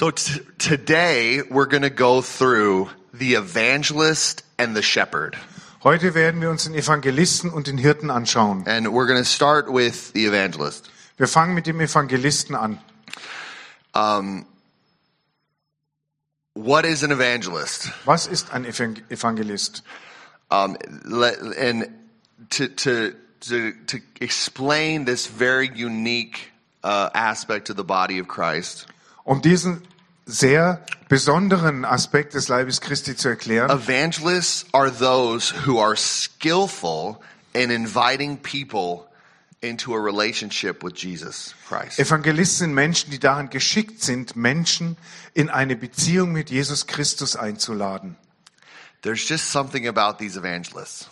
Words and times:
So 0.00 0.10
t- 0.10 0.40
today 0.56 1.42
we're 1.42 1.66
going 1.66 1.82
to 1.82 1.90
go 1.90 2.22
through 2.22 2.88
the 3.12 3.34
evangelist 3.34 4.42
and 4.56 4.74
the 4.74 4.80
shepherd. 4.80 5.36
Heute 5.84 6.14
werden 6.14 6.40
wir 6.40 6.48
uns 6.48 6.64
den 6.64 6.74
Evangelisten 6.74 7.50
und 7.50 7.66
den 7.66 7.76
Hirten 7.76 8.10
anschauen. 8.10 8.66
And 8.66 8.86
we're 8.94 9.04
going 9.04 9.18
to 9.18 9.28
start 9.28 9.70
with 9.70 10.14
the 10.14 10.24
evangelist. 10.24 10.88
Wir 11.18 11.26
fangen 11.26 11.54
mit 11.54 11.66
dem 11.66 11.82
Evangelisten 11.82 12.54
an. 12.56 12.78
What 16.54 16.86
is 16.86 17.04
an 17.04 17.10
evangelist? 17.10 17.92
Was 18.06 18.26
ist 18.26 18.54
ein 18.54 18.64
Evang- 18.64 19.02
Evangelist? 19.10 19.82
Um, 20.50 20.78
let, 21.04 21.42
and 21.58 21.90
to, 22.48 22.68
to, 22.68 23.12
to, 23.40 23.72
to 23.88 23.98
explain 24.18 25.04
this 25.04 25.26
very 25.26 25.68
unique 25.68 26.52
uh, 26.82 27.10
aspect 27.12 27.68
of 27.68 27.76
the 27.76 27.84
body 27.84 28.18
of 28.18 28.28
Christ, 28.28 28.86
Um 29.26 29.42
diesen 29.42 29.82
sehr 30.30 30.84
besonderen 31.08 31.84
Aspekt 31.84 32.34
des 32.34 32.48
Leibes 32.48 32.80
Christi 32.80 33.16
zu 33.16 33.28
erklären, 33.28 33.70
evangelists 33.70 34.66
are 34.72 34.90
those 34.90 35.52
who 35.66 35.80
are 35.80 35.96
skillful 35.96 37.18
in 37.52 37.70
inviting 37.70 38.36
people 38.38 39.06
into 39.60 39.94
a 39.94 39.98
relationship 39.98 40.82
with 40.82 40.94
Jesus 40.96 41.54
Christ. 41.68 41.98
Evangelisten 41.98 42.66
sind 42.66 42.74
Menschen, 42.74 43.10
die 43.10 43.18
darin 43.18 43.50
geschickt 43.50 44.02
sind, 44.02 44.36
Menschen 44.36 44.96
in 45.34 45.50
eine 45.50 45.76
Beziehung 45.76 46.32
mit 46.32 46.50
Jesus 46.50 46.86
Christus 46.86 47.36
einzuladen. 47.36 48.16
There's 49.02 49.26
just 49.28 49.50
something 49.50 49.86
about 49.86 50.18
these 50.18 50.38
evangelists. 50.38 51.08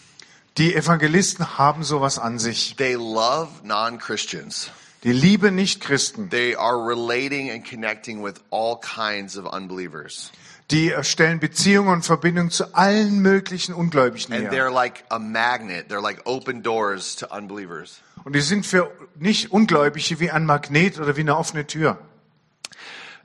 Die 0.59 0.75
Evangelisten 0.75 1.59
haben 1.59 1.85
sowas 1.85 2.19
an 2.19 2.39
sich. 2.39 2.75
They 2.77 2.95
love 2.95 3.49
non 3.63 3.99
Christians. 3.99 4.71
Die 5.05 5.13
lieben 5.13 5.55
Nichtchristen. 5.55 6.29
They 6.31 6.55
are 6.57 6.77
relating 6.77 7.51
and 7.51 7.65
connecting 7.65 8.23
with 8.25 8.41
all 8.51 8.79
kinds 8.81 9.37
of 9.37 9.45
unbelievers. 9.47 10.33
Die 10.71 10.93
stellen 11.03 11.41
Beziehungen 11.41 11.91
und 11.93 12.05
Verbindungen 12.05 12.51
zu 12.51 12.75
allen 12.75 13.21
möglichen 13.21 13.75
Ungläubigen 13.75 14.35
And 14.35 14.45
her. 14.45 14.51
they're 14.53 14.71
like 14.73 15.05
a 15.09 15.19
magnet. 15.19 15.89
They're 15.89 16.03
like 16.03 16.21
open 16.27 16.63
doors 16.63 17.17
to 17.17 17.27
unbelievers. 17.35 18.01
Und 18.25 18.35
die 18.35 18.41
sind 18.43 18.67
für 18.67 18.91
nicht 19.19 19.51
Ungläubige 19.53 20.21
wie 20.21 20.31
ein 20.31 20.45
Magnet 20.45 20.99
oder 20.99 21.17
wie 21.17 21.21
eine 21.21 21.37
offene 21.37 21.67
Tür. 21.67 21.97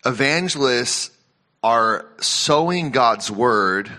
Evangelists 0.06 1.12
are 1.62 2.06
sowing 2.20 2.92
God's 2.92 3.30
word 3.30 3.90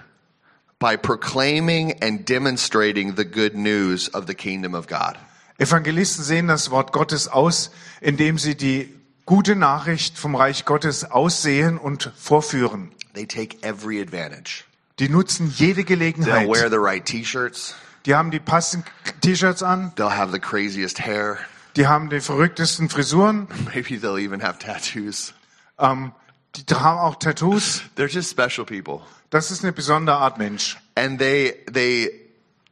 by 0.78 0.96
proclaiming 0.96 2.02
and 2.02 2.24
demonstrating 2.28 3.16
the 3.16 3.24
good 3.24 3.54
news 3.54 4.08
of 4.14 4.26
the 4.26 4.34
kingdom 4.34 4.74
of 4.74 4.86
God. 4.86 5.16
Evangelisten 5.58 6.24
sehen 6.24 6.48
das 6.48 6.70
Wort 6.70 6.92
Gottes 6.92 7.28
aus, 7.28 7.70
indem 8.00 8.38
sie 8.38 8.56
die 8.56 8.92
gute 9.24 9.56
Nachricht 9.56 10.18
vom 10.18 10.34
Reich 10.34 10.64
Gottes 10.64 11.04
aussehen 11.10 11.78
und 11.78 12.12
vorführen. 12.16 12.90
They 13.14 13.26
take 13.26 13.56
every 13.62 14.00
advantage. 14.00 14.64
Die 14.98 15.08
nutzen 15.08 15.52
jede 15.56 15.82
They'll 15.82 15.88
wear 15.88 16.12
Gelegenheit. 16.12 16.70
the 16.70 16.76
right 16.78 17.04
t-shirts. 17.04 17.74
Die 18.06 18.14
haben 18.14 18.30
die 18.30 18.40
passenden 18.40 18.86
T-Shirts 19.22 19.62
an, 19.62 19.92
They'll 19.96 20.14
have 20.14 20.30
the 20.30 20.38
craziest 20.38 21.00
hair. 21.00 21.38
die 21.76 21.86
haben 21.86 22.10
die 22.10 22.20
verrücktesten 22.20 22.88
Frisuren, 22.90 23.48
Maybe 23.74 23.96
they'll 23.96 24.18
even 24.18 24.42
have 24.42 24.58
tattoos. 24.58 25.32
ähm, 25.78 26.12
die 26.56 26.74
haben 26.74 26.98
auch 26.98 27.16
Tattoos. 27.16 27.82
They're 27.96 28.08
just 28.08 28.30
special 28.30 28.64
people. 28.66 29.00
Das 29.30 29.50
ist 29.50 29.64
eine 29.64 29.72
besondere 29.72 30.16
Art 30.18 30.38
Mensch. 30.38 30.76
And 30.96 31.18
they 31.18 31.64
they 31.72 32.10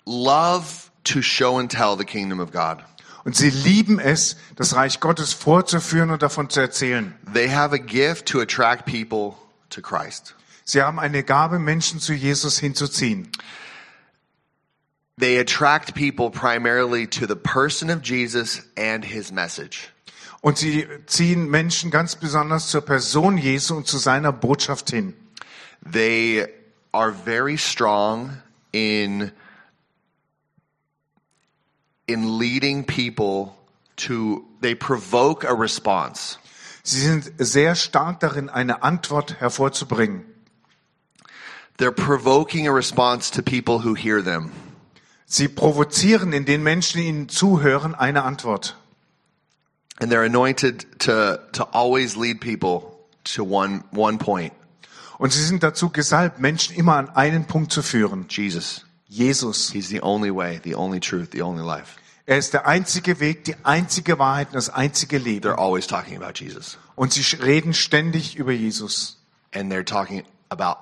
love 0.04 0.90
to 1.04 1.22
show 1.22 1.58
and 1.58 1.70
tell 1.70 1.96
the 1.96 2.04
kingdom 2.04 2.40
of 2.40 2.52
God. 2.52 2.82
Und 3.24 3.36
sie 3.36 3.50
lieben 3.50 4.00
es, 4.00 4.36
das 4.56 4.74
Reich 4.74 4.98
Gottes 5.00 5.32
vorzuführen 5.32 6.10
und 6.10 6.22
davon 6.22 6.50
zu 6.50 6.60
erzählen. 6.60 7.14
They 7.32 7.48
have 7.48 7.72
a 7.72 7.78
gift 7.78 8.26
to 8.26 8.40
attract 8.40 8.86
people 8.86 9.36
to 9.70 9.80
Christ. 9.80 10.34
Sie 10.64 10.82
haben 10.82 10.98
eine 10.98 11.22
Gabe, 11.22 11.58
Menschen 11.58 12.00
zu 12.00 12.14
Jesus 12.14 12.58
hinzuziehen. 12.58 13.30
They 15.18 15.38
attract 15.38 15.94
people 15.94 16.30
primarily 16.30 17.06
to 17.06 17.26
the 17.26 17.36
person 17.36 17.90
of 17.90 18.02
Jesus 18.02 18.62
and 18.76 19.04
his 19.04 19.30
message. 19.30 19.90
Und 20.40 20.58
sie 20.58 20.88
ziehen 21.06 21.48
Menschen 21.48 21.92
ganz 21.92 22.16
besonders 22.16 22.68
zur 22.68 22.80
Person 22.80 23.38
Jesu 23.38 23.76
und 23.76 23.86
zu 23.86 23.98
seiner 23.98 24.32
Botschaft 24.32 24.90
hin. 24.90 25.14
They 25.88 26.48
are 26.90 27.12
very 27.12 27.56
strong 27.56 28.38
in 28.72 29.30
in 32.12 32.38
leading 32.38 32.84
people 32.84 33.54
to 33.96 34.44
they 34.60 34.74
provoke 34.74 35.44
a 35.44 35.54
response. 35.54 36.38
Sie 36.84 37.00
sind 37.00 37.32
sehr 37.38 37.74
stark 37.74 38.20
darin, 38.20 38.48
eine 38.48 38.82
Antwort 38.82 39.40
hervorzubringen. 39.40 40.24
They're 41.78 41.92
provoking 41.92 42.68
a 42.68 42.72
response 42.72 43.30
to 43.30 43.42
people 43.42 43.80
who 43.84 43.94
hear 43.94 44.22
them. 44.22 44.52
Sie 45.26 45.48
provozieren 45.48 46.32
in 46.32 46.44
den 46.44 46.62
Menschen, 46.62 47.00
die 47.00 47.08
ihnen 47.08 47.28
zuhören, 47.28 47.94
eine 47.94 48.22
Antwort. 48.22 48.76
And 50.00 50.12
they're 50.12 50.24
anointed 50.24 50.86
to 51.00 51.38
to 51.52 51.64
always 51.72 52.16
lead 52.16 52.40
people 52.40 52.98
to 53.34 53.44
one 53.44 53.84
one 53.92 54.18
point. 54.18 54.52
Und 55.18 55.32
sie 55.32 55.44
sind 55.44 55.62
dazu 55.62 55.90
gesalbt, 55.90 56.40
Menschen 56.40 56.74
immer 56.74 56.96
an 56.96 57.08
einen 57.10 57.46
Punkt 57.46 57.72
zu 57.72 57.82
führen. 57.82 58.26
Jesus. 58.28 58.84
Jesus. 59.08 59.70
He's 59.70 59.88
the 59.88 60.02
only 60.02 60.30
way, 60.30 60.60
the 60.64 60.74
only 60.74 60.98
truth, 60.98 61.30
the 61.32 61.42
only 61.42 61.62
life. 61.62 62.01
Er 62.26 62.38
ist 62.38 62.52
der 62.52 62.66
einzige 62.66 63.18
Weg, 63.18 63.44
die 63.44 63.56
einzige 63.64 64.18
Wahrheit 64.18 64.48
und 64.48 64.54
das 64.54 64.70
einzige 64.70 65.18
Leben. 65.18 65.48
They're 65.48 65.58
always 65.58 65.86
talking 65.86 66.16
about 66.16 66.34
Jesus. 66.38 66.78
Und 66.94 67.12
sie 67.12 67.22
reden 67.36 67.74
ständig 67.74 68.36
über 68.36 68.52
Jesus. 68.52 69.18
And 69.54 69.72
they're 69.72 69.84
talking 69.84 70.24
about 70.48 70.76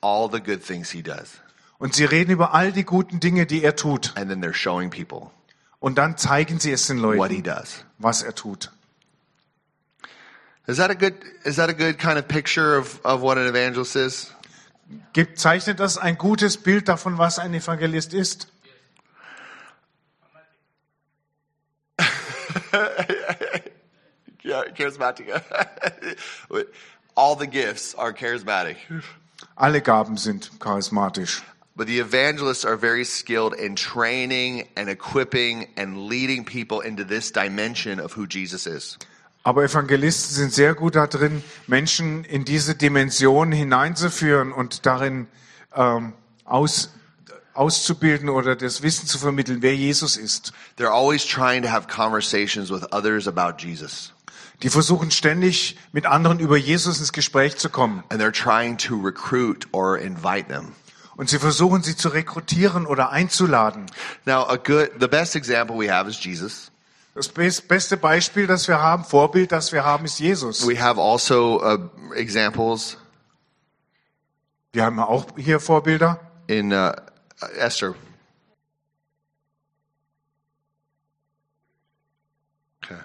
all 0.00 0.28
the 0.30 0.40
good 0.40 0.64
things 0.64 0.90
he 0.90 1.02
does. 1.02 1.40
Und 1.78 1.94
sie 1.94 2.04
reden 2.04 2.32
über 2.32 2.52
all 2.54 2.72
die 2.72 2.84
guten 2.84 3.20
Dinge, 3.20 3.46
die 3.46 3.62
er 3.62 3.76
tut. 3.76 4.12
And 4.16 4.28
then 4.28 4.42
they're 4.42 4.54
showing 4.54 4.90
people 4.90 5.30
Und 5.80 5.98
dann 5.98 6.16
zeigen 6.16 6.60
sie 6.60 6.70
es 6.70 6.86
den 6.86 7.02
what 7.02 7.30
he 7.30 7.36
Leuten, 7.36 7.42
does. 7.42 7.84
was 7.98 8.22
er 8.22 8.34
tut. 8.34 8.70
Is 10.68 10.76
that 10.76 10.90
a 10.90 10.94
good 10.94 11.14
is 11.44 11.56
that 11.56 11.68
a 11.68 11.72
good 11.72 11.98
kind 11.98 12.18
of 12.18 12.28
picture 12.28 12.78
of, 12.78 13.00
of 13.04 13.20
what 13.20 13.36
an 13.36 13.48
evangelist 13.48 13.96
is? 13.96 14.32
Gibt, 15.12 15.40
zeichnet 15.40 15.80
das 15.80 15.98
ein 15.98 16.18
gutes 16.18 16.56
Bild 16.56 16.88
davon, 16.88 17.18
was 17.18 17.38
ein 17.38 17.52
Evangelist 17.54 18.14
ist? 18.14 18.51
Yeah, 24.44 24.64
charismatic. 24.74 25.30
all 27.16 27.36
the 27.36 27.46
gifts 27.46 27.94
are 27.94 28.12
charismatic. 28.12 28.76
Alle 29.56 29.80
Gaben 29.80 30.16
sind 30.16 30.50
charismatisch. 30.58 31.42
But 31.76 31.86
the 31.86 32.00
evangelists 32.00 32.64
are 32.64 32.76
very 32.76 33.04
skilled 33.04 33.54
in 33.54 33.76
training 33.76 34.68
and 34.76 34.90
equipping 34.90 35.68
and 35.76 36.06
leading 36.06 36.44
people 36.44 36.80
into 36.80 37.04
this 37.04 37.30
dimension 37.30 37.98
of 37.98 38.12
who 38.12 38.26
Jesus 38.26 38.66
is. 38.66 38.98
Aber 39.44 39.64
Evangelisten 39.64 40.34
sind 40.34 40.52
sehr 40.52 40.74
gut 40.74 40.94
darin, 40.94 41.42
Menschen 41.66 42.24
in 42.24 42.44
diese 42.44 42.74
Dimension 42.74 43.50
hineinzuführen 43.50 44.52
und 44.52 44.86
darin 44.86 45.26
ähm, 45.74 46.12
aus, 46.44 46.94
auszubilden 47.54 48.28
oder 48.28 48.56
das 48.56 48.82
Wissen 48.82 49.06
zu 49.06 49.18
vermitteln, 49.18 49.62
wer 49.62 49.74
Jesus 49.76 50.16
ist. 50.16 50.52
They're 50.78 50.92
always 50.92 51.26
trying 51.26 51.62
to 51.62 51.70
have 51.70 51.86
conversations 51.88 52.70
with 52.70 52.82
others 52.92 53.26
about 53.28 53.62
Jesus. 53.62 54.12
Die 54.62 54.70
versuchen 54.70 55.10
ständig 55.10 55.76
mit 55.92 56.06
anderen 56.06 56.38
über 56.38 56.56
Jesus 56.56 56.98
ins 57.00 57.12
Gespräch 57.12 57.56
zu 57.56 57.68
kommen. 57.68 58.04
And 58.10 58.22
they're 58.22 58.32
trying 58.32 58.78
to 58.78 58.96
recruit 58.96 59.66
or 59.72 59.98
invite 59.98 60.46
them. 60.48 60.72
Und 61.16 61.28
sie 61.28 61.38
versuchen 61.38 61.82
sie 61.82 61.96
zu 61.96 62.08
rekrutieren 62.08 62.86
oder 62.86 63.10
einzuladen. 63.10 63.86
Now, 64.24 64.46
a 64.48 64.56
good, 64.56 64.90
the 65.00 65.08
best 65.08 65.36
example 65.36 65.76
we 65.78 65.92
have 65.92 66.08
is 66.08 66.22
Jesus. 66.24 66.70
Das 67.14 67.28
bes- 67.34 67.60
beste 67.60 67.98
Beispiel, 67.98 68.46
das 68.46 68.66
wir 68.68 68.80
haben, 68.80 69.04
Vorbild, 69.04 69.52
das 69.52 69.72
wir 69.72 69.84
haben, 69.84 70.06
ist 70.06 70.18
Jesus. 70.18 70.66
We 70.66 70.80
have 70.80 70.98
also 70.98 71.62
uh, 71.62 71.78
examples 72.14 72.96
Wir 74.72 74.84
haben 74.84 74.98
auch 75.00 75.26
hier 75.36 75.60
Vorbilder. 75.60 76.18
in 76.46 76.72
uh, 76.72 76.92
Esther. 77.56 77.94
Okay. 82.84 83.00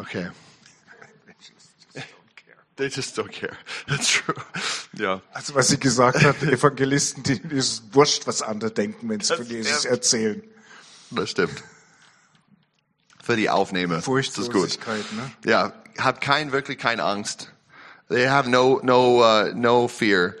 Okay. 0.00 0.28
They 2.76 2.90
just 2.90 3.16
don't 3.16 3.32
care. 3.32 3.56
That's 3.88 4.10
true. 4.12 4.34
Yeah. 4.98 5.20
Also 5.32 5.54
was 5.54 5.68
sie 5.68 5.78
gesagt 5.78 6.22
hat, 6.22 6.42
Evangelisten, 6.42 7.22
die 7.22 7.40
ist 7.54 7.94
wurscht, 7.94 8.26
was 8.26 8.42
andere 8.42 8.70
denken, 8.70 9.08
wenn 9.08 9.20
sie 9.20 9.28
Das 9.28 9.38
von 9.38 9.46
Jesus 9.46 9.78
stimmt. 9.78 9.92
erzählen. 9.92 10.42
Das 11.10 11.30
stimmt. 11.30 11.62
Für 13.22 13.36
die 13.36 13.48
Aufnahme. 13.48 13.94
Das 13.94 14.00
ist 14.00 14.06
gut. 14.06 14.14
Furchtlosigkeit, 14.14 15.12
ne? 15.14 15.30
Ja, 15.46 15.72
hab 15.98 16.20
kein, 16.20 16.52
wirklich 16.52 16.78
keine 16.78 17.02
Angst. 17.04 17.50
They 18.08 18.28
have 18.28 18.48
no, 18.48 18.78
no, 18.82 19.22
uh, 19.22 19.52
no 19.54 19.88
fear. 19.88 20.36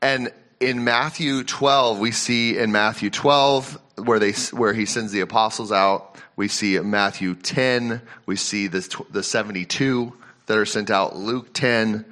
And 0.00 0.32
in 0.62 0.84
Matthew 0.84 1.42
12, 1.42 1.98
we 1.98 2.12
see 2.12 2.56
in 2.56 2.70
Matthew 2.70 3.10
12 3.10 3.78
where 3.96 4.18
they, 4.18 4.32
where 4.52 4.72
he 4.72 4.86
sends 4.86 5.12
the 5.12 5.20
apostles 5.20 5.72
out. 5.72 6.16
We 6.36 6.48
see 6.48 6.76
in 6.76 6.90
Matthew 6.90 7.34
10, 7.34 8.00
we 8.26 8.36
see 8.36 8.68
the, 8.68 9.04
the 9.10 9.22
72 9.22 10.12
that 10.46 10.56
are 10.56 10.64
sent 10.64 10.90
out. 10.90 11.16
Luke 11.16 11.52
10, 11.52 12.04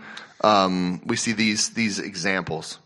um, 0.42 1.00
we 1.06 1.16
see 1.16 1.32
these, 1.32 1.70
these 1.70 1.98
examples. 1.98 2.78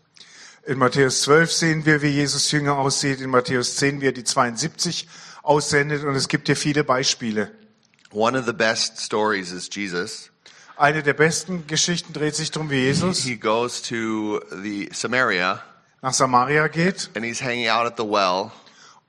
In 0.67 0.77
Matthäus 0.77 1.21
12 1.23 1.51
sehen 1.51 1.85
wir, 1.85 2.01
wie 2.01 2.09
Jesus 2.09 2.51
Jünger 2.51 2.77
aussieht. 2.77 3.21
In 3.21 3.29
Matthäus 3.29 3.75
10, 3.75 4.01
wie 4.01 4.07
er 4.07 4.11
die 4.11 4.23
72 4.23 5.07
aussendet. 5.43 6.03
Und 6.03 6.15
es 6.15 6.27
gibt 6.27 6.47
hier 6.47 6.55
viele 6.55 6.83
Beispiele. 6.83 7.51
One 8.11 8.37
of 8.37 8.45
the 8.45 8.53
best 8.53 8.99
stories 8.99 9.51
is 9.51 9.69
Jesus. 9.71 10.31
Eine 10.77 11.03
der 11.03 11.13
besten 11.13 11.67
Geschichten 11.67 12.13
dreht 12.13 12.35
sich 12.35 12.51
darum, 12.51 12.69
wie 12.69 12.79
Jesus 12.79 13.23
He 13.23 13.37
goes 13.37 13.81
to 13.81 14.41
the 14.51 14.89
Samaria 14.91 15.63
nach 16.05 16.13
Samaria 16.13 16.67
geht 16.67 17.09
and 17.15 17.25
he's 17.25 17.41
hanging 17.41 17.67
out 17.67 17.87
at 17.87 17.97
the 17.97 18.03
well 18.03 18.51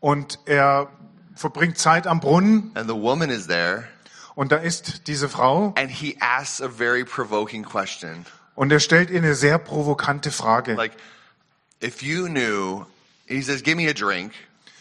und 0.00 0.38
er 0.46 0.88
verbringt 1.34 1.76
Zeit 1.76 2.06
am 2.06 2.20
Brunnen 2.20 2.70
and 2.74 2.88
the 2.88 2.96
woman 2.96 3.28
is 3.28 3.46
there 3.48 3.86
und 4.34 4.50
da 4.50 4.56
ist 4.56 5.06
diese 5.06 5.28
Frau 5.28 5.74
and 5.76 5.90
he 5.90 6.16
asks 6.20 6.62
a 6.62 6.68
very 6.68 7.04
provoking 7.04 7.64
question. 7.64 8.24
und 8.54 8.72
er 8.72 8.80
stellt 8.80 9.10
ihr 9.10 9.18
eine 9.18 9.34
sehr 9.34 9.58
provokante 9.58 10.30
Frage. 10.30 10.74
Like, 10.74 10.92
if 11.82 12.02
you 12.02 12.28
knew, 12.28 12.86
he 13.26 13.42
says, 13.42 13.62
give 13.62 13.76
me 13.76 13.88
a 13.88 13.92
drink. 13.92 14.32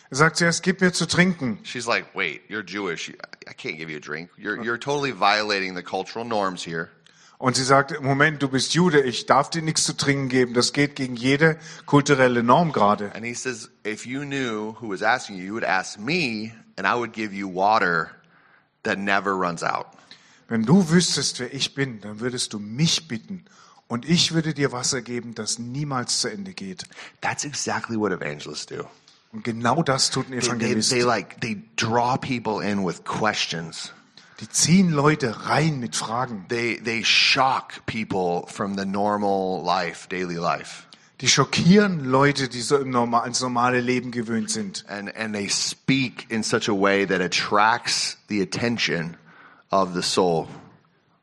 Er 0.10 0.16
sagt 0.16 0.38
zuerst, 0.38 0.64
gib 0.64 0.80
mir 0.80 0.94
zu 0.94 1.08
trinken. 1.08 1.60
She's 1.64 1.86
like, 1.86 2.06
wait, 2.16 2.50
you're 2.50 2.64
Jewish. 2.64 3.12
I 3.48 3.54
can't 3.54 3.78
give 3.78 3.90
you 3.90 3.98
a 3.98 4.02
drink. 4.02 4.30
You're, 4.38 4.64
you're 4.64 4.80
totally 4.80 5.12
violating 5.12 5.76
the 5.76 5.84
cultural 5.84 6.26
norms 6.26 6.64
here. 6.64 6.90
Und 7.38 7.58
sie 7.58 7.66
sagt, 7.66 8.02
Moment, 8.02 8.42
du 8.42 8.48
bist 8.48 8.74
Jude, 8.74 9.02
ich 9.02 9.26
darf 9.26 9.50
dir 9.50 9.62
nichts 9.62 9.84
zu 9.84 9.96
trinken 9.98 10.30
geben. 10.30 10.54
Das 10.54 10.72
geht 10.72 10.96
gegen 10.96 11.16
jede 11.16 11.58
kulturelle 11.86 12.44
Norm 12.44 12.72
gerade. 12.72 13.12
And 13.14 13.26
he 13.26 13.34
says, 13.34 13.70
if 13.86 14.06
you 14.06 14.24
knew 14.24 14.76
who 14.80 14.90
was 14.90 15.02
asking 15.02 15.38
you, 15.38 15.44
you 15.44 15.54
would 15.54 15.66
ask 15.66 16.00
me, 16.00 16.54
and 16.78 16.88
I 16.88 16.96
would 16.96 17.14
give 17.14 17.34
you 17.36 17.48
water 17.48 18.12
that 18.84 18.98
never 18.98 19.34
runs 19.34 19.64
out. 19.64 19.88
Wenn 20.48 20.64
du 20.64 20.90
wüsstest, 20.90 21.40
wer 21.40 21.54
ich 21.54 21.74
bin, 21.74 22.00
dann 22.02 22.20
würdest 22.20 22.54
du 22.54 22.60
mich 22.60 23.08
bitten 23.08 23.46
und 23.88 24.08
ich 24.08 24.34
würde 24.34 24.54
dir 24.54 24.72
Wasser 24.72 25.02
geben, 25.02 25.36
das 25.36 25.60
niemals 25.60 26.22
zu 26.22 26.30
Ende 26.30 26.54
geht. 26.54 26.84
That's 27.22 27.44
exactly 27.44 27.98
what 27.98 28.12
evangelists 28.12 28.66
do. 28.66 28.88
Und 29.36 29.44
genau 29.44 29.84
das 29.84 30.12
tut 30.12 30.28
ein 30.28 30.32
They, 30.32 30.40
they, 30.40 30.48
Evangelist. 30.48 30.90
they 30.92 31.02
like 31.02 31.42
they 31.42 31.62
draw 31.76 32.16
people 32.16 32.62
in 32.62 32.86
with 32.86 33.04
questions. 33.04 33.92
Die 34.40 34.48
ziehen 34.50 34.92
Leute 34.92 35.48
rein 35.50 35.80
mit 35.82 35.94
Fragen. 35.96 36.46
They 36.48 36.78
they 36.78 37.04
shock 37.04 37.86
people 37.86 38.48
from 38.48 38.78
the 38.78 38.86
normal 38.86 39.62
life, 39.62 40.08
daily 40.08 40.36
life. 40.36 40.84
Die 41.20 41.28
schockieren 41.28 42.06
Leute, 42.06 42.48
die 42.48 42.62
so 42.62 42.78
im 42.78 42.92
normal, 42.92 43.24
ans 43.24 43.42
normale 43.42 43.82
Leben 43.82 44.12
gewöhnt 44.12 44.50
sind. 44.52 44.86
And 44.88 45.14
and 45.18 45.34
they 45.34 45.50
speak 45.50 46.28
in 46.30 46.42
such 46.42 46.70
a 46.70 46.74
way 46.74 47.06
that 47.06 47.20
attracts 47.20 48.18
the 48.30 48.42
attention 48.42 49.18
of 49.70 49.94
the 49.94 50.02
soul. 50.02 50.48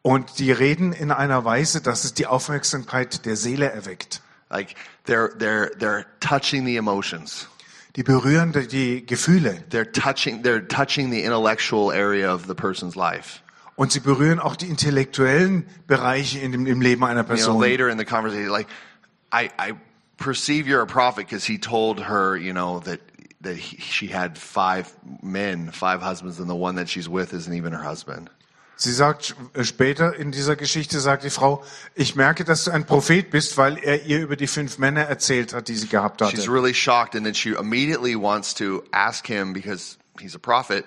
Und 0.03 0.39
die 0.39 0.53
reden 0.53 0.93
in 0.93 1.11
einer 1.13 1.47
Weise, 1.47 1.81
dass 1.81 2.05
es 2.05 2.13
die 2.13 2.27
Aufmerksamkeit 2.27 3.25
der 3.25 3.37
Seele 3.37 3.71
erweckt. 3.71 4.21
Like 4.51 4.75
they're 5.07 5.35
they're 5.39 5.71
they're 5.79 6.05
touching 6.21 6.67
the 6.67 6.77
emotions. 6.77 7.49
Die 7.97 8.03
berühren 8.03 8.53
die- 8.71 9.05
Gefühle. 9.05 9.63
They're 9.71 9.91
touching 9.93 10.43
they're 10.43 10.67
touching 10.67 11.11
the 11.11 11.23
intellectual 11.25 11.93
area 11.93 12.33
of 12.33 12.47
the 12.47 12.55
person's 12.55 12.95
life. 12.97 13.41
Und 13.77 13.93
sie 13.93 14.01
berühren 14.01 14.39
auch 14.39 14.57
die 14.57 14.67
intellektuellen 14.69 15.67
Bereiche 15.87 16.39
in 16.39 16.53
dem, 16.53 16.67
im 16.67 16.81
Leben 16.81 17.05
einer 17.05 17.21
You 17.21 17.27
know, 17.27 17.35
Person. 17.35 17.61
later 17.61 17.89
in 17.89 17.99
the 17.99 18.05
conversation, 18.05 18.51
like 18.51 18.67
I 19.33 19.51
I 19.59 19.75
perceive 20.19 20.67
you're 20.67 20.83
a 20.83 20.87
prophet 20.87 21.27
because 21.27 21.45
he 21.47 21.59
told 21.59 22.01
her, 22.09 22.37
you 22.37 22.53
know, 22.53 22.81
that 22.81 23.01
that 23.43 23.57
he, 23.57 23.79
she 23.81 24.07
had 24.07 24.39
five 24.39 24.89
men, 25.23 25.71
five 25.73 26.01
husbands, 26.01 26.39
and 26.39 26.49
the 26.49 26.55
one 26.55 26.77
that 26.77 26.89
she's 26.89 27.09
with 27.09 27.33
isn't 27.35 27.53
even 27.55 27.73
her 27.73 27.83
husband. 27.83 28.31
Sie 28.83 28.93
sagt 28.93 29.37
äh, 29.55 29.63
später 29.63 30.17
in 30.17 30.33
dieser 30.33 30.57
Geschichte, 30.57 30.99
sagt 30.99 31.23
die 31.23 31.31
Frau, 31.31 31.63
ich 31.95 32.17
merke, 32.17 32.45
dass 32.45 32.65
du 32.65 32.73
ein 32.73 32.85
Prophet 32.85 33.31
bist, 33.31 33.57
weil 33.57 33.79
er 33.79 34.07
ihr 34.07 34.21
über 34.21 34.35
die 34.35 34.49
fünf 34.49 34.79
Männer 34.79 35.03
erzählt 35.03 35.55
hat, 35.55 35.69
die 35.69 35.77
sie 35.77 35.87
gehabt 35.87 36.21
She's 36.21 36.41
hatte. 36.41 36.53
really 36.53 36.75
shocked, 36.75 37.15
and 37.15 37.25
then 37.25 37.35
she 37.35 37.51
immediately 37.51 38.17
wants 38.17 38.53
to 38.55 38.83
ask 38.91 39.25
him 39.27 39.53
because 39.53 39.99
he's 40.19 40.35
a 40.35 40.39
prophet 40.39 40.85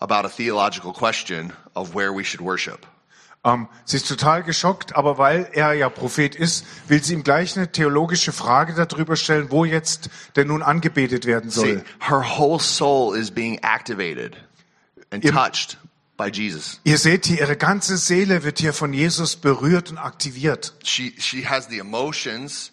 about 0.00 0.26
a 0.26 0.28
theological 0.28 0.92
question 0.92 1.54
of 1.74 1.94
where 1.94 2.14
we 2.14 2.24
should 2.24 2.42
worship. 2.42 2.86
Ähm, 3.42 3.68
sie 3.86 3.96
ist 3.96 4.06
total 4.06 4.42
geschockt, 4.42 4.94
aber 4.94 5.16
weil 5.16 5.48
er 5.52 5.72
ja 5.72 5.88
Prophet 5.88 6.34
ist, 6.34 6.66
will 6.88 7.02
sie 7.02 7.14
ihm 7.14 7.22
gleich 7.22 7.56
eine 7.56 7.72
theologische 7.72 8.32
Frage 8.32 8.74
darüber 8.74 9.16
stellen, 9.16 9.50
wo 9.50 9.64
jetzt 9.64 10.10
denn 10.36 10.48
nun 10.48 10.62
angebetet 10.62 11.24
werden 11.24 11.50
See, 11.50 11.60
soll. 11.60 11.84
her 12.00 12.38
whole 12.38 12.60
soul 12.60 13.16
is 13.16 13.30
being 13.30 13.58
activated 13.62 14.36
and 15.10 15.24
touched 15.24 15.78
by 16.20 16.30
Jesus. 16.30 16.80
Ihr 16.84 16.98
seht 16.98 17.24
hier, 17.26 17.40
ihre 17.40 17.56
ganze 17.56 17.96
Seele 17.96 18.44
wird 18.44 18.58
hier 18.58 18.74
von 18.74 18.92
Jesus 18.92 19.36
berührt 19.36 19.90
und 19.90 19.96
aktiviert. 19.96 20.74
She 20.84 21.14
she 21.18 21.48
has 21.48 21.68
the 21.68 21.78
emotions 21.78 22.72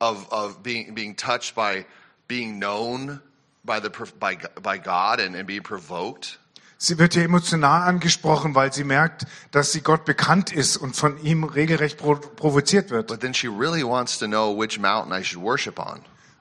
of 0.00 0.30
of 0.30 0.62
being 0.62 0.94
being 0.94 1.16
touched 1.16 1.54
by 1.54 1.86
being 2.28 2.58
known 2.58 3.20
by 3.64 3.80
the 3.82 3.88
by 4.20 4.36
by 4.62 4.78
God 4.78 5.18
and, 5.18 5.34
and 5.34 5.46
being 5.46 5.62
provoked. 5.62 6.38
Sie 6.76 6.98
wird 6.98 7.14
hier 7.14 7.24
emotional 7.24 7.88
angesprochen, 7.88 8.54
weil 8.54 8.72
sie 8.72 8.84
merkt, 8.84 9.24
dass 9.50 9.72
sie 9.72 9.80
Gott 9.80 10.04
bekannt 10.04 10.52
ist 10.52 10.76
und 10.76 10.94
von 10.94 11.20
ihm 11.24 11.44
regelrecht 11.44 11.96
pro 11.96 12.16
provoziert 12.16 12.90
wird. 12.90 13.08
But 13.08 13.20
then 13.20 13.32
she 13.32 13.48
really 13.48 13.82
wants 13.82 14.18
to 14.18 14.26
know 14.26 14.54
which 14.54 14.78
mountain 14.78 15.18
I 15.18 15.24
should 15.24 15.42
worship 15.42 15.78
on. 15.78 16.00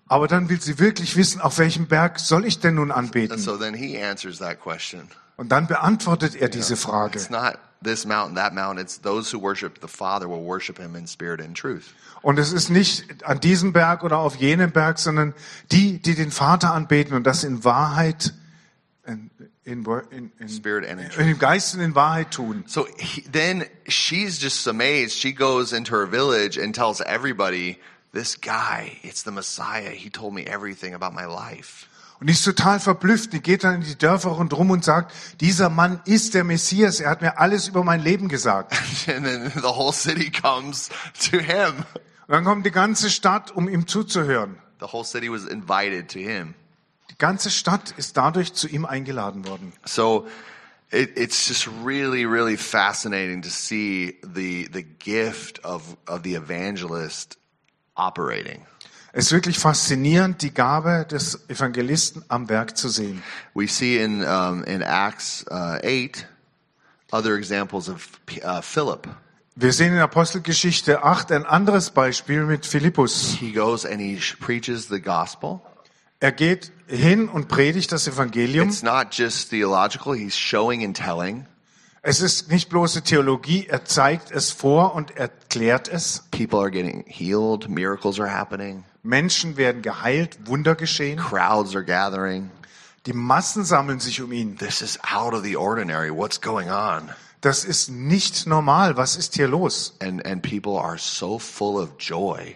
Aber 0.09 0.27
dann 0.27 0.49
will 0.49 0.61
sie 0.61 0.77
wirklich 0.77 1.15
wissen, 1.15 1.41
auf 1.41 1.57
welchem 1.57 1.87
Berg 1.87 2.19
soll 2.19 2.45
ich 2.45 2.59
denn 2.59 2.75
nun 2.75 2.91
And 2.91 3.05
anbeten? 3.05 3.37
so 3.39 3.57
then 3.57 3.73
he 3.73 3.97
answers 3.97 4.39
that 4.39 4.59
question. 4.61 5.09
Und 5.37 5.49
dann 5.49 5.67
beantwortet 5.67 6.35
er 6.35 6.49
diese 6.49 6.75
Frage. 6.75 7.17
It's 7.17 7.29
not 7.29 7.59
this 7.83 8.05
mountain, 8.05 8.35
that 8.35 8.53
mountain. 8.53 8.83
It's 8.83 8.99
those 8.99 9.31
who 9.31 9.39
worship 9.39 9.79
the 9.81 9.87
Father 9.87 10.27
will 10.27 10.43
worship 10.43 10.79
him 10.79 10.95
in 10.95 11.07
spirit 11.07 11.39
and 11.39 11.55
truth. 11.55 11.93
Und 12.23 12.39
es 12.39 12.51
ist 12.51 12.69
nicht 12.69 13.23
an 13.23 13.39
diesem 13.39 13.71
Berg 13.71 14.03
oder 14.03 14.17
auf 14.17 14.35
jenem 14.35 14.71
Berg, 14.71 14.97
sondern 14.97 15.35
die, 15.71 16.01
die 16.01 16.15
den 16.15 16.31
Vater 16.31 16.73
anbeten 16.73 17.13
und 17.13 17.23
das 17.23 17.43
in 17.43 17.63
Wahrheit, 17.63 18.33
in, 19.05 19.29
in, 19.63 19.85
in, 20.09 20.31
in, 20.39 20.49
Spirit 20.49 20.89
and 20.89 20.99
in 20.99 21.11
in 21.11 21.27
dem 21.27 21.39
Geist 21.39 21.75
und 21.75 21.81
in 21.81 21.93
Wahrheit 21.93 22.31
tun. 22.31 22.63
So 22.65 22.87
he, 22.97 23.21
then 23.31 23.65
she's 23.87 24.41
just 24.41 24.67
amazed. 24.67 25.15
She 25.15 25.31
goes 25.31 25.71
into 25.71 25.93
her 25.95 26.07
village 26.07 26.57
and 26.57 26.73
tells 26.73 26.99
everybody, 27.01 27.77
this 28.11 28.35
guy, 28.35 28.97
it's 29.03 29.21
the 29.21 29.31
Messiah. 29.31 29.91
He 29.91 30.09
told 30.09 30.33
me 30.33 30.43
everything 30.45 30.95
about 30.95 31.13
my 31.13 31.25
life. 31.25 31.87
Und 32.19 32.27
die 32.27 32.33
ist 32.33 32.43
total 32.43 32.79
verblüfft. 32.79 33.33
Die 33.33 33.41
geht 33.41 33.63
dann 33.63 33.75
in 33.75 33.81
die 33.81 33.97
Dörfer 33.97 34.29
rundherum 34.29 34.71
und 34.71 34.83
sagt, 34.83 35.13
dieser 35.39 35.69
Mann 35.69 36.01
ist 36.05 36.33
der 36.33 36.43
Messias. 36.43 36.99
Er 36.99 37.11
hat 37.11 37.21
mir 37.21 37.39
alles 37.39 37.67
über 37.67 37.83
mein 37.83 38.01
Leben 38.01 38.27
gesagt. 38.27 38.73
And 39.07 39.25
then 39.25 39.51
the 39.55 39.61
whole 39.61 39.93
city 39.93 40.31
comes 40.31 40.89
to 41.29 41.37
him. 41.37 41.85
Und 42.27 42.33
dann 42.33 42.43
kommt 42.43 42.65
die 42.65 42.71
ganze 42.71 43.09
Stadt, 43.09 43.51
um 43.51 43.69
ihm 43.69 43.87
zuzuhören. 43.87 44.57
The 44.79 44.87
whole 44.91 45.05
city 45.05 45.31
was 45.31 45.45
invited 45.45 46.09
to 46.11 46.19
him. 46.19 46.55
Die 47.09 47.17
ganze 47.17 47.49
Stadt 47.49 47.93
ist 47.97 48.17
dadurch 48.17 48.53
zu 48.53 48.67
ihm 48.67 48.85
eingeladen 48.85 49.47
worden. 49.47 49.73
So 49.85 50.27
it, 50.91 51.17
it's 51.17 51.47
just 51.47 51.67
really, 51.83 52.25
really 52.25 52.57
fascinating 52.57 53.41
to 53.43 53.49
see 53.49 54.19
the 54.23 54.67
the 54.71 54.83
gift 54.83 55.63
of 55.63 55.95
of 56.07 56.23
the 56.23 56.35
evangelist 56.35 57.37
operating. 57.95 58.65
Es 59.13 59.25
ist 59.27 59.31
wirklich 59.31 59.57
faszinierend, 59.57 60.41
die 60.41 60.53
Gabe 60.53 61.05
des 61.09 61.49
Evangelisten 61.49 62.23
am 62.27 62.49
Werk 62.49 62.77
zu 62.77 62.89
sehen. 62.89 63.23
We 63.53 63.67
see 63.67 64.01
in 64.01 64.23
um, 64.23 64.63
in 64.63 64.81
Acts 64.81 65.45
uh, 65.49 65.77
eight 65.81 66.27
other 67.11 67.35
examples 67.35 67.89
of 67.89 68.09
uh, 68.43 68.61
Philip. 68.61 69.07
Wir 69.55 69.73
sehen 69.73 69.93
in 69.93 69.99
Apostelgeschichte 69.99 71.03
8 71.03 71.31
ein 71.31 71.45
anderes 71.45 71.89
Beispiel 71.89 72.43
mit 72.43 72.65
Philippus. 72.65 73.37
He 73.39 73.53
goes 73.53 73.85
and 73.85 73.99
he 73.99 74.19
preaches 74.39 74.87
the 74.87 75.01
gospel. 75.01 75.61
Er 76.19 76.31
geht 76.31 76.71
hin 76.87 77.29
und 77.29 77.47
predigt 77.47 77.91
das 77.91 78.07
Evangelium. 78.07 78.67
It's 78.67 78.83
not 78.83 79.07
just 79.11 79.49
theological; 79.49 80.15
he's 80.15 80.37
showing 80.37 80.83
and 80.83 80.95
telling. 80.95 81.45
Es 82.01 82.21
ist 82.21 82.49
nicht 82.49 82.69
bloße 82.69 83.01
Theologie, 83.01 83.65
er 83.67 83.83
zeigt 83.83 84.31
es 84.31 84.51
vor 84.51 84.95
und 84.95 85.17
erklärt 85.17 85.87
es. 85.89 86.23
People 86.31 86.59
are 86.59 86.71
getting 86.71 87.03
healed. 87.07 87.67
Miracles 87.67 88.19
are 88.19 88.31
happening. 88.31 88.83
Menschen 89.07 89.55
werden 89.57 89.81
geheilt, 89.81 90.37
Wunder 90.45 90.75
geschehen. 90.75 91.17
Crowds 91.19 91.73
are 91.75 91.85
gathering. 91.85 92.51
Die 93.05 93.13
Massen 93.13 93.63
sammeln 93.63 93.99
sich 93.99 94.21
um 94.21 94.31
ihn. 94.33 94.57
This 94.57 94.81
is 94.81 94.99
out 95.03 95.33
of 95.33 95.43
the 95.43 95.55
ordinary. 95.55 96.11
What's 96.13 96.41
going 96.41 96.69
on? 96.69 97.09
Das 97.41 97.63
ist 97.63 97.89
nicht 97.89 98.47
normal. 98.47 98.97
Was 98.97 99.15
ist 99.15 99.35
hier 99.35 99.47
los? 99.47 99.95
And 100.01 100.25
and 100.25 100.41
people 100.41 100.77
are 100.79 100.97
so 100.97 101.39
full 101.39 101.81
of 101.81 101.91
joy 101.99 102.55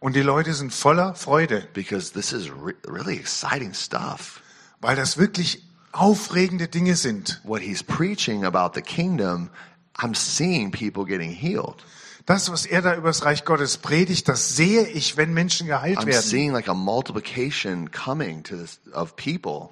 Und 0.00 0.16
die 0.16 0.22
Leute 0.22 0.54
sind 0.54 0.72
voller 0.72 1.14
Freude, 1.14 1.68
because 1.74 2.12
this 2.12 2.32
is 2.32 2.48
re- 2.50 2.74
really 2.88 3.16
exciting 3.16 3.74
stuff. 3.74 4.40
weil 4.80 4.96
das 4.96 5.18
wirklich 5.18 5.62
aufregende 5.92 6.68
Dinge 6.68 6.96
sind. 6.96 7.40
What 7.44 7.60
he's 7.60 7.82
preaching 7.82 8.44
about 8.44 8.70
the 8.74 8.80
kingdom, 8.82 9.50
I'm 9.98 10.14
seeing 10.14 10.70
people 10.70 11.04
getting 11.04 11.30
healed. 11.30 11.84
Das, 12.26 12.50
was 12.52 12.66
er 12.66 12.82
da 12.82 12.94
über 12.94 13.08
das 13.08 13.24
Reich 13.24 13.44
Gottes 13.44 13.78
predigt, 13.78 14.28
das 14.28 14.56
sehe 14.56 14.86
ich, 14.86 15.16
wenn 15.16 15.34
Menschen 15.34 15.66
geheilt 15.66 15.98
I'm 15.98 16.06
werden. 16.06 16.22
seeing 16.22 16.52
like 16.52 16.68
a 16.68 16.74
multiplication 16.74 17.90
coming 17.90 18.42
to 18.44 18.56
this 18.56 18.80
of 18.92 19.16
people. 19.16 19.70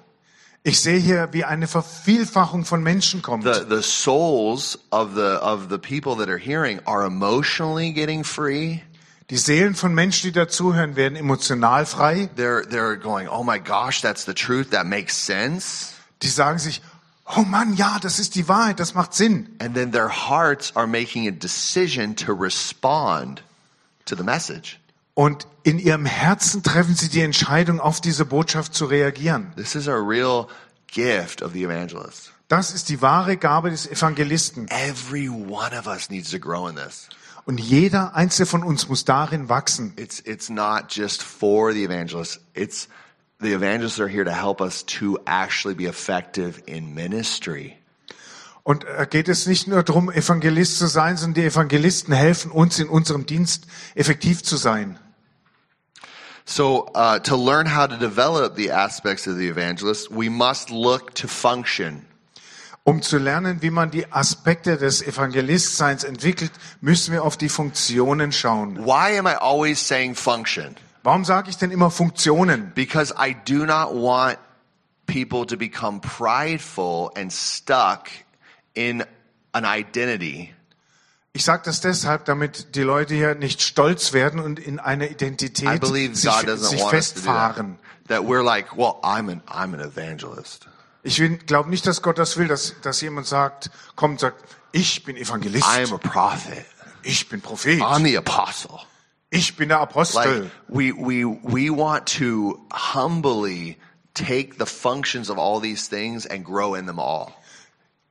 Ich 0.63 0.79
sehe 0.79 0.99
hier, 0.99 1.29
wie 1.31 1.43
eine 1.43 1.67
Vervielfachung 1.67 2.65
von 2.65 2.83
Menschen 2.83 3.21
kommt. 3.21 3.43
The 3.45 3.65
the 3.67 3.81
souls 3.81 4.77
of 4.91 5.15
the 5.15 5.39
of 5.41 5.67
the 5.69 5.77
people 5.77 6.15
that 6.17 6.29
are 6.29 6.37
hearing 6.37 6.79
are 6.85 7.05
emotionally 7.05 7.91
getting 7.93 8.23
free. 8.23 8.81
Die 9.31 9.37
Seelen 9.37 9.73
von 9.73 9.95
Menschen, 9.95 10.27
die 10.27 10.33
dazuhören, 10.33 10.95
werden 10.97 11.15
emotional 11.15 11.85
frei. 11.85 12.29
They're 12.35 12.63
they're 12.67 12.97
going, 12.97 13.27
"Oh 13.29 13.43
my 13.43 13.59
gosh, 13.59 14.01
that's 14.01 14.25
the 14.25 14.33
truth. 14.33 14.71
That 14.71 14.85
makes 14.85 15.15
sense." 15.25 15.93
Die 16.21 16.27
sagen 16.27 16.59
sich, 16.59 16.81
oh 17.35 17.41
Mann, 17.41 17.75
ja, 17.75 17.97
das 17.99 18.19
ist 18.19 18.35
die 18.35 18.47
Wahrheit, 18.47 18.79
das 18.79 18.93
macht 18.93 19.13
Sinn. 19.13 19.55
And 19.59 19.73
then 19.75 19.91
their 19.91 20.09
hearts 20.09 20.75
are 20.75 20.87
making 20.87 21.27
a 21.27 21.31
decision 21.31 22.15
to 22.17 22.33
respond 22.33 23.43
to 24.05 24.15
the 24.15 24.23
message. 24.23 24.79
Und 25.13 25.45
in 25.63 25.79
ihrem 25.79 26.05
Herzen 26.05 26.63
treffen 26.63 26.95
sie 26.95 27.09
die 27.09 27.21
Entscheidung, 27.21 27.79
auf 27.79 28.01
diese 28.01 28.25
Botschaft 28.25 28.73
zu 28.73 28.85
reagieren. 28.85 29.53
This 29.55 29.75
is 29.75 29.87
a 29.87 29.95
real 29.95 30.47
gift 30.87 31.41
of 31.41 31.53
the 31.53 31.63
evangelist. 31.63 32.31
Das 32.47 32.73
ist 32.73 32.89
die 32.89 33.01
wahre 33.01 33.37
Gabe 33.37 33.69
des 33.69 33.87
Evangelisten. 33.87 34.67
Every 34.69 35.29
one 35.29 35.77
of 35.77 35.87
us 35.87 36.09
needs 36.09 36.31
to 36.31 36.39
grow 36.39 36.67
in 36.67 36.75
this. 36.75 37.07
Und 37.45 37.59
jeder 37.59 38.13
einzelne 38.15 38.45
von 38.45 38.63
uns 38.63 38.87
muss 38.87 39.05
darin 39.05 39.49
wachsen. 39.49 39.93
It's 39.95 40.19
it's 40.19 40.49
not 40.49 40.85
just 40.89 41.23
for 41.23 41.71
the 41.71 41.83
evangelists. 41.83 42.39
It's 42.53 42.87
the 43.41 43.53
evangelists 43.53 43.99
are 43.99 44.07
here 44.07 44.23
to 44.23 44.31
help 44.31 44.61
us 44.61 44.83
to 44.83 45.17
actually 45.25 45.75
be 45.75 45.85
effective 45.85 46.61
in 46.67 46.93
ministry. 46.93 47.77
Und 48.63 48.85
äh, 48.85 49.07
geht 49.09 49.27
es 49.27 49.47
nicht 49.47 49.67
nur 49.67 49.83
darum, 49.83 50.11
Evangelist 50.11 50.77
zu 50.77 50.87
sein, 50.87 51.17
sondern 51.17 51.41
die 51.41 51.47
Evangelisten 51.47 52.13
helfen 52.13 52.51
uns 52.51 52.79
in 52.79 52.87
unserem 52.87 53.25
Dienst 53.25 53.65
effektiv 53.95 54.43
zu 54.43 54.55
sein. 54.55 54.99
So, 56.45 56.87
uh, 56.95 57.19
to 57.19 57.35
learn 57.35 57.67
how 57.67 57.87
to 57.87 57.97
develop 57.97 58.55
the 58.55 58.71
aspects 58.71 59.27
of 59.27 59.37
the 59.37 59.47
evangelist, 59.47 60.11
we 60.11 60.29
must 60.29 60.69
look 60.69 61.13
to 61.15 61.27
function. 61.27 62.05
Um 62.83 63.01
zu 63.01 63.19
lernen, 63.19 63.61
wie 63.61 63.69
man 63.69 63.91
die 63.91 64.11
Aspekte 64.11 64.75
des 64.75 65.03
Evangelistseins 65.03 66.03
entwickelt, 66.03 66.51
müssen 66.81 67.13
wir 67.13 67.23
auf 67.23 67.37
die 67.37 67.49
Funktionen 67.49 68.31
schauen. 68.31 68.85
Why 68.85 69.17
am 69.19 69.27
I 69.27 69.35
always 69.39 69.79
saying 69.79 70.15
function? 70.15 70.75
Warum 71.03 71.25
sage 71.25 71.49
ich 71.49 71.57
denn 71.57 71.71
immer 71.71 71.89
Funktionen? 71.89 72.71
Because 72.75 73.13
I 73.17 73.35
do 73.47 73.65
not 73.65 73.93
want 73.93 74.37
people 75.07 75.45
to 75.45 75.57
become 75.57 75.99
prideful 75.99 77.11
and 77.15 77.31
stuck 77.31 78.09
in 78.73 79.03
an 79.53 79.65
identity. 79.65 80.53
Ich 81.33 81.45
sage 81.45 81.63
das 81.65 81.81
deshalb, 81.81 82.25
damit 82.25 82.75
die 82.75 82.81
Leute 82.81 83.13
hier 83.15 83.35
nicht 83.35 83.61
stolz 83.61 84.11
werden 84.11 84.39
und 84.39 84.59
in 84.59 84.79
einer 84.79 85.09
Identität 85.09 85.85
sich, 85.85 86.11
sich 86.13 86.81
that. 86.81 86.89
festfahren. 86.89 87.79
That 88.09 88.21
we're 88.21 88.43
like, 88.43 88.75
well, 88.75 88.95
I'm 89.01 89.31
an 89.31 89.41
I'm 89.47 89.73
an 89.73 89.79
evangelist. 89.79 90.67
Ich 91.03 91.21
glaube 91.47 91.69
nicht, 91.69 91.87
dass 91.87 92.01
Gott 92.01 92.17
das 92.17 92.37
will, 92.37 92.47
dass, 92.47 92.75
dass 92.81 93.01
jemand 93.01 93.27
sagt, 93.27 93.71
kommt 93.95 94.13
und 94.13 94.19
sagt, 94.19 94.43
ich 94.71 95.03
bin 95.03 95.17
Evangelist, 95.17 95.65
I 95.65 95.83
am 95.83 95.93
a 95.93 95.97
prophet. 95.97 96.65
ich 97.01 97.27
bin 97.27 97.41
Prophet, 97.41 97.81
I'm 97.81 98.03
the 98.03 98.17
apostle. 98.17 98.79
Ich 99.31 99.55
bin 99.55 99.69
der 99.69 99.79
Apostel. 99.79 100.43
Like 100.43 100.51
we 100.67 100.93
we 100.93 101.25
we 101.25 101.69
want 101.71 102.05
to 102.19 102.59
humbly 102.71 103.77
take 104.13 104.57
the 104.59 104.65
functions 104.65 105.29
of 105.29 105.37
all 105.37 105.59
these 105.59 105.89
things 105.89 106.27
and 106.27 106.45
grow 106.45 106.75
in 106.75 106.85
them 106.85 106.99
all. 106.99 107.33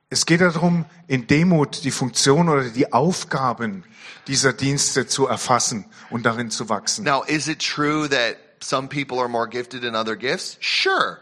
Es 0.09 0.25
geht 0.25 0.41
darum, 0.41 0.85
in 1.07 1.25
Demut 1.25 1.85
die 1.85 1.91
Funktion 1.91 2.49
oder 2.49 2.65
die 2.65 2.91
Aufgaben 2.91 3.85
dieser 4.27 4.51
Dienste 4.51 5.07
zu 5.07 5.25
erfassen 5.25 5.85
und 6.09 6.25
darin 6.25 6.51
zu 6.51 6.67
wachsen. 6.67 7.05
Now, 7.05 7.23
is 7.23 7.47
it 7.47 7.59
true 7.59 8.09
that 8.09 8.35
some 8.59 8.89
people 8.89 9.19
are 9.19 9.29
more 9.29 9.47
gifted 9.47 9.85
in 9.85 9.95
other 9.95 10.17
gifts? 10.17 10.57
Sure. 10.59 11.19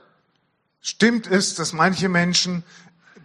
Stimmt 0.82 1.27
es, 1.27 1.53
dass 1.53 1.74
manche 1.74 2.10
Menschen 2.10 2.63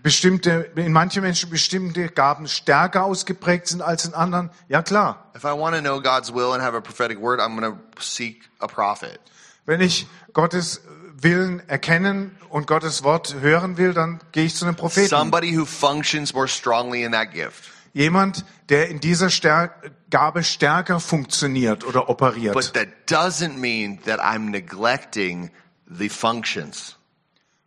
bestimmte, 0.05 0.71
in 0.77 0.93
manchen 0.93 1.23
Menschen 1.23 1.51
bestimmte 1.51 2.09
Gaben 2.09 2.47
stärker 2.47 3.05
ausgeprägt 3.05 3.67
sind 3.67 3.83
als 3.83 4.05
in 4.05 4.15
anderen? 4.15 4.51
Ja 4.69 4.83
klar. 4.83 5.33
If 5.35 5.45
I 5.45 5.59
want 5.59 5.75
to 5.75 5.81
know 5.81 6.01
God's 6.01 6.33
will 6.33 6.53
and 6.53 6.63
have 6.63 6.77
a 6.77 6.81
prophetic 6.81 7.19
word, 7.21 7.41
I'm 7.41 7.59
going 7.59 7.73
to 7.73 7.79
seek 7.99 8.49
a 8.61 8.67
prophet. 8.69 9.19
Wenn 9.65 9.81
ich 9.81 10.07
Gottes 10.35 10.83
Willen 11.17 11.67
erkennen 11.69 12.37
und 12.51 12.67
Gottes 12.67 13.03
Wort 13.03 13.37
hören 13.41 13.79
will, 13.79 13.95
dann 13.95 14.21
gehe 14.33 14.45
ich 14.45 14.55
zu 14.55 14.67
einem 14.67 14.77
Propheten. 14.77 15.09
Somebody 15.09 15.57
who 15.57 15.65
functions 15.65 16.35
more 16.35 16.47
strongly 16.47 17.03
in 17.03 17.13
that 17.13 17.33
gift. 17.33 17.71
Jemand, 17.95 18.45
der 18.69 18.91
in 18.91 19.01
dieser 19.01 19.31
Stär 19.31 19.75
Gabe 20.11 20.45
stärker 20.45 21.01
funktioniert 21.01 21.83
oder 21.83 22.11
operiert. 22.11 22.53
But 22.53 22.75
that 22.75 22.89
doesn't 23.09 23.57
mean 23.57 24.01
that 24.05 24.21
I'm 24.21 24.51
neglecting 24.51 25.51
the 25.89 26.11
functions 26.11 26.97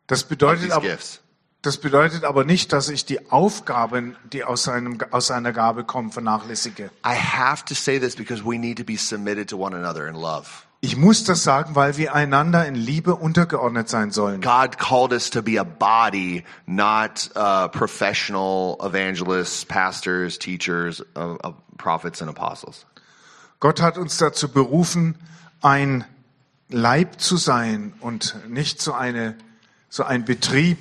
Das 0.06 0.24
bedeutet 0.24 0.72
aber, 0.72 0.88
gifts. 0.88 1.22
Das 1.68 1.78
bedeutet 1.78 2.24
aber 2.24 2.46
nicht, 2.46 2.72
dass 2.72 2.88
ich 2.88 3.06
die 3.06 3.30
Aufgaben, 3.30 4.16
die 4.32 4.46
aus, 4.46 4.64
seinem, 4.64 5.00
aus 5.12 5.28
seiner 5.28 5.52
Gabe 5.52 5.84
kommen, 5.84 6.12
vernachlässige. 6.14 6.86
I 7.06 7.14
have 7.14 7.66
to 7.66 7.74
say 7.74 8.00
this 8.00 8.16
because 8.16 8.44
we 8.46 8.58
need 8.58 8.78
to 8.78 8.86
be 8.86 8.98
submitted 8.98 9.50
to 9.50 9.58
one 9.58 9.76
another 9.76 10.08
in 10.08 10.16
love. 10.16 10.48
Ich 10.80 10.96
muss 10.96 11.26
das 11.26 11.44
sagen, 11.44 11.76
weil 11.76 11.98
wir 11.98 12.16
einander 12.16 12.66
in 12.66 12.76
Liebe 12.76 13.16
untergeordnet 13.16 13.90
sein 13.90 14.12
sollen. 14.12 14.40
God 14.40 14.78
called 14.78 15.12
us 15.12 15.30
to 15.30 15.42
be 15.42 15.60
a 15.60 15.66
body, 15.66 16.46
not 16.66 17.30
uh, 17.36 17.68
professional 17.68 18.78
evangelists, 18.80 19.66
pastors, 19.66 20.40
teachers, 20.40 21.04
uh, 21.18 21.36
uh, 21.44 21.52
prophets, 21.78 22.22
and 22.22 22.30
apostles. 22.30 22.86
Gott 23.60 23.82
hat 23.82 23.98
uns 23.98 24.18
dazu 24.18 24.48
berufen, 24.48 25.16
ein 25.62 26.06
Leib 26.70 27.20
zu 27.20 27.36
sein 27.36 27.94
und 28.00 28.36
nicht 28.48 28.82
so 28.82 28.94
eine, 28.94 29.36
so 29.90 30.04
ein 30.04 30.24
Betrieb 30.24 30.78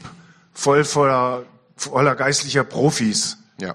voll 0.56 0.84
voller, 0.84 1.46
voller 1.76 2.16
geistlicher 2.16 2.64
Profis. 2.64 3.36
Yeah. 3.58 3.74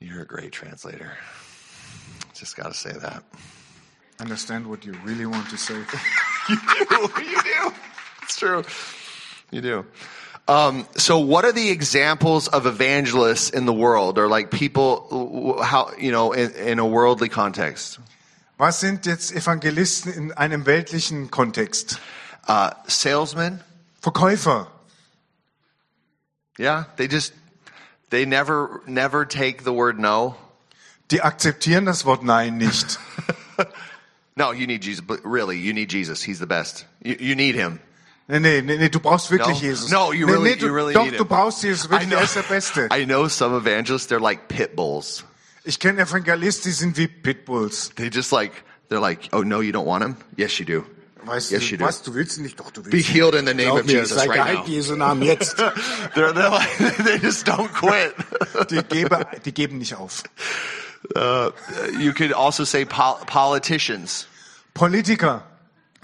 You're 0.00 0.22
a 0.22 0.26
great 0.26 0.52
translator. 0.52 1.12
Just 2.34 2.56
got 2.56 2.68
to 2.68 2.74
say 2.74 2.92
that. 2.92 3.22
Understand 4.20 4.66
what 4.66 4.84
you 4.84 4.94
really 5.04 5.26
want 5.26 5.48
to 5.50 5.56
say? 5.56 5.74
you 6.48 6.56
do. 6.56 7.10
You 7.22 7.42
do. 7.42 7.72
It's 8.22 8.38
true. 8.38 8.64
You 9.50 9.60
do. 9.60 9.86
Um, 10.46 10.86
so, 10.96 11.18
what 11.20 11.44
are 11.44 11.52
the 11.52 11.70
examples 11.70 12.48
of 12.48 12.66
evangelists 12.66 13.50
in 13.50 13.64
the 13.64 13.72
world, 13.72 14.18
or 14.18 14.28
like 14.28 14.50
people, 14.50 15.62
how 15.62 15.90
you 15.98 16.12
know, 16.12 16.32
in, 16.32 16.52
in 16.52 16.78
a 16.78 16.86
worldly 16.86 17.28
context? 17.28 17.98
Was 18.58 18.78
sind 18.78 19.06
jetzt 19.06 19.32
Evangelisten 19.34 20.12
in 20.12 20.32
einem 20.32 20.64
weltlichen 20.64 21.30
Kontext? 21.30 21.98
Uh, 22.46 22.72
salesmen, 22.86 23.60
Verkäufer. 24.04 24.68
yeah, 26.58 26.84
they 26.96 27.08
just 27.08 27.32
they 28.10 28.26
never 28.26 28.82
never 28.86 29.24
take 29.24 29.64
the 29.64 29.72
word 29.72 29.98
no. 29.98 30.36
Die 31.08 31.20
akzeptieren 31.20 31.86
das 31.86 32.04
Wort 32.04 32.22
Nein 32.22 32.58
nicht. 32.58 32.98
No, 34.36 34.50
you 34.50 34.66
need 34.66 34.82
Jesus. 34.82 35.00
But 35.00 35.24
really, 35.24 35.58
you 35.58 35.72
need 35.72 35.90
Jesus. 35.90 36.20
He's 36.20 36.40
the 36.40 36.46
best. 36.46 36.86
You, 37.04 37.16
you 37.20 37.36
need 37.36 37.54
him. 37.54 37.78
Nee, 38.26 38.40
nee, 38.40 38.60
nee, 38.62 38.78
nee, 38.78 38.88
du 38.88 38.98
brauchst 38.98 39.30
wirklich 39.30 39.62
No? 39.62 39.68
Jesus. 39.68 39.90
No, 39.92 40.10
you 40.10 40.26
nee, 40.26 40.32
really- 40.32 40.50
nee, 40.50 40.56
du, 40.56 40.66
you 40.66 40.72
really 40.72 40.92
doch, 40.92 41.04
need 41.04 41.18
du 41.18 41.24
brauchst 41.24 41.62
Jesus 41.62 41.88
wirklich, 41.88 42.10
er 42.10 42.22
ist 42.22 42.34
der 42.34 42.42
Beste. 42.42 42.88
I 42.92 43.04
know 43.04 43.28
some 43.28 43.54
evangelists. 43.54 44.08
They're 44.08 44.18
like 44.18 44.48
pit 44.48 44.74
bulls. 44.74 45.24
Ich 45.64 45.78
kenne 45.78 46.00
Evangelisten, 46.00 46.64
die 46.64 46.74
sind 46.74 46.96
wie 46.96 47.06
Pitbulls. 47.06 47.90
They 47.94 48.08
just 48.08 48.32
like 48.32 48.52
they're 48.90 49.00
like, 49.00 49.28
oh 49.32 49.42
no, 49.42 49.60
you 49.60 49.72
don't 49.72 49.86
want 49.86 50.02
him. 50.02 50.16
Yes, 50.36 50.58
you 50.58 50.66
do. 50.66 50.84
Weißt 51.26 51.50
Yes, 51.50 51.68
du, 51.68 51.80
was, 51.80 52.02
du 52.02 52.14
willst 52.14 52.38
nicht, 52.40 52.60
doch, 52.60 52.70
du 52.70 52.84
willst 52.84 52.90
Be 52.90 52.98
healed 52.98 53.34
in 53.34 53.46
the 53.46 53.54
name 53.54 53.70
of 53.72 53.86
Jesus 53.86 54.18
sei 54.18 54.26
right 54.26 54.54
now. 54.54 54.64
Jesu 54.66 54.96
Namen 54.96 55.22
jetzt. 55.22 55.56
They're, 56.14 56.32
they're 56.32 56.50
like, 56.50 56.76
they 57.04 57.18
just 57.18 57.46
don't 57.46 57.72
quit. 57.72 58.14
Die, 58.70 58.82
gebe, 58.82 59.26
die 59.44 59.52
geben 59.52 59.78
nicht 59.78 59.94
auf. 59.94 60.22
you 61.98 62.12
could 62.12 62.32
also 62.32 62.64
say 62.64 62.84
pol- 62.84 63.20
politicians. 63.26 64.26
Politiker, 64.74 65.42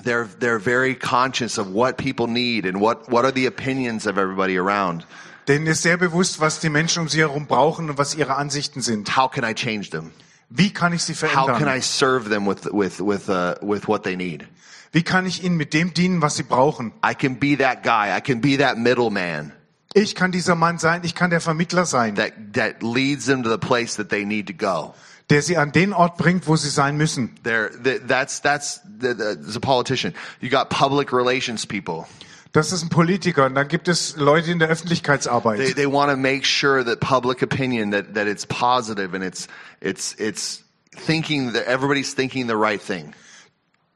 They're 0.03 0.29
they're 0.39 0.59
very 0.59 0.95
conscious 0.95 1.59
of 1.59 1.73
what 1.73 1.99
people 1.99 2.27
need 2.27 2.65
and 2.65 2.81
what 2.81 3.09
what 3.11 3.25
are 3.25 3.33
the 3.33 3.47
opinions 3.47 4.07
of 4.07 4.17
everybody 4.19 4.57
around. 4.57 5.05
denen 5.47 5.67
ist 5.67 5.83
sehr 5.83 5.97
bewusst, 5.97 6.41
was 6.41 6.61
die 6.61 6.71
Menschen 6.71 7.03
um 7.03 7.09
sie 7.09 7.21
herum 7.21 7.47
brauchen 7.47 7.91
und 7.91 7.99
was 7.99 8.15
ihre 8.15 8.37
Ansichten 8.37 8.83
sind. 8.83 9.17
How 9.17 9.31
can 9.31 9.45
I 9.45 9.55
change 9.55 9.91
them? 9.91 10.13
Wie 10.49 10.73
kann 10.73 10.93
ich 10.93 11.03
sie 11.05 11.15
How 11.15 11.47
can 11.59 11.69
I 11.69 11.81
serve 11.81 12.29
them 12.29 12.47
with 12.47 12.67
with 12.73 13.01
with 13.01 13.29
uh, 13.29 13.55
with 13.63 13.89
what 13.89 14.03
they 14.03 14.17
need? 14.17 14.47
Wie 14.93 15.03
kann 15.03 15.27
ich 15.27 15.45
ihnen 15.45 15.57
mit 15.57 15.73
dem 15.73 15.95
dienen, 15.95 16.21
was 16.21 16.37
sie 16.37 16.43
brauchen? 16.43 16.93
I 17.05 17.15
can 17.15 17.39
be 17.39 17.57
that 17.59 17.83
guy. 17.83 18.17
I 18.17 18.21
can 18.21 18.41
be 18.41 18.59
that 18.59 18.77
middleman 18.77 19.53
Ich 19.95 20.15
kann 20.15 20.31
dieser 20.33 20.55
Mann 20.55 20.79
sein, 20.79 21.03
ich 21.05 21.15
kann 21.15 21.31
der 21.31 21.41
Vermittler 21.41 21.85
sein, 21.85 22.15
that 22.17 22.33
that 22.55 22.83
leads 22.83 23.27
them 23.27 23.43
to 23.43 23.51
the 23.51 23.59
place 23.59 23.97
that 23.97 24.09
they 24.09 24.25
need 24.25 24.47
to 24.47 24.55
go. 24.55 24.95
der 25.31 25.43
sie 25.43 25.57
an 25.57 25.73
den 25.73 25.93
Ort 25.93 26.17
bringt, 26.17 26.47
wo 26.47 26.57
sie 26.57 26.71
sein 26.71 26.97
müssen. 26.97 27.35
There, 27.45 27.71
th- 27.83 28.01
that's 28.07 28.43
that's 28.43 28.81
the, 28.85 29.15
the, 29.15 29.37
the 29.53 29.61
politician. 29.61 30.13
You 30.41 30.51
got 30.51 30.71
public 30.71 31.13
relations 31.13 31.67
people. 31.67 32.07
Das 32.53 32.73
ist 32.73 32.83
ein 32.83 32.89
Politiker. 32.89 33.47
Und 33.47 33.55
dann 33.55 33.69
gibt 33.69 33.87
es 33.87 34.17
Leute 34.17 34.51
in 34.51 34.59
der 34.59 34.69
Öffentlichkeitsarbeit. 34.69 35.59
They 35.59 35.73
they 35.73 35.87
want 35.87 36.11
to 36.11 36.17
make 36.17 36.45
sure 36.45 36.85
that 36.85 36.99
public 36.99 37.43
opinion 37.43 37.93
that 37.93 38.15
that 38.15 38.27
it's 38.27 38.45
positive 38.45 39.15
and 39.15 39.25
it's 39.25 39.47
it's 39.81 40.15
it's 40.19 40.65
thinking 41.07 41.53
that 41.53 41.67
everybody's 41.67 42.13
thinking 42.13 42.49
the 42.49 42.57
right 42.57 42.83
thing. 42.83 43.15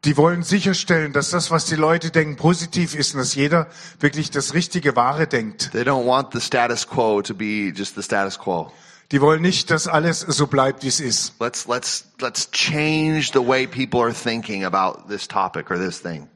Die 0.04 0.18
wollen 0.18 0.42
sicherstellen, 0.42 1.14
dass 1.14 1.30
das, 1.30 1.50
was 1.50 1.64
die 1.64 1.76
Leute 1.76 2.10
denken, 2.10 2.36
positiv 2.36 2.94
ist 2.94 3.14
und 3.14 3.20
dass 3.20 3.34
jeder 3.34 3.68
wirklich 4.00 4.30
das 4.30 4.52
richtige 4.52 4.96
Wahre 4.96 5.26
denkt. 5.26 5.70
They 5.72 5.82
don't 5.82 6.06
want 6.06 6.32
the 6.32 6.40
status 6.40 6.86
quo 6.86 7.22
to 7.22 7.34
be 7.34 7.72
just 7.74 7.94
the 7.94 8.02
status 8.02 8.38
quo. 8.38 8.70
Die 9.12 9.20
wollen 9.22 9.40
nicht, 9.40 9.70
dass 9.70 9.88
alles 9.88 10.20
so 10.20 10.46
bleibt, 10.46 10.82
wie 10.82 10.88
es 10.88 11.00
ist. 11.00 11.34
Let's 11.40 11.66
let's 11.66 12.04
let's 12.20 12.50
change 12.50 13.30
the 13.32 13.46
way 13.46 13.66
people 13.66 14.00
are 14.00 14.12
thinking 14.12 14.64
about 14.64 15.08
this 15.08 15.26
topic 15.26 15.70
or 15.70 15.78
this 15.78 16.02
thing. 16.02 16.28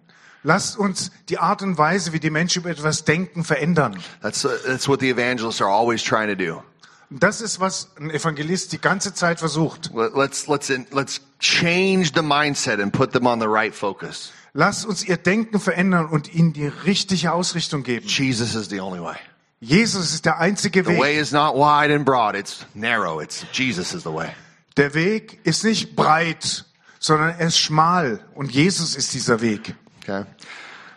Lasst 0.45 0.79
uns 0.79 1.11
die 1.29 1.39
Art 1.39 1.61
und 1.61 1.77
Weise, 1.77 2.13
wie 2.15 2.21
die 2.21 2.31
Menschen 2.31 2.63
über 2.63 2.71
etwas 2.71 3.05
denken, 3.05 3.45
verändern. 3.45 3.99
That's 4.23 4.43
that's 4.65 4.89
what 4.89 5.01
the 5.01 5.11
evangelists 5.11 5.61
are 5.61 5.71
always 5.71 6.03
trying 6.03 6.29
to 6.29 6.37
do. 6.37 6.63
Das 7.11 7.41
ist, 7.41 7.59
was 7.59 7.89
ein 7.99 8.11
Evangelist 8.11 8.73
die 8.73 8.81
ganze 8.81 9.15
Zeit 9.15 9.39
versucht. 9.39 9.91
Let- 9.95 10.15
Let's 10.15 10.47
let's 10.47 10.69
let's 10.91 11.21
change 11.41 12.11
the 12.15 12.23
mindset 12.23 12.81
and 12.81 12.93
put 12.93 13.13
them 13.13 13.27
on 13.27 13.41
the 13.41 13.47
right 13.49 13.75
focus. 13.75 14.33
Lasst 14.53 14.85
uns 14.85 15.05
ihr 15.05 15.17
Denken 15.17 15.59
verändern 15.61 16.07
und 16.07 16.33
ihnen 16.35 16.53
die 16.53 16.67
richtige 16.67 17.33
Ausrichtung 17.33 17.83
geben. 17.83 18.07
Jesus 18.07 18.55
is 18.55 18.69
the 18.69 18.81
only 18.81 19.01
way. 19.03 19.17
Jesus 19.61 20.13
ist 20.13 20.25
der 20.27 20.39
einzige 20.39 20.85
The 20.85 20.99
way 20.99 21.15
Weg. 21.17 21.21
is 21.23 21.33
not 21.33 21.55
wide 21.55 21.95
and 21.95 22.05
broad; 22.05 22.35
it's 22.35 22.67
narrow. 22.75 23.21
It's 23.21 23.45
Jesus 23.53 23.93
is 23.95 24.03
the 24.03 24.13
way. 24.13 24.29
Der 24.77 24.93
Weg 24.95 25.41
ist 25.45 25.65
nicht 25.65 25.97
breit, 25.97 26.65
sondern 26.99 27.31
er 27.31 27.47
ist 27.49 27.59
schmal. 27.59 28.21
Und 28.35 28.53
Jesus 28.53 28.95
ist 28.95 29.15
dieser 29.15 29.41
Weg. 29.41 29.75
Okay. 30.03 30.25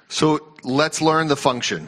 So 0.10 0.40
let's 0.64 1.00
learn 1.00 1.30
the 1.30 1.36
function. 1.38 1.88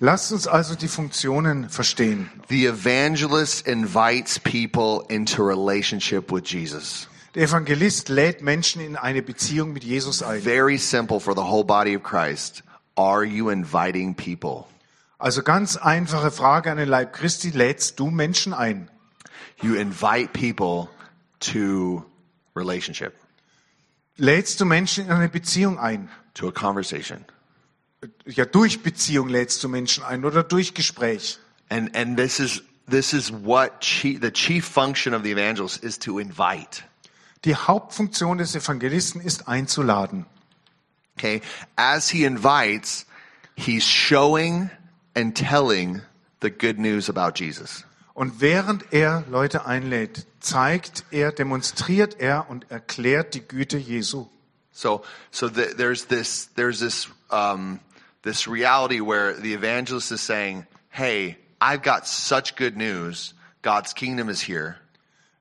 Lasst 0.00 0.30
uns 0.32 0.46
also 0.46 0.76
die 0.76 0.88
Funktionen 0.88 1.68
verstehen. 1.68 2.30
The 2.48 2.66
evangelist 2.66 3.66
invites 3.66 4.38
people 4.38 5.04
into 5.08 5.42
relationship 5.44 6.30
with 6.30 6.44
Jesus. 6.50 7.08
Der 7.34 7.42
Evangelist 7.44 8.08
lädt 8.08 8.40
Menschen 8.42 8.80
in 8.80 8.96
eine 8.96 9.22
Beziehung 9.22 9.72
mit 9.72 9.84
Jesus 9.84 10.22
ein. 10.22 10.40
Very 10.40 10.78
simple 10.78 11.18
for 11.20 11.34
the 11.34 11.42
whole 11.42 11.64
body 11.64 11.96
of 11.96 12.02
Christ. 12.02 12.62
Are 12.94 13.24
you 13.24 13.50
inviting 13.50 14.14
people? 14.14 14.66
Also 15.18 15.42
ganz 15.42 15.76
einfache 15.76 16.30
Frage 16.30 16.70
an 16.70 16.78
den 16.78 16.88
Leib 16.88 17.12
Christi, 17.12 17.50
lädst 17.50 17.98
du 17.98 18.10
Menschen 18.10 18.54
ein? 18.54 18.88
You 19.60 19.74
invite 19.74 20.28
people 20.32 20.88
to 21.40 22.04
relationship, 22.54 23.14
Lädst 24.16 24.60
du 24.60 24.64
Menschen 24.64 25.06
in 25.06 25.10
eine 25.12 25.28
Beziehung 25.28 25.78
ein? 25.78 26.08
to 26.34 26.48
a 26.48 26.52
conversation. 26.52 27.24
Ja, 28.26 28.44
durch 28.44 28.82
Beziehung 28.82 29.28
lädst 29.28 29.62
du 29.64 29.68
Menschen 29.68 30.04
ein 30.04 30.24
oder 30.24 30.42
durch 30.42 30.74
Gespräch. 30.74 31.38
And 31.68 31.94
and 31.96 32.16
this 32.16 32.38
is 32.38 32.62
this 32.88 33.12
is 33.12 33.32
what 33.32 33.80
chief, 33.80 34.20
the 34.20 34.30
chief 34.30 34.64
function 34.64 35.14
of 35.14 35.22
the 35.22 35.32
evangelist 35.32 35.82
is 35.82 35.98
to 35.98 36.18
invite. 36.18 36.84
Die 37.44 37.54
Hauptfunktion 37.54 38.38
des 38.38 38.54
Evangelisten 38.54 39.20
ist 39.20 39.48
einzuladen. 39.48 40.26
Okay? 41.16 41.40
As 41.76 42.08
he 42.10 42.24
invites, 42.24 43.06
he's 43.56 43.84
showing 43.84 44.70
and 45.14 45.36
telling 45.36 46.02
the 46.40 46.50
good 46.50 46.78
news 46.78 47.08
about 47.08 47.38
Jesus. 47.38 47.84
Und 48.14 48.40
während 48.40 48.92
er 48.92 49.24
Leute 49.30 49.66
einlädt, 49.66 50.26
zeigt 50.40 51.04
er, 51.10 51.30
demonstriert 51.30 52.18
er 52.18 52.50
und 52.50 52.70
erklärt 52.70 53.34
die 53.34 53.46
Güte 53.46 53.78
Jesu. 53.78 54.26
So, 54.72 55.04
so 55.30 55.48
the, 55.48 55.74
there's 55.76 56.06
this, 56.06 56.50
there's 56.56 56.80
this, 56.80 57.08
um, 57.30 57.80
this 58.28 58.46
reality 58.46 59.00
where 59.00 59.34
the 59.34 59.54
evangelist 59.54 60.12
is 60.12 60.20
saying, 60.20 60.66
"Hey, 60.90 61.38
I've 61.60 61.82
got 61.82 62.06
such 62.06 62.56
good 62.56 62.76
news. 62.76 63.34
God's 63.62 63.94
kingdom 63.94 64.28
is 64.28 64.40
here. 64.40 64.76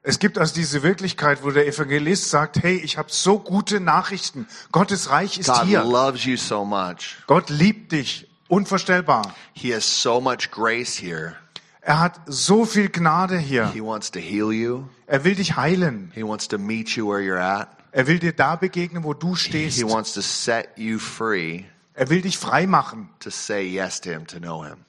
Es 0.04 0.20
gibt 0.20 0.38
also 0.38 0.56
diese 0.56 0.84
Wirklichkeit, 0.84 1.44
wo 1.44 1.52
der 1.52 1.68
Evangelist 1.68 2.30
sagt, 2.30 2.64
hey, 2.64 2.78
ich 2.78 2.98
habe 2.98 3.12
so 3.12 3.40
gute 3.40 3.82
Nachrichten. 3.82 4.48
Gottes 4.72 5.10
Reich 5.10 5.38
ist 5.38 5.48
God 5.48 5.66
hier. 5.66 5.84
loves 5.84 6.24
you 6.24 6.38
so 6.38 6.64
much. 6.64 7.18
Gott 7.28 7.50
liebt 7.50 7.92
dich. 7.92 8.26
Unvorstellbar. 8.48 9.36
He 9.54 9.74
has 9.74 9.84
so 9.84 10.22
much 10.22 10.50
grace 10.50 10.98
here. 10.98 11.36
Er 11.82 12.00
hat 12.00 12.22
so 12.26 12.66
viel 12.66 12.88
Gnade 12.88 13.38
hier. 13.38 13.70
He 13.74 13.82
wants 13.82 14.10
to 14.12 14.20
heal 14.20 14.54
you. 14.54 14.88
Er 15.08 15.26
will 15.26 15.36
dich 15.36 15.58
heilen. 15.58 16.12
He 16.16 16.24
wants 16.24 16.48
to 16.48 16.58
meet 16.58 16.96
you 16.96 17.06
where 17.06 17.20
you're 17.20 17.42
at. 17.42 17.70
Er 17.92 18.08
will 18.08 18.20
dir 18.20 18.32
da 18.32 18.56
begegnen, 18.56 19.04
wo 19.04 19.14
du 19.14 19.36
stehst. 19.36 19.78
He 19.78 19.84
wants 19.84 20.14
to 20.14 20.22
set 20.22 20.70
you 20.78 21.00
free 21.00 21.66
Er 21.98 22.10
will 22.10 22.22
dich 22.22 22.38
frei 22.38 22.68
machen. 22.68 23.10
to 23.20 23.32
say 23.32 23.64
yes 23.68 24.00
to 24.02 24.12
Him, 24.12 24.28
to 24.28 24.40
know 24.40 24.64
Him." 24.64 24.86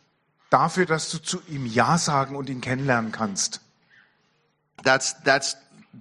Dafür, 0.51 0.87
dass 0.87 1.11
du 1.11 1.19
zu 1.19 1.41
ihm 1.49 1.67
Ja 1.67 1.99
sagen 1.99 2.37
und 2.37 2.49
ihn 2.49 2.61
kennenlernen 2.61 3.13
kannst. 3.13 3.61
That's 4.85 5.17
that's 5.25 5.57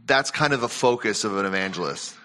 that's 0.06 0.32
kind 0.32 0.54
of 0.54 0.62
the 0.62 0.70
focus 0.70 1.26
of 1.26 1.34
an 1.34 1.46
evangelist. 1.46 2.16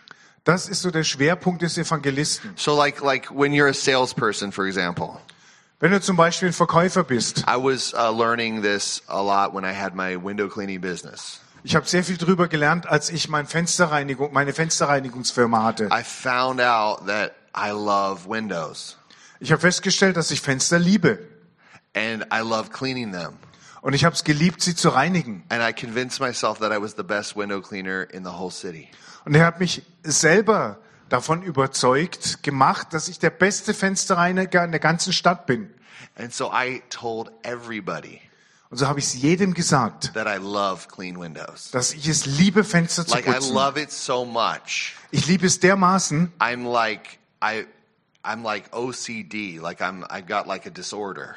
Das 0.44 0.68
ist 0.68 0.82
so 0.82 0.90
der 0.90 1.04
Schwerpunkt 1.04 1.62
des 1.62 1.78
Evangelisten. 1.78 2.54
So, 2.56 2.76
like 2.76 3.00
like 3.00 3.30
when 3.30 3.52
you're 3.52 3.68
a 3.68 3.74
salesperson, 3.74 4.50
for 4.50 4.66
example. 4.66 5.18
Wenn 5.78 5.92
du 5.92 6.00
zum 6.00 6.16
Beispiel 6.16 6.48
ein 6.48 6.52
Verkäufer 6.52 7.04
bist. 7.04 7.44
I 7.48 7.56
was 7.56 7.92
uh, 7.94 8.10
learning 8.10 8.62
this 8.62 9.02
a 9.06 9.20
lot 9.20 9.54
when 9.54 9.64
I 9.64 9.72
had 9.72 9.94
my 9.94 10.16
window 10.16 10.48
cleaning 10.48 10.80
business. 10.80 11.40
Ich 11.64 11.76
habe 11.76 11.86
sehr 11.86 12.02
viel 12.02 12.16
drüber 12.16 12.48
gelernt, 12.48 12.86
als 12.86 13.10
ich 13.10 13.28
mein 13.28 13.46
Fensterreinigung, 13.46 14.32
meine 14.32 14.52
Fensterreinigungsfirma 14.52 15.62
hatte. 15.62 15.88
I 15.92 16.02
found 16.02 16.60
out 16.60 17.06
that 17.06 17.32
I 17.56 17.70
love 17.70 18.28
windows 18.28 18.96
Ich 19.40 19.50
habe 19.52 19.60
festgestellt, 19.60 20.16
dass 20.16 20.30
ich 20.30 20.40
Fenster 20.40 20.78
liebe. 20.78 21.18
and 21.94 22.24
I 22.32 22.40
love 22.40 22.70
cleaning 22.70 23.12
them. 23.12 23.34
Und 23.82 23.94
ich 23.94 24.04
habe 24.04 24.14
es 24.14 24.22
geliebt, 24.24 24.62
sie 24.62 24.74
zu 24.76 24.88
reinigen. 24.90 25.42
And 25.48 25.60
I 25.62 25.72
convinced 25.72 26.20
myself 26.20 26.58
that 26.60 26.72
I 26.72 26.80
was 26.80 26.94
the 26.96 27.02
best 27.02 27.36
window 27.36 27.60
cleaner 27.60 28.02
in 28.12 28.24
the 28.24 28.30
whole 28.30 28.50
city. 28.52 28.88
Und 29.24 29.34
er 29.34 29.44
hat 29.46 29.58
mich 29.60 29.82
selber 30.04 30.78
davon 31.08 31.42
überzeugt 31.42 32.42
gemacht, 32.42 32.88
dass 32.92 33.08
ich 33.08 33.18
der 33.18 33.30
beste 33.30 33.74
Fensterreiniger 33.74 34.64
in 34.64 34.70
der 34.70 34.80
ganzen 34.80 35.12
Stadt 35.12 35.46
bin. 35.46 35.68
And 36.16 36.32
so 36.32 36.50
I 36.52 36.82
told 36.90 37.30
everybody 37.42 38.20
Und 38.70 38.78
so 38.78 38.86
habe 38.86 39.00
ich 39.00 39.06
es 39.06 39.14
jedem 39.14 39.52
gesagt, 39.52 40.12
that 40.14 40.26
I 40.26 40.38
love 40.42 40.86
clean 40.88 41.18
windows. 41.20 41.70
dass 41.72 41.92
ich 41.92 42.06
es 42.08 42.24
liebe, 42.24 42.64
Fenster 42.64 43.04
zu 43.06 43.14
Like 43.14 43.26
I 43.26 43.32
putzen. 43.32 43.54
love 43.54 43.80
it 43.80 43.92
so 43.92 44.24
much. 44.24 44.94
Ich 45.10 45.26
liebe 45.26 45.46
es 45.46 45.60
dermaßen, 45.60 46.32
I'm 46.38 46.70
like 46.72 47.18
I 47.42 47.66
I'm 48.24 48.44
like 48.44 48.70
OCD, 48.70 49.60
like 49.60 49.82
I'm 49.82 50.04
I've 50.08 50.26
got 50.26 50.46
like 50.46 50.66
a 50.66 50.70
disorder. 50.70 51.36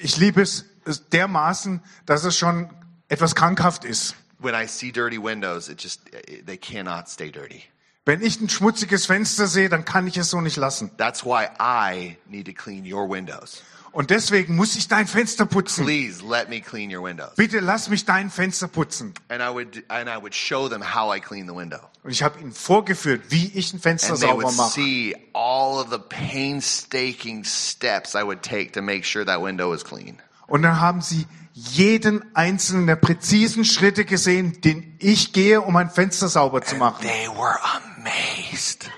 ich 0.00 0.16
liebe 0.16 0.42
es 0.42 0.64
dermaßen, 1.12 1.80
dass 2.06 2.24
es 2.24 2.36
schon 2.36 2.70
etwas 3.08 3.34
krankhaft 3.34 3.84
ist. 3.84 4.14
When 4.38 4.54
I 4.54 4.66
see 4.66 4.90
dirty 4.90 5.18
windows, 5.18 5.68
it 5.68 5.82
just 5.82 6.02
they 6.46 6.56
cannot 6.56 7.08
stay 7.08 7.30
dirty. 7.30 7.64
Wenn 8.06 8.22
ich 8.22 8.40
ein 8.40 8.48
schmutziges 8.48 9.06
Fenster 9.06 9.46
sehe, 9.46 9.68
dann 9.68 9.84
kann 9.84 10.06
ich 10.06 10.16
es 10.16 10.30
so 10.30 10.40
nicht 10.40 10.56
lassen. 10.56 10.90
That's 10.96 11.24
why 11.24 11.48
I 11.60 12.16
need 12.26 12.46
to 12.46 12.52
clean 12.52 12.90
your 12.90 13.08
windows. 13.08 13.62
Und 13.92 14.10
deswegen 14.10 14.54
muss 14.54 14.76
ich 14.76 14.86
dein 14.86 15.06
Fenster 15.06 15.46
putzen. 15.46 15.84
Please 15.84 16.22
let 16.24 16.48
me 16.48 16.60
clean 16.60 16.94
your 16.94 17.02
windows. 17.02 17.34
Bitte 17.36 17.58
lass 17.60 17.88
mich 17.88 18.04
dein 18.04 18.30
Fenster 18.30 18.68
putzen. 18.68 19.14
And 19.28 19.42
I 19.42 19.52
would 19.52 19.84
and 19.88 20.08
I 20.08 20.16
would 20.20 20.34
show 20.34 20.68
them 20.68 20.82
how 20.94 21.14
I 21.14 21.20
clean 21.20 21.46
the 21.48 21.54
window. 21.54 21.80
Und 22.04 22.10
ich 22.10 22.22
habe 22.22 22.38
ihnen 22.40 22.52
vorgeführt, 22.52 23.22
wie 23.30 23.50
ich 23.54 23.72
ein 23.72 23.80
Fenster 23.80 24.12
And 24.12 24.20
they 24.20 24.28
sauber 24.28 24.52
mache. 24.52 24.70
see 24.72 25.16
all 25.34 25.80
of 25.80 25.88
the 25.90 25.98
painstaking 25.98 27.44
steps 27.44 28.14
I 28.14 28.22
would 28.22 28.42
take 28.42 28.72
to 28.72 28.82
make 28.82 29.04
sure 29.04 29.24
that 29.24 29.42
window 29.42 29.70
was 29.70 29.84
clean. 29.84 30.18
Und 30.46 30.62
dann 30.62 30.80
haben 30.80 31.00
sie 31.00 31.26
jeden 31.52 32.24
einzelnen 32.34 32.86
der 32.86 32.96
präzisen 32.96 33.64
Schritte 33.64 34.04
gesehen, 34.04 34.60
den 34.62 34.96
ich 34.98 35.32
gehe, 35.32 35.60
um 35.60 35.76
ein 35.76 35.90
Fenster 35.90 36.28
sauber 36.28 36.62
zu 36.62 36.76
machen. 36.76 37.02
They 37.02 37.28
were 37.28 37.58
amazed. 37.96 38.88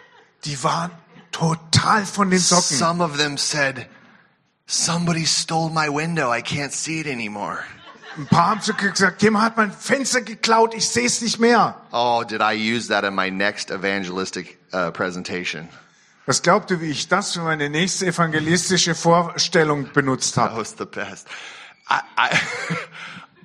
Die 0.44 0.62
waren 0.62 0.90
total 1.30 2.04
von 2.04 2.30
den 2.30 2.38
Socken. 2.38 2.76
Some 2.76 3.02
of 3.02 3.16
them 3.16 3.36
said, 3.38 3.86
Somebody 4.72 5.26
stole 5.26 5.68
my 5.68 5.90
window. 5.90 6.30
I 6.30 6.40
can't 6.40 6.72
see 6.72 6.98
it 6.98 7.06
anymore. 7.06 7.62
Ein 8.16 8.26
paar 8.26 8.46
haben 8.52 8.62
sogar 8.62 8.88
gesagt, 8.88 9.20
jemand 9.22 9.44
hat 9.44 9.56
mein 9.58 9.70
Fenster 9.70 10.22
geklaut, 10.22 10.72
ich 10.72 10.88
sehe 10.88 11.04
es 11.04 11.20
nicht 11.20 11.38
mehr. 11.38 11.76
Oh, 11.92 12.24
did 12.24 12.40
I 12.40 12.54
use 12.54 12.88
that 12.88 13.04
in 13.04 13.14
my 13.14 13.30
next 13.30 13.70
evangelistic 13.70 14.58
uh, 14.72 14.90
presentation? 14.90 15.68
Was 16.24 16.40
glaubt 16.40 16.70
ihr, 16.70 16.80
wie 16.80 16.90
ich 16.90 17.06
das 17.08 17.34
für 17.34 17.42
meine 17.42 17.68
nächste 17.68 18.06
evangelistische 18.06 18.94
Vorstellung 18.94 19.92
benutzt 19.92 20.36
That 20.36 20.52
habe? 20.52 20.60
was 20.62 20.74
the 20.78 20.86
best. 20.86 21.28
I, 21.90 22.00
I, 22.16 22.38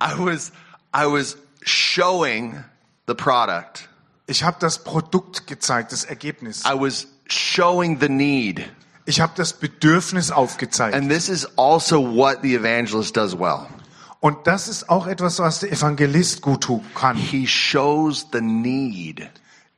I 0.00 0.18
was, 0.18 0.50
I 0.94 1.04
was 1.04 1.36
showing 1.62 2.64
the 3.06 3.14
product. 3.14 3.86
Ich 4.26 4.44
habe 4.44 4.56
das 4.60 4.82
Produkt 4.82 5.46
gezeigt, 5.46 5.92
das 5.92 6.04
Ergebnis. 6.04 6.64
I 6.64 6.72
was 6.72 7.06
showing 7.26 8.00
the 8.00 8.08
need. 8.08 8.66
Ich 9.08 9.22
habe 9.22 9.32
das 9.36 9.54
Bedürfnis 9.54 10.30
aufgezeigt. 10.30 10.94
And 10.94 11.10
this 11.10 11.30
is 11.30 11.46
also 11.56 11.98
what 12.14 12.40
the 12.42 12.54
evangelist 12.54 13.16
does 13.16 13.32
well. 13.32 13.66
Und 14.20 14.46
das 14.46 14.68
ist 14.68 14.90
auch 14.90 15.06
etwas, 15.06 15.38
was 15.38 15.60
der 15.60 15.72
Evangelist 15.72 16.42
gut 16.42 16.64
tun 16.64 16.84
kann. 16.94 17.16
He 17.16 17.46
shows 17.46 18.26
the 18.34 18.42
need 18.42 19.30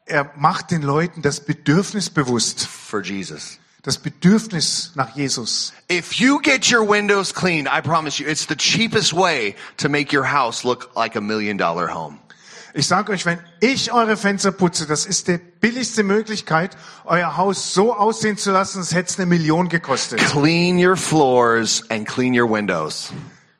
Er 0.07 0.33
macht 0.37 0.73
den 0.73 0.83
Leuten 0.83 1.23
das 1.23 1.39
Bedürfnis 1.39 2.11
bewusst. 2.11 2.67
for 2.67 3.03
Jesus. 3.03 3.61
Das 3.83 3.99
Bedürfnis 3.99 4.91
nach 4.97 5.15
Jesus. 5.15 5.75
If 5.89 6.15
you 6.15 6.41
get 6.41 6.69
your 6.69 6.85
windows 6.89 7.33
cleaned, 7.33 7.69
I 7.69 7.81
promise 7.81 8.21
you, 8.21 8.29
it's 8.29 8.49
the 8.49 8.57
cheapest 8.57 9.13
way 9.13 9.55
to 9.77 9.89
make 9.89 10.13
your 10.13 10.33
house 10.33 10.65
look 10.65 10.91
like 10.97 11.15
a 11.15 11.21
million 11.21 11.57
dollar 11.57 11.87
home. 11.95 12.19
Ich 12.75 12.87
sage 12.87 13.13
euch, 13.13 13.27
wenn 13.27 13.39
ich 13.61 13.93
eure 13.93 14.17
Fenster 14.17 14.53
putze, 14.53 14.87
das 14.87 15.07
ist 15.07 15.29
die 15.29 15.39
billigste 15.39 16.03
Möglichkeit, 16.03 16.77
euer 17.05 17.37
Haus 17.37 17.75
so 17.75 17.95
aussehen 17.95 18.37
zu 18.37 18.53
lassen, 18.53 18.79
als 18.79 18.95
hätte 18.95 19.11
es 19.11 19.19
eine 19.19 19.27
Million 19.27 19.69
gekostet. 19.69 20.21
Clean 20.21 20.79
your 20.79 20.97
floors 20.97 21.85
and 21.91 22.07
clean 22.07 22.39
your 22.39 22.49
windows. 22.51 23.13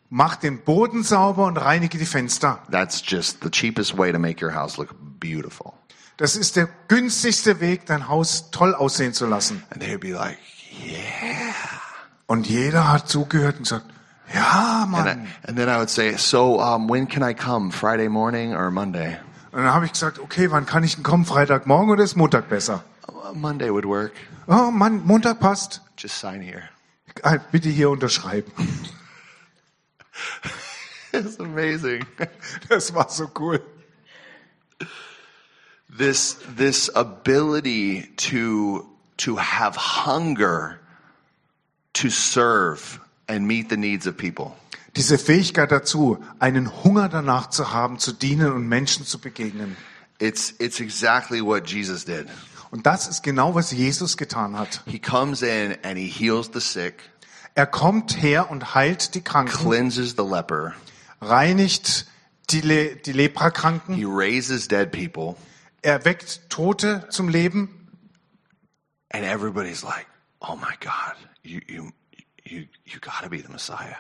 Macht 0.09 0.43
den 0.43 0.63
Boden 0.63 1.03
sauber 1.03 1.47
und 1.47 1.57
reinige 1.57 1.99
die 1.99 2.07
Fenster. 2.07 2.63
That's 2.71 3.03
just 3.05 3.39
the 3.43 3.51
cheapest 3.51 3.97
way 3.97 4.13
to 4.13 4.19
make 4.19 4.45
your 4.45 4.55
house 4.55 4.77
look 4.77 4.95
beautiful. 5.21 5.73
Das 6.17 6.37
ist 6.37 6.57
der 6.57 6.69
günstigste 6.89 7.61
Weg, 7.61 7.87
dein 7.87 8.09
Haus 8.09 8.51
toll 8.51 8.75
aussehen 8.75 9.15
zu 9.15 9.27
lassen. 9.27 9.63
And 9.71 9.83
they'd 9.83 9.99
be 9.99 10.11
like, 10.11 10.39
yeah. 10.85 11.01
Und 12.27 12.47
jeder 12.47 12.93
hat 12.93 13.09
zugehört 13.09 13.57
und 13.57 13.63
gesagt, 13.63 13.87
ja, 14.35 14.87
And, 14.93 15.09
I, 15.09 15.27
and 15.49 15.57
then 15.59 15.69
I 15.69 15.79
would 15.79 15.91
say, 15.91 16.17
so 16.17 16.61
um, 16.61 16.89
when 16.89 17.07
can 17.07 17.23
I 17.23 17.35
come? 17.35 17.71
Friday 17.71 18.09
morning 18.09 18.55
or 18.55 18.71
Monday? 18.71 19.19
Und 19.53 19.65
dann 19.65 19.75
habe 19.75 19.87
ich 19.87 19.93
gesagt, 19.93 20.19
okay, 20.19 20.51
wann 20.51 20.67
kann 20.67 20.85
ich 20.85 20.95
denn 20.95 21.03
kommen? 21.03 21.25
Freitagmorgen 21.25 21.91
oder 21.91 22.05
ist 22.05 22.17
Montag 22.17 22.49
besser? 22.49 22.85
Uh, 23.09 23.35
Monday 23.35 23.71
would 23.71 23.85
work. 23.85 24.13
Oh 24.47 24.71
Mann, 24.71 25.05
Montag 25.05 25.41
passt. 25.41 25.81
Just 25.97 26.19
sign 26.19 26.41
here. 26.41 26.69
Ah, 27.23 27.39
Bitte 27.51 27.69
hier 27.69 27.91
unterschreiben. 27.91 28.53
It's 31.13 31.41
amazing. 31.41 32.07
Das 32.69 32.95
war 32.95 33.09
so 33.09 33.27
cool. 33.35 33.59
this 35.91 36.39
this 36.57 36.89
ability 36.95 38.03
to 38.17 38.87
to 39.19 39.37
have 39.37 39.77
hunger 39.77 40.81
to 41.95 42.09
serve 42.11 43.01
and 43.31 43.47
meet 43.47 43.71
the 43.71 43.77
needs 43.77 44.07
of 44.07 44.17
people. 44.17 44.53
Diese 44.97 45.19
Fähigkeit 45.19 45.71
dazu, 45.71 46.19
einen 46.41 46.83
Hunger 46.83 47.09
danach 47.09 47.51
zu 47.51 47.73
haben, 47.73 47.99
zu 48.01 48.13
dienen 48.13 48.51
und 48.53 48.67
Menschen 48.67 49.07
zu 49.07 49.21
begegnen. 49.21 49.77
It's 50.19 50.53
it's 50.59 50.81
exactly 50.81 51.41
what 51.41 51.69
Jesus 51.71 52.05
did. 52.05 52.27
Und 52.73 52.87
das 52.87 53.09
ist 53.09 53.23
genau, 53.23 53.55
was 53.55 53.71
Jesus 53.71 54.17
getan 54.17 54.59
hat. 54.59 54.83
He 54.87 54.99
comes 54.99 55.43
in 55.43 55.77
and 55.85 55.97
he 55.97 56.07
heals 56.09 56.51
the 56.53 56.61
sick, 56.61 56.95
Er 57.55 57.67
kommt 57.67 58.21
her 58.23 58.51
und 58.51 58.75
heilt 58.75 59.15
die 59.15 59.23
Kranken, 59.23 59.57
cleanses 59.57 60.15
the 60.17 60.25
leper, 60.25 60.75
reinigt 61.21 62.07
die, 62.51 62.61
Le 62.61 62.97
die 62.97 63.13
Leprakranken, 63.13 63.95
he 63.95 64.05
raises 64.07 64.67
dead 64.69 64.91
people, 64.93 65.37
er 65.83 66.05
weckt 66.05 66.49
Tote 66.51 67.07
zum 67.11 67.29
Leben. 67.29 67.77
and 69.13 69.25
everybody's 69.25 69.83
like, 69.83 70.07
"Oh 70.41 70.57
my 70.57 70.75
God, 70.81 71.17
you 71.43 71.61
you 71.69 71.91
you 72.45 72.67
you 72.85 73.01
got 73.01 73.23
to 73.23 73.29
be 73.29 73.43
the 73.43 73.49
Messiah." 73.53 73.97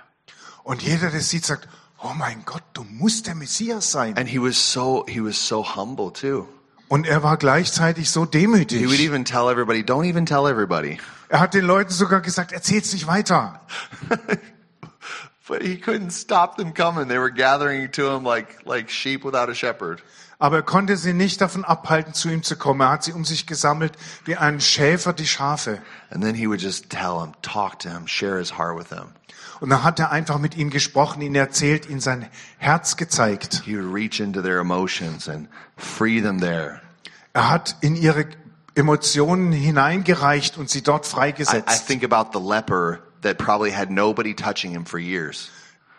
Und 0.62 0.82
jeder, 0.82 1.10
der 1.10 1.20
sieht, 1.22 1.46
sagt, 1.46 1.68
oh 2.02 2.12
mein 2.14 2.44
Gott, 2.44 2.62
du 2.74 2.84
musst 2.84 3.26
der 3.26 3.34
Messias 3.34 3.90
sein. 3.90 4.16
And 4.16 4.28
he 4.28 4.38
was 4.40 4.72
so 4.72 5.04
he 5.08 5.20
was 5.22 5.36
so 5.48 5.64
humble 5.76 6.12
too. 6.12 6.46
Und 6.88 7.06
er 7.06 7.22
war 7.22 7.36
gleichzeitig 7.36 8.10
so 8.10 8.22
He 8.32 8.46
would 8.48 8.70
demütig. 8.70 9.00
even 9.00 9.24
tell 9.24 9.48
everybody, 9.48 9.80
"Don't 9.82 10.04
even 10.08 10.26
tell 10.26 10.46
everybody." 10.46 10.98
Er 11.28 11.38
hat 11.40 11.54
den 11.54 11.64
Leuten 11.64 11.92
sogar 11.92 12.20
gesagt, 12.20 12.50
erzähl's 12.52 12.92
nicht 12.92 13.06
weiter. 13.06 13.60
But 15.46 15.62
he 15.62 15.76
couldn't 15.76 16.12
stop 16.12 16.56
them 16.56 16.74
coming. 16.74 17.08
They 17.08 17.18
were 17.18 17.30
gathering 17.32 17.90
to 17.92 18.14
him 18.14 18.24
like 18.24 18.64
like 18.66 18.88
sheep 18.90 19.24
without 19.24 19.48
a 19.48 19.54
shepherd. 19.54 20.02
Aber 20.40 20.56
er 20.56 20.62
konnte 20.62 20.96
sie 20.96 21.12
nicht 21.12 21.40
davon 21.42 21.64
abhalten, 21.64 22.14
zu 22.14 22.30
ihm 22.30 22.42
zu 22.42 22.56
kommen. 22.56 22.80
Er 22.80 22.90
hat 22.90 23.04
sie 23.04 23.12
um 23.12 23.24
sich 23.26 23.46
gesammelt 23.46 23.92
wie 24.24 24.36
ein 24.36 24.60
Schäfer 24.60 25.12
die 25.12 25.26
Schafe. 25.26 25.80
And 26.10 26.24
then 26.24 26.34
he 26.34 26.48
would 26.48 26.60
just 26.60 26.88
tell 26.90 27.20
him, 27.20 27.34
talk 27.42 27.78
to 27.80 27.90
him, 27.90 28.08
share 28.08 28.38
his 28.38 28.58
heart 28.58 28.76
with 28.76 28.88
him. 28.88 29.10
Und 29.60 29.68
dann 29.68 29.84
hat 29.84 30.00
er 30.00 30.10
einfach 30.10 30.38
mit 30.38 30.56
ihnen 30.56 30.70
gesprochen, 30.70 31.20
ihnen 31.20 31.34
erzählt, 31.34 31.88
ihnen 31.88 32.00
sein 32.00 32.26
Herz 32.56 32.96
gezeigt. 32.96 33.62
He 33.66 33.76
would 33.76 33.94
reach 33.94 34.18
into 34.18 34.40
their 34.40 34.58
emotions 34.58 35.28
and 35.28 35.48
free 35.76 36.22
them 36.22 36.40
there. 36.40 36.80
Er 37.34 37.50
hat 37.50 37.76
in 37.82 37.94
ihre 37.94 38.24
Emotionen 38.74 39.52
hineingereicht 39.52 40.56
und 40.56 40.70
sie 40.70 40.82
dort 40.82 41.04
I, 41.04 41.08
I 41.08 41.10
freigesetzt. 41.12 41.86
think 41.86 42.02
about 42.02 42.30
the 42.32 42.42
leper 42.42 43.00
that 43.20 43.36
probably 43.36 43.72
had 43.72 43.90
nobody 43.90 44.34
touching 44.34 44.72
him 44.72 44.86
for 44.86 44.98
years. 44.98 45.50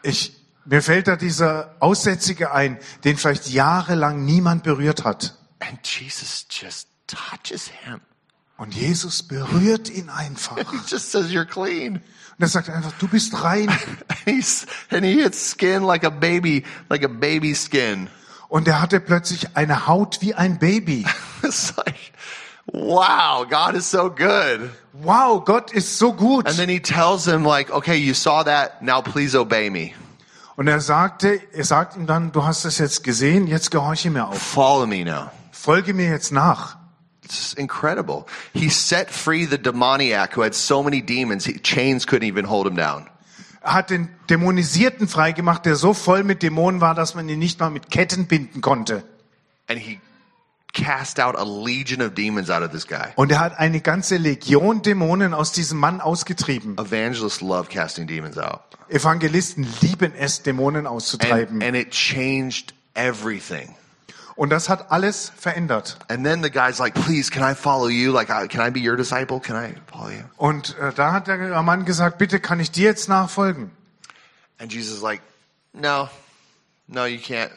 Ich, 0.01 0.40
mir 0.65 0.81
fällt 0.81 1.07
da 1.07 1.15
dieser 1.15 1.75
Aussätzige 1.79 2.51
ein, 2.53 2.77
den 3.03 3.17
vielleicht 3.17 3.49
jahrelang 3.49 4.23
niemand 4.25 4.63
berührt 4.63 5.03
hat. 5.03 5.35
And 5.59 5.79
Jesus 5.85 6.45
just 6.49 6.87
touches 7.07 7.67
him. 7.67 8.01
Und 8.57 8.75
Jesus 8.75 9.23
berührt 9.23 9.89
ihn 9.89 10.09
einfach. 10.09 10.57
He 10.71 10.77
just 10.87 11.11
says, 11.11 11.31
You're 11.31 11.45
clean. 11.45 12.01
Und 12.41 12.45
er 12.45 12.47
sagt 12.47 12.69
einfach, 12.69 12.93
du 12.99 13.07
bist 13.07 13.43
rein. 13.43 13.69
And, 14.89 15.05
he 15.05 15.21
hits 15.21 15.51
skin 15.51 15.83
like 15.83 16.03
a 16.03 16.09
baby, 16.09 16.63
like 16.89 17.03
a 17.03 17.07
baby 17.07 17.53
skin. 17.53 18.07
Und 18.49 18.67
er 18.67 18.81
hatte 18.81 18.99
plötzlich 18.99 19.55
eine 19.55 19.87
Haut 19.87 20.21
wie 20.21 20.33
ein 20.33 20.59
Baby. 20.59 21.05
It's 21.43 21.73
like, 21.77 22.11
wow, 22.65 23.45
God 23.47 23.75
is 23.75 23.89
so 23.89 24.09
good. 24.09 24.71
Wow, 24.91 25.45
Gott 25.45 25.71
ist 25.71 25.97
so 25.97 26.13
gut. 26.13 26.47
And 26.47 26.57
then 26.57 26.67
he 26.67 26.79
tells 26.79 27.25
him, 27.25 27.45
like, 27.45 27.71
okay, 27.71 27.95
you 27.95 28.13
saw 28.13 28.43
that, 28.43 28.81
now 28.81 29.01
please 29.01 29.37
obey 29.37 29.69
me. 29.69 29.93
Und 30.61 30.67
er 30.67 30.79
sagte, 30.79 31.41
er 31.53 31.63
sagt 31.63 31.97
ihm 31.97 32.05
dann, 32.05 32.31
du 32.31 32.45
hast 32.45 32.65
das 32.65 32.77
jetzt 32.77 33.03
gesehen, 33.03 33.47
jetzt 33.47 33.71
gehorche 33.71 34.11
mir 34.11 34.27
auf. 34.27 34.39
Follow 34.39 34.85
me 34.85 35.03
now. 35.03 35.31
Folge 35.51 35.95
mir 35.95 36.07
jetzt 36.07 36.31
nach. 36.31 36.77
It's 37.23 37.53
incredible. 37.53 38.25
He 38.53 38.69
set 38.69 39.09
free 39.09 39.47
the 39.47 39.57
demoniac 39.57 40.37
who 40.37 40.43
had 40.43 40.53
so 40.53 40.83
many 40.83 41.01
demons, 41.01 41.45
he, 41.45 41.53
chains 41.53 42.05
couldn't 42.05 42.27
even 42.27 42.47
hold 42.47 42.67
him 42.67 42.75
down. 42.75 43.07
Er 43.63 43.73
hat 43.73 43.89
den 43.89 44.09
Dämonisierten 44.29 45.07
freigemacht, 45.07 45.65
der 45.65 45.75
so 45.75 45.95
voll 45.95 46.23
mit 46.23 46.43
Dämonen 46.43 46.79
war, 46.79 46.93
dass 46.93 47.15
man 47.15 47.27
ihn 47.27 47.39
nicht 47.39 47.59
mal 47.59 47.71
mit 47.71 47.89
Ketten 47.89 48.27
binden 48.27 48.61
konnte. 48.61 49.03
And 49.67 49.79
he 49.79 49.99
cast 50.73 51.19
out 51.19 51.35
a 51.35 51.43
legion 51.43 52.01
of 52.01 52.13
demons 52.13 52.49
out 52.49 52.63
of 52.63 52.71
this 52.71 52.87
guy. 52.87 53.11
Und 53.15 53.31
er 53.31 53.39
hat 53.39 53.57
eine 53.59 53.81
ganze 53.81 54.17
Legion 54.17 54.81
Dämonen 54.81 55.33
aus 55.33 55.51
diesem 55.51 55.77
Mann 55.79 56.01
ausgetrieben. 56.01 56.77
Evangelists 56.77 57.41
love 57.41 57.69
casting 57.69 58.07
demons 58.07 58.37
out. 58.37 58.61
Evangelisten 58.89 59.67
lieben 59.81 60.13
es, 60.15 60.43
Dämonen 60.43 60.85
And, 60.85 60.95
auszutreiben. 60.95 61.61
and 61.61 61.75
it 61.75 61.91
changed 61.91 62.73
everything. 62.93 63.75
Und 64.35 64.49
das 64.49 64.69
hat 64.69 64.91
alles 64.91 65.31
verändert. 65.37 65.97
And 66.07 66.25
then 66.25 66.41
the 66.41 66.49
guy's 66.49 66.79
like, 66.79 66.95
please, 66.95 67.29
can 67.29 67.43
I 67.43 67.53
follow 67.53 67.89
you? 67.89 68.11
Like, 68.11 68.27
can 68.49 68.61
I 68.65 68.71
be 68.71 68.79
your 68.79 68.95
disciple? 68.95 69.39
Can 69.39 69.55
I 69.55 69.75
follow 69.91 70.09
you? 70.09 70.23
Und 70.37 70.77
äh, 70.79 70.91
da 70.93 71.11
hat 71.11 71.27
der 71.27 71.61
Mann 71.63 71.85
gesagt, 71.85 72.17
bitte 72.17 72.39
kann 72.39 72.59
ich 72.59 72.71
dir 72.71 72.85
jetzt 72.85 73.07
nachfolgen? 73.09 73.71
And 74.57 74.71
Jesus 74.71 74.97
is 74.97 75.01
like, 75.01 75.21
no, 75.73 76.09
no, 76.87 77.05
you 77.05 77.19
can't. 77.19 77.51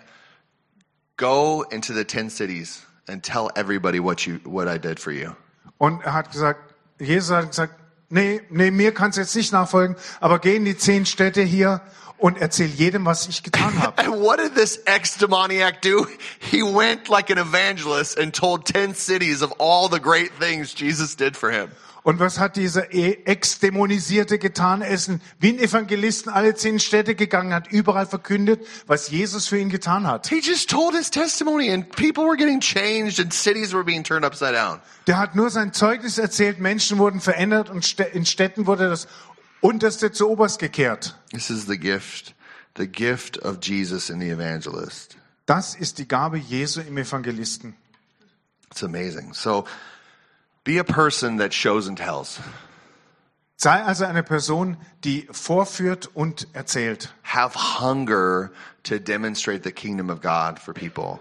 Go 1.17 1.63
into 1.71 1.95
the 1.95 2.05
10 2.05 2.29
cities 2.29 2.84
and 3.09 3.23
tell 3.23 3.51
everybody 3.55 4.01
what 4.01 4.27
you, 4.27 4.41
what 4.45 4.69
I 4.69 4.79
did 4.79 4.99
for 4.99 5.13
you. 5.13 5.35
Und 5.79 6.03
er 6.05 6.15
hat 6.15 6.31
gesagt, 6.31 6.75
Jesus 6.99 7.31
hat 7.31 7.49
gesagt, 7.49 7.75
nee, 8.09 8.41
nee, 8.51 8.71
mir 8.71 8.93
kannst 8.93 9.19
jetzt 9.19 9.35
nicht 9.35 9.53
nachfolgen, 9.53 9.97
aber 10.21 10.39
geh 10.39 10.57
in 10.57 10.65
die 10.65 10.77
zehn 10.77 11.05
Städte 11.05 11.43
hier 11.43 11.81
und 12.19 12.39
erzähl 12.39 12.69
jedem, 12.69 13.05
was 13.05 13.29
ich 13.29 13.43
getan 13.43 13.83
habe. 13.83 13.99
And 14.03 14.21
what 14.21 14.39
did 14.39 14.55
this 14.55 14.81
ex-demoniac 14.87 15.83
do? 15.83 16.07
He 16.39 16.63
went 16.63 17.09
like 17.09 17.31
an 17.31 17.39
evangelist 17.39 18.19
and 18.19 18.33
told 18.33 18.67
10 18.67 18.95
cities 18.95 19.43
of 19.43 19.53
all 19.59 19.89
the 19.91 20.01
great 20.01 20.31
things 20.39 20.75
Jesus 20.75 21.17
did 21.17 21.37
for 21.37 21.51
him. 21.51 21.71
Und 22.05 22.21
was 22.21 22.39
hat 22.39 22.57
dieser 22.57 22.93
E- 22.93 23.25
Ex-Dämonisierte 23.25 24.39
getan? 24.39 24.83
Er 24.83 24.91
ist 24.91 25.11
wie 25.41 25.49
ein 25.49 25.59
Evangelisten 25.59 26.31
alle 26.31 26.55
zehn 26.55 26.79
Städte 26.79 27.15
gegangen, 27.15 27.55
hat 27.55 27.73
überall 27.73 28.05
verkündet, 28.05 28.61
was 28.87 29.09
Jesus 29.09 29.49
für 29.49 29.59
ihn 29.59 29.71
getan 29.71 30.07
hat. 30.07 30.27
He 30.29 30.41
just 30.41 30.69
told 30.69 30.95
his 30.95 31.11
testimony 31.11 31.73
and 31.73 31.89
people 31.97 32.25
were 32.25 32.37
getting 32.37 32.61
changed 32.61 33.19
and 33.19 33.33
cities 33.33 33.73
were 33.73 33.83
being 33.85 34.05
turned 34.05 34.23
upside 34.27 34.53
down. 34.53 34.81
Der 35.07 35.17
hat 35.17 35.35
nur 35.35 35.49
sein 35.49 35.73
Zeugnis 35.73 36.19
erzählt, 36.19 36.61
Menschen 36.61 36.99
wurden 36.99 37.21
verändert 37.23 37.71
und 37.71 37.99
in 38.13 38.27
Städten 38.27 38.67
wurde 38.67 38.91
das 38.91 39.09
Unterste 39.63 40.13
zu 40.13 40.29
Oberst 40.29 40.59
gekehrt. 40.59 41.19
This 41.31 41.49
is 41.49 41.67
the 41.67 41.79
gift, 41.79 42.35
the 42.77 42.87
gift 42.87 43.43
of 43.43 43.61
Jesus 43.63 44.11
in 44.11 44.21
the 44.21 44.29
evangelist. 44.29 45.17
Das 45.47 45.75
ist 45.75 45.97
die 45.97 46.07
Gabe 46.07 46.37
Jesu 46.37 46.83
im 46.83 46.99
Evangelisten. 46.99 47.75
It's 48.71 48.85
amazing. 48.85 49.33
So 49.33 49.65
be 50.65 50.79
a 50.79 50.85
person 50.85 51.37
that 51.37 51.53
shows 51.53 51.87
and 51.87 51.97
tells. 51.97 52.41
Sei 53.57 53.83
also 53.83 54.05
eine 54.05 54.23
Person, 54.23 54.77
die 55.05 55.29
vorführt 55.31 56.09
und 56.15 56.49
erzählt. 56.55 57.13
Have 57.23 57.55
hunger 57.55 58.51
to 58.83 58.99
demonstrate 58.99 59.63
the 59.63 59.73
kingdom 59.73 60.11
of 60.11 60.21
God 60.21 60.59
for 60.59 60.75
people. 60.75 61.21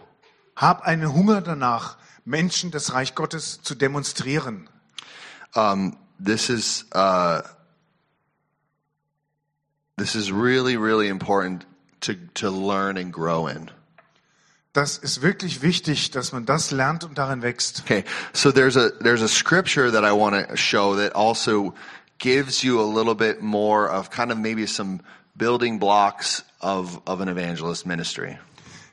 Hab 0.55 0.81
einen 0.87 1.13
Hunger 1.13 1.41
danach, 1.41 1.95
Menschen 2.25 2.71
das 2.71 2.93
Reich 2.93 3.15
Gottes 3.15 3.61
zu 3.61 3.75
demonstrieren. 3.75 4.67
Um, 5.55 5.97
this 6.19 6.49
is 6.49 6.85
uh, 6.93 7.43
this 9.97 10.15
is 10.15 10.31
really 10.31 10.77
really 10.77 11.07
important 11.07 11.65
to 12.01 12.15
to 12.35 12.49
learn 12.49 12.97
and 12.97 13.13
grow 13.13 13.47
in. 13.47 13.69
Das 14.73 14.97
ist 14.97 15.21
wirklich 15.21 15.61
wichtig, 15.61 16.09
dass 16.09 16.31
man 16.31 16.45
das 16.45 16.71
lernt 16.71 17.03
und 17.03 17.17
darin 17.17 17.43
wächst. 17.43 17.83
Okay, 17.85 18.03
so 18.33 18.51
there's 18.51 18.75
a 18.75 18.89
there's 19.03 19.21
a 19.21 19.27
scripture 19.27 19.91
that 19.91 20.03
I 20.03 20.11
want 20.11 20.35
to 20.49 20.55
show 20.57 20.95
that 20.95 21.15
also 21.15 21.75
gives 22.17 22.63
you 22.63 22.81
a 22.81 22.87
little 22.91 23.13
bit 23.13 23.41
more 23.41 23.87
of 23.87 24.09
kind 24.09 24.31
of 24.31 24.37
maybe 24.39 24.65
some 24.65 25.01
building 25.35 25.79
blocks 25.79 26.43
of 26.59 26.99
of 27.05 27.21
an 27.21 27.27
evangelist 27.27 27.85
ministry. 27.85 28.39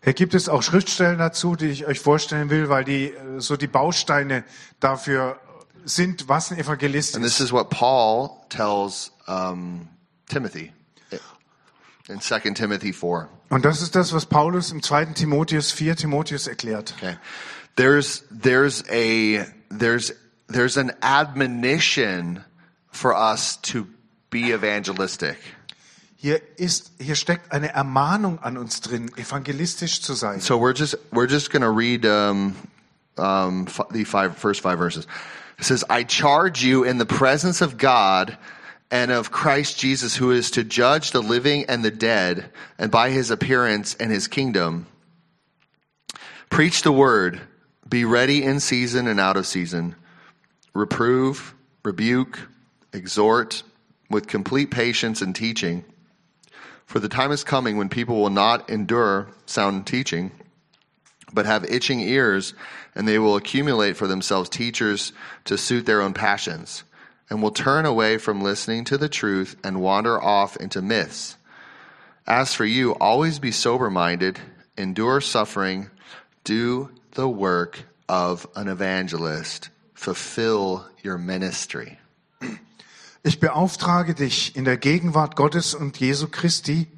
Hier 0.02 0.14
gibt 0.14 0.34
es 0.34 0.48
auch 0.48 0.62
Schriftstellen 0.62 1.18
dazu, 1.18 1.56
die 1.56 1.68
ich 1.68 1.86
euch 1.86 2.00
vorstellen 2.00 2.50
will, 2.50 2.68
weil 2.68 2.84
die 2.84 3.12
äh, 3.12 3.40
so 3.40 3.56
die 3.56 3.66
Bausteine 3.66 4.44
dafür 4.80 5.40
sind, 5.84 6.28
was 6.28 6.50
ein 6.50 6.58
Evangelist 6.58 7.16
And 7.16 7.24
this 7.24 7.40
ist. 7.40 7.46
is 7.46 7.52
what 7.52 7.70
Paul 7.70 8.30
tells 8.50 9.12
um, 9.26 9.88
Timothy 10.28 10.72
in 12.08 12.20
2 12.20 12.40
Timothy 12.54 12.92
4. 12.92 13.28
Und 13.50 13.64
das 13.64 13.82
ist 13.82 13.96
das, 13.96 14.12
was 14.12 14.26
Paulus 14.26 14.70
im 14.70 14.80
2. 14.82 15.06
Timotheus 15.06 15.72
4 15.72 15.96
Timotheus 15.96 16.46
erklärt. 16.46 16.94
Okay. 16.96 17.16
There's 17.76 18.22
there's 18.30 18.84
a 18.90 19.44
there's 19.70 20.12
there's 20.48 20.76
an 20.76 20.92
admonition 21.02 22.44
for 22.92 23.14
us 23.14 23.60
to 23.62 23.86
be 24.30 24.52
evangelistic. 24.52 25.36
Hier 26.16 26.40
ist, 26.56 26.92
hier 26.98 27.14
steckt 27.16 27.50
eine 27.50 27.72
Ermahnung 27.72 28.38
an 28.40 28.58
uns 28.58 28.82
drin, 28.82 29.10
evangelistisch 29.16 30.02
zu 30.02 30.14
sein. 30.14 30.40
So 30.40 30.58
we're 30.58 30.74
just 30.74 30.96
we're 31.10 31.28
just 31.28 31.50
going 31.50 31.62
to 31.62 31.70
read 31.70 32.04
um, 32.04 32.54
um, 33.16 33.66
the 33.90 34.04
five 34.04 34.36
first 34.36 34.60
five 34.60 34.78
verses. 34.78 35.06
It 35.58 35.64
says, 35.64 35.84
"I 35.88 36.04
charge 36.04 36.62
you 36.62 36.84
in 36.84 36.98
the 36.98 37.06
presence 37.06 37.62
of 37.62 37.78
God 37.78 38.36
and 38.90 39.10
of 39.10 39.30
Christ 39.30 39.78
Jesus, 39.78 40.16
who 40.16 40.30
is 40.30 40.50
to 40.52 40.64
judge 40.64 41.12
the 41.12 41.22
living 41.22 41.64
and 41.66 41.84
the 41.84 41.90
dead, 41.90 42.50
and 42.78 42.90
by 42.90 43.10
His 43.10 43.30
appearance 43.30 43.94
and 44.00 44.10
His 44.10 44.26
kingdom, 44.26 44.86
preach 46.48 46.82
the 46.82 46.92
word. 46.92 47.40
Be 47.88 48.04
ready 48.04 48.42
in 48.42 48.60
season 48.60 49.06
and 49.06 49.18
out 49.18 49.36
of 49.36 49.46
season. 49.46 49.96
Reprove, 50.74 51.54
rebuke, 51.84 52.38
exhort 52.92 53.62
with 54.08 54.26
complete 54.26 54.70
patience 54.70 55.22
and 55.22 55.34
teaching." 55.34 55.84
For 56.86 56.98
the 56.98 57.08
time 57.08 57.30
is 57.30 57.44
coming 57.44 57.76
when 57.76 57.88
people 57.88 58.20
will 58.20 58.30
not 58.30 58.68
endure 58.68 59.28
sound 59.46 59.86
teaching, 59.86 60.32
but 61.32 61.46
have 61.46 61.64
itching 61.70 62.00
ears, 62.00 62.54
and 62.96 63.06
they 63.06 63.20
will 63.20 63.36
accumulate 63.36 63.96
for 63.96 64.08
themselves 64.08 64.48
teachers 64.48 65.12
to 65.44 65.56
suit 65.56 65.86
their 65.86 66.02
own 66.02 66.12
passions, 66.12 66.82
and 67.30 67.40
will 67.40 67.52
turn 67.52 67.86
away 67.86 68.18
from 68.18 68.42
listening 68.42 68.84
to 68.84 68.98
the 68.98 69.08
truth 69.08 69.56
and 69.62 69.80
wander 69.80 70.20
off 70.20 70.56
into 70.56 70.82
myths. 70.82 71.36
As 72.26 72.54
for 72.54 72.64
you, 72.64 72.92
always 72.94 73.38
be 73.38 73.52
sober 73.52 73.88
minded, 73.88 74.38
endure 74.76 75.20
suffering, 75.20 75.90
do 76.44 76.90
the 77.12 77.28
work 77.28 77.84
of 78.08 78.46
an 78.56 78.68
evangelist, 78.68 79.70
fulfill 79.94 80.86
your 81.04 81.18
ministry. 81.18 81.98
Ich 83.22 83.38
beauftrage 83.38 84.14
dich 84.14 84.56
in 84.56 84.64
der 84.64 84.78
Gegenwart 84.78 85.36
Gottes 85.36 85.74
und 85.74 85.98
Jesu 86.00 86.28
Christi, 86.28 86.88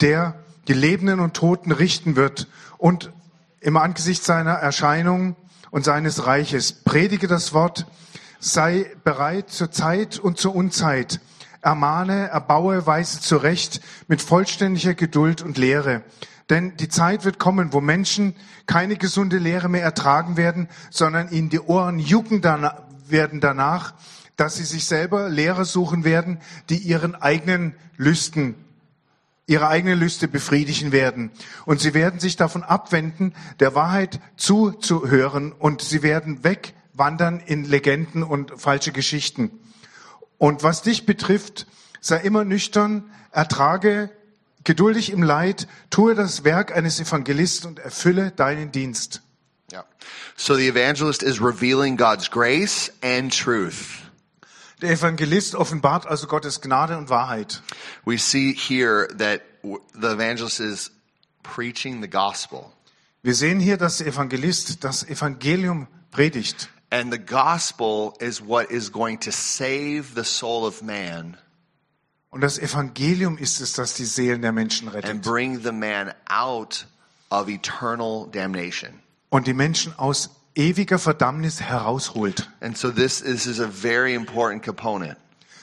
der 0.00 0.34
die 0.66 0.72
Lebenden 0.72 1.20
und 1.20 1.34
Toten 1.34 1.72
richten 1.72 2.16
wird 2.16 2.46
und 2.78 3.12
im 3.60 3.76
Angesicht 3.76 4.24
seiner 4.24 4.52
Erscheinung 4.52 5.36
und 5.70 5.84
seines 5.84 6.24
Reiches 6.24 6.72
predige 6.72 7.28
das 7.28 7.52
Wort, 7.52 7.86
sei 8.38 8.86
bereit 9.04 9.50
zur 9.50 9.70
Zeit 9.70 10.18
und 10.18 10.38
zur 10.38 10.54
Unzeit, 10.54 11.20
ermahne, 11.60 12.28
erbaue, 12.28 12.86
weise 12.86 13.20
zurecht 13.20 13.80
mit 14.06 14.22
vollständiger 14.22 14.94
Geduld 14.94 15.42
und 15.42 15.58
Lehre. 15.58 16.02
Denn 16.50 16.76
die 16.76 16.88
Zeit 16.88 17.24
wird 17.24 17.38
kommen, 17.38 17.72
wo 17.72 17.80
Menschen 17.80 18.34
keine 18.66 18.96
gesunde 18.96 19.38
Lehre 19.38 19.68
mehr 19.68 19.82
ertragen 19.82 20.36
werden, 20.36 20.68
sondern 20.90 21.30
ihnen 21.30 21.50
die 21.50 21.60
Ohren 21.60 21.98
jucken 21.98 22.40
dana- 22.40 22.84
werden 23.10 23.40
danach, 23.40 23.94
dass 24.36 24.56
sie 24.56 24.64
sich 24.64 24.84
selber 24.84 25.28
Lehrer 25.28 25.64
suchen 25.64 26.04
werden, 26.04 26.38
die 26.68 26.78
ihren 26.78 27.14
eigenen 27.14 27.74
Lüsten, 27.96 28.54
ihre 29.46 29.68
eigenen 29.68 29.98
Lüste 29.98 30.28
befriedigen 30.28 30.92
werden. 30.92 31.30
Und 31.64 31.80
sie 31.80 31.94
werden 31.94 32.20
sich 32.20 32.36
davon 32.36 32.62
abwenden, 32.62 33.34
der 33.60 33.74
Wahrheit 33.74 34.20
zuzuhören 34.36 35.52
und 35.52 35.82
sie 35.82 36.02
werden 36.02 36.44
wegwandern 36.98 37.40
in 37.40 37.64
Legenden 37.64 38.22
und 38.22 38.60
falsche 38.60 38.92
Geschichten. 38.92 39.50
Und 40.36 40.62
was 40.62 40.82
dich 40.82 41.06
betrifft, 41.06 41.66
sei 42.00 42.18
immer 42.18 42.44
nüchtern, 42.44 43.10
ertrage 43.30 44.10
geduldig 44.64 45.10
im 45.10 45.22
Leid, 45.22 45.68
tue 45.90 46.14
das 46.14 46.44
Werk 46.44 46.76
eines 46.76 47.00
Evangelisten 47.00 47.70
und 47.70 47.78
erfülle 47.78 48.32
deinen 48.32 48.72
Dienst. 48.72 49.22
Yeah. 49.72 49.84
So 50.36 50.56
the 50.56 50.66
evangelist 50.68 51.22
is 51.22 51.40
revealing 51.40 51.96
God's 51.96 52.30
grace 52.30 52.92
and 53.02 53.32
truth. 53.32 54.02
Der 54.82 54.90
Evangelist 54.90 55.54
offenbart 55.54 56.06
also 56.06 56.26
Gottes 56.26 56.60
Gnade 56.60 56.96
und 56.98 57.08
Wahrheit. 57.08 57.62
We 58.04 58.18
see 58.18 58.54
here 58.54 59.08
that 59.18 59.42
the 59.62 60.06
evangelist 60.06 60.60
is 60.60 60.90
preaching 61.42 62.02
the 62.02 62.08
gospel. 62.08 62.72
Wir 63.22 63.34
sehen 63.34 63.60
hier, 63.60 63.76
dass 63.76 63.98
der 63.98 64.08
Evangelist 64.08 64.84
das 64.84 65.02
Evangelium 65.02 65.88
predigt. 66.10 66.68
And 66.90 67.12
the 67.12 67.18
gospel 67.18 68.14
is 68.18 68.40
what 68.40 68.70
is 68.70 68.90
going 68.90 69.18
to 69.20 69.30
save 69.30 70.14
the 70.14 70.24
soul 70.24 70.66
of 70.66 70.82
man 70.82 71.36
Und 72.30 72.42
das 72.42 72.58
Evangelium 72.58 73.38
ist 73.38 73.60
es, 73.60 73.72
das 73.72 73.94
die 73.94 74.04
Seelen 74.04 74.42
der 74.42 74.52
Menschen 74.52 74.88
and 74.88 74.96
rettet 74.96 75.22
bring 75.22 75.62
the 75.62 75.72
man 75.72 76.12
out 76.28 76.86
of 77.30 77.48
eternal 77.48 78.28
damnation. 78.30 79.00
und 79.30 79.46
die 79.46 79.54
Menschen 79.54 79.94
aus 79.98 80.30
ewiger 80.54 80.98
Verdammnis 80.98 81.60
herausholt. 81.60 82.48
And 82.60 82.76
so 82.76 82.90
this, 82.90 83.22
this 83.22 83.46
is 83.46 83.60
a 83.60 83.68
very 83.68 84.14
important 84.14 84.62
component. 84.62 85.16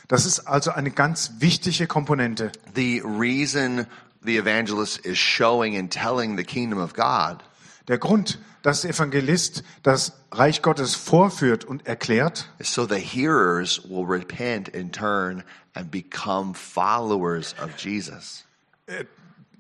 Das 0.08 0.26
ist 0.26 0.48
also 0.48 0.72
eine 0.72 0.92
ganz 0.92 1.34
wichtige 1.40 1.88
Komponente. 1.88 2.52
The 2.76 3.02
reason 3.02 3.88
the 4.24 4.38
evangelist 4.38 5.06
is 5.06 5.18
showing 5.18 5.78
and 5.78 5.92
telling 5.92 6.38
the 6.38 6.44
kingdom 6.44 6.80
of 6.80 6.94
God 6.94 7.44
Der 7.88 7.98
Grund, 7.98 8.40
dass 8.64 8.82
der 8.82 8.92
Evangelist 8.92 9.64
das 9.84 10.14
Reich 10.32 10.62
Gottes 10.62 10.96
vorführt 10.96 11.66
und 11.66 11.86
erklärt, 11.86 12.50
so 12.60 12.88
the 12.88 12.96
hearers 12.96 13.82
will 13.88 14.06
repent 14.06 14.76
and 14.76 14.94
turn 14.94 15.44
and 15.76 15.92
become 15.92 16.54
followers 16.56 17.56
of 17.64 17.78
Jesus. 17.78 18.46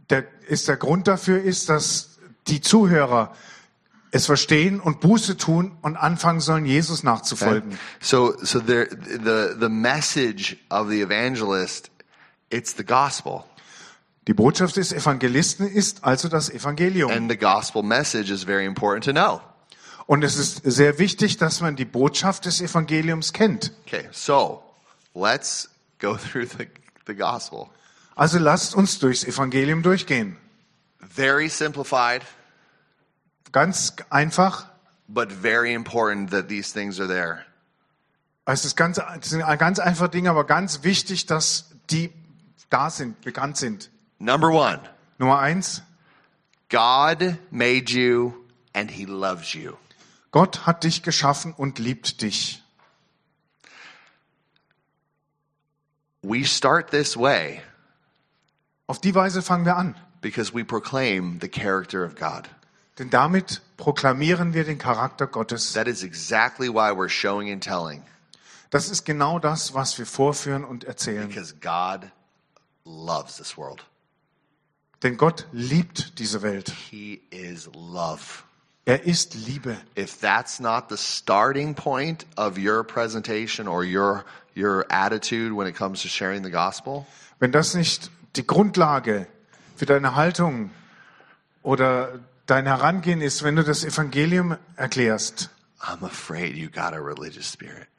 der, 0.09 0.25
ist 0.47 0.67
der 0.67 0.77
Grund 0.77 1.07
dafür 1.07 1.41
ist, 1.41 1.69
dass 1.69 2.19
die 2.47 2.61
Zuhörer 2.61 3.33
es 4.11 4.25
verstehen 4.27 4.79
und 4.79 5.01
Buße 5.01 5.35
tun 5.35 5.77
und 5.81 5.97
anfangen 5.97 6.39
sollen, 6.39 6.65
Jesus 6.65 7.03
nachzufolgen. 7.03 7.77
So, 7.99 8.33
so 8.41 8.59
there, 8.59 8.87
the 8.89 9.59
the 9.59 9.69
message 9.69 10.57
of 10.69 10.89
the 10.89 11.01
evangelist, 11.01 11.91
it's 12.49 12.75
the 12.77 12.85
gospel, 12.85 13.45
Die 14.27 14.33
Botschaft 14.33 14.75
des 14.77 14.91
Evangelisten 14.91 15.67
ist 15.67 16.03
also 16.03 16.27
das 16.29 16.49
Evangelium. 16.49 17.11
and 17.11 17.29
the 17.29 17.37
gospel 17.37 17.83
message 17.83 18.31
is 18.31 18.43
very 18.43 18.65
important 18.65 19.03
to 19.05 19.11
know. 19.11 19.41
Und 20.07 20.23
es 20.23 20.35
ist 20.37 20.61
sehr 20.63 20.97
wichtig, 20.99 21.37
dass 21.37 21.61
man 21.61 21.75
die 21.75 21.85
Botschaft 21.85 22.45
des 22.45 22.61
Evangeliums 22.61 23.33
kennt. 23.33 23.71
Okay, 23.85 24.07
so 24.11 24.63
let's 25.13 25.69
go 25.99 26.15
through 26.31 26.47
the 26.57 26.67
the 27.07 27.15
gospel. 27.15 27.67
Also 28.15 28.39
lasst 28.39 28.75
uns 28.75 28.97
durchs 28.99 29.23
Evangelium 29.23 29.83
durchgehen. 29.83 30.37
Very 30.99 31.49
simplified, 31.49 32.23
Ganz 33.51 33.93
einfach. 34.09 34.65
but 35.07 35.31
very 35.31 35.73
important 35.73 36.31
that 36.31 36.47
these 36.49 36.73
things 36.73 36.99
are 36.99 37.07
there. 37.07 37.45
Es 38.45 38.65
ist 38.65 38.75
ganz, 38.75 38.99
es 39.21 39.29
sind 39.29 39.41
ganz 39.59 39.79
einfache 39.79 40.09
Dinge, 40.09 40.29
aber 40.29 40.45
ganz 40.45 40.83
wichtig, 40.83 41.25
dass 41.25 41.69
die 41.89 42.11
da 42.69 42.89
sind, 42.89 43.21
bekannt 43.21 43.57
sind. 43.57 43.89
Number 44.19 44.51
one, 44.51 44.79
Nummer 45.19 45.37
eins. 45.39 45.81
God 46.69 47.37
made 47.51 47.89
you, 47.91 48.33
and 48.73 48.89
He 48.91 49.05
loves 49.05 49.53
you. 49.53 49.77
Gott 50.31 50.65
hat 50.65 50.83
dich 50.83 51.03
geschaffen 51.03 51.53
und 51.55 51.79
liebt 51.79 52.21
dich. 52.21 52.61
We 56.21 56.43
start 56.43 56.89
this 56.91 57.15
way 57.15 57.61
Auf 58.87 58.99
die 58.99 59.13
Weise 59.15 59.41
fangen 59.41 59.65
wir 59.65 59.75
an. 59.77 59.95
because 60.21 60.53
we 60.53 60.63
proclaim 60.63 61.39
the 61.39 61.47
character 61.47 62.03
of 62.03 62.15
God. 62.15 62.47
Denn 62.97 63.09
damit 63.09 63.61
proklamieren 63.77 64.53
wir 64.53 64.63
den 64.63 64.77
Charakter 64.79 65.27
Gottes. 65.27 65.73
That 65.73 65.87
is 65.87 66.03
exactly 66.03 66.69
why 66.69 66.91
we're 66.91 67.09
showing 67.09 67.51
and 67.51 67.61
telling, 67.61 68.03
Das 68.71 68.89
ist 68.89 69.05
genau 69.05 69.37
das, 69.39 69.73
was 69.73 69.97
wir 69.99 70.05
vorführen 70.05 70.63
und 70.63 70.83
erzählen. 70.83 71.27
because 71.27 71.53
God 71.61 72.09
loves 72.85 73.37
this 73.37 73.55
world. 73.57 73.83
Denn 75.05 75.17
Gott 75.17 75.45
liebt 75.51 76.17
diese 76.17 76.41
Welt. 76.41 76.73
He 76.89 77.21
is 77.29 77.69
love. 77.75 78.43
Er 78.85 79.03
ist 79.03 79.35
Liebe. 79.35 79.77
If 79.95 80.19
that's 80.19 80.59
not 80.59 80.85
the 80.89 80.97
starting 80.97 81.75
point 81.75 82.25
of 82.37 82.57
your 82.57 82.83
presentation 82.83 83.67
or 83.67 83.83
your 83.83 84.25
your 84.57 84.83
attitude 84.89 85.55
when 85.55 85.67
it 85.67 85.75
comes 85.75 86.01
to 86.01 86.07
sharing 86.07 86.43
the 86.43 86.49
gospel, 86.49 87.05
Wenn 87.37 87.51
das 87.51 87.75
nicht 87.75 88.09
die 88.35 88.47
Grundlage 88.47 89.27
für 89.75 89.85
deine 89.85 90.15
Haltung 90.15 90.71
oder 91.61 92.17
dein 92.47 92.65
Herangehen 92.65 93.21
ist, 93.21 93.43
wenn 93.43 93.55
du 93.55 93.63
das 93.63 93.83
Evangelium 93.83 94.57
erklärst, 94.75 95.51
I'm 95.81 96.03
afraid 96.03 96.55
you 96.55 96.67
got 96.67 96.93
a 96.93 96.99
religious 96.99 97.53
spirit. 97.53 97.89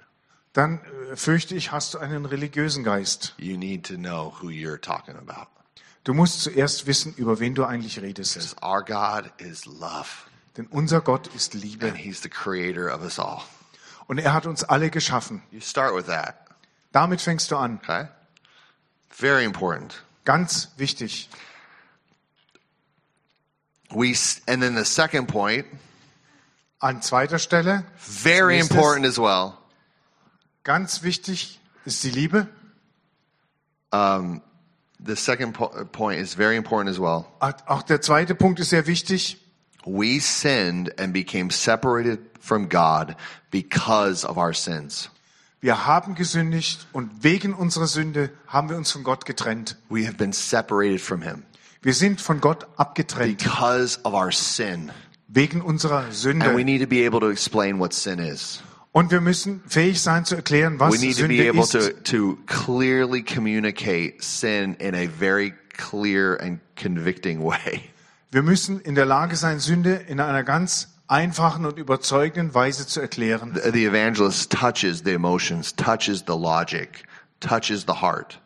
dann 0.54 0.80
äh, 1.12 1.14
fürchte 1.14 1.54
ich, 1.54 1.70
hast 1.70 1.94
du 1.94 1.98
einen 1.98 2.26
religiösen 2.26 2.82
Geist. 2.82 3.34
You 3.38 3.56
need 3.56 3.86
to 3.86 3.94
know 3.94 4.34
who 4.42 4.48
you're 4.48 4.80
talking 4.80 5.14
about. 5.14 5.55
Du 6.06 6.14
musst 6.14 6.40
zuerst 6.42 6.86
wissen, 6.86 7.14
über 7.16 7.40
wen 7.40 7.56
du 7.56 7.64
eigentlich 7.64 8.00
redest. 8.00 8.34
Because 8.34 8.54
our 8.62 8.80
God 8.84 9.32
is 9.38 9.66
love, 9.66 10.06
Denn 10.56 10.68
unser 10.68 11.00
Gott 11.00 11.26
ist 11.34 11.52
Liebe. 11.52 11.88
and 11.88 11.96
He's 11.96 12.22
the 12.22 12.28
creator 12.28 12.94
of 12.94 13.02
us 13.02 13.18
all. 13.18 13.42
Und 14.06 14.18
er 14.18 14.32
hat 14.32 14.46
uns 14.46 14.62
alle 14.62 14.88
geschaffen. 14.90 15.42
You 15.50 15.60
start 15.60 15.96
with 15.96 16.06
that, 16.06 16.36
Damit 16.92 17.20
fängst 17.20 17.50
du 17.50 17.56
an. 17.56 17.80
okay? 17.82 18.06
Very 19.10 19.44
important. 19.44 20.00
Ganz 20.24 20.68
wichtig. 20.76 21.28
We 23.90 24.14
and 24.46 24.62
then 24.62 24.76
the 24.76 24.84
second 24.84 25.26
point, 25.26 25.66
An 26.78 27.02
zweiter 27.02 27.40
Stelle, 27.40 27.84
very 27.98 28.60
important 28.60 29.06
as 29.06 29.18
well. 29.18 29.54
ganz 30.62 31.02
wichtig, 31.02 31.58
ist 31.84 32.04
die 32.04 32.10
Liebe. 32.10 32.46
The 35.04 35.16
second 35.16 35.52
po- 35.54 35.68
point 35.92 36.20
is 36.20 36.34
very 36.34 36.56
important 36.56 36.90
as 36.90 36.98
well. 37.00 37.26
Auch 37.66 37.82
der 37.82 38.00
zweite 38.00 38.34
Punkt 38.34 38.60
ist 38.60 38.70
sehr 38.70 38.86
wichtig. 38.86 39.38
We 39.84 40.18
sinned 40.20 40.98
and 40.98 41.12
became 41.12 41.50
separated 41.50 42.18
from 42.40 42.68
God 42.68 43.14
because 43.50 44.26
of 44.26 44.36
our 44.36 44.52
sins. 44.52 45.10
Wir 45.60 45.86
haben 45.86 46.14
gesündigt 46.14 46.86
und 46.92 47.22
wegen 47.24 47.54
unserer 47.54 47.86
Sünde 47.86 48.30
haben 48.46 48.68
wir 48.68 48.76
uns 48.76 48.90
von 48.92 49.04
Gott 49.04 49.24
getrennt. 49.26 49.76
We 49.88 50.04
have 50.06 50.16
been 50.16 50.32
separated 50.32 51.00
from 51.00 51.22
Him 51.22 51.44
Wir 51.82 51.94
sind 51.94 52.20
von 52.20 52.40
Gott 52.40 52.66
abgetrennt 52.76 53.38
because 53.38 53.98
of 54.04 54.12
our 54.12 54.32
sin. 54.32 54.90
wegen 55.28 55.60
unserer 55.60 56.10
Sünde. 56.12 56.46
And 56.46 56.56
we 56.56 56.64
need 56.64 56.80
to 56.82 56.86
be 56.88 57.04
able 57.06 57.20
to 57.20 57.30
explain 57.30 57.78
what 57.78 57.92
sin 57.92 58.18
is. 58.18 58.62
Und 58.96 59.10
wir 59.10 59.20
müssen 59.20 59.60
fähig 59.66 60.00
sein 60.00 60.24
zu 60.24 60.36
erklären, 60.36 60.80
was 60.80 60.94
We 60.94 60.98
need 60.98 61.18
to 61.18 61.28
be 61.28 61.36
Sünde 61.36 61.50
able 61.50 61.60
ist. 61.60 61.72
to, 61.72 62.36
to 62.36 62.38
clearly 62.46 63.22
communicate 63.22 64.22
sin 64.24 64.72
in 64.76 64.94
a 64.94 65.06
very 65.06 65.52
clear 65.76 66.40
and 66.40 66.60
convicting 66.80 67.44
way. 67.44 67.82
Wir 68.30 68.40
müssen 68.40 68.80
in 68.80 68.94
der 68.94 69.04
Lage 69.04 69.36
sein, 69.36 69.58
Sünde 69.58 69.96
in 70.08 70.18
einer 70.18 70.44
ganz 70.44 70.94
einfachen 71.08 71.66
und 71.66 71.76
überzeugenden 71.76 72.54
Weise 72.54 72.86
zu 72.86 73.02
erklären. 73.02 73.52
The, 73.62 73.70
the 73.70 73.84
evangelist 73.84 74.50
touches 74.50 75.02
the 75.04 75.12
emotions, 75.12 75.76
touches 75.76 76.20
the 76.26 76.32
logic, 76.32 77.04
touches 77.40 77.84
the 77.86 78.00
heart 78.00 78.40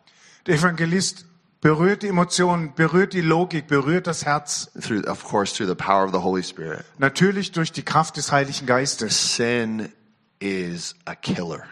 Der 0.47 0.55
Evangelist 0.55 1.27
berührt 1.61 2.03
die 2.03 2.09
Emotionen, 2.09 2.73
berührt 2.75 3.13
die 3.13 3.21
Logik, 3.21 3.67
berührt 3.67 4.05
das 4.05 4.25
Herz. 4.25 4.69
through, 4.81 5.07
of 5.07 5.23
course, 5.23 5.55
through 5.55 5.69
the 5.69 5.75
power 5.75 6.03
of 6.03 6.11
the 6.11 6.21
Holy 6.21 6.43
Spirit. 6.43 6.83
Natürlich 6.97 7.53
durch 7.53 7.71
die 7.71 7.83
Kraft 7.83 8.17
des 8.17 8.33
Heiligen 8.33 8.65
Geistes. 8.65 9.37
Sin 9.37 9.93
is 10.41 10.95
a 11.05 11.15
killer. 11.15 11.65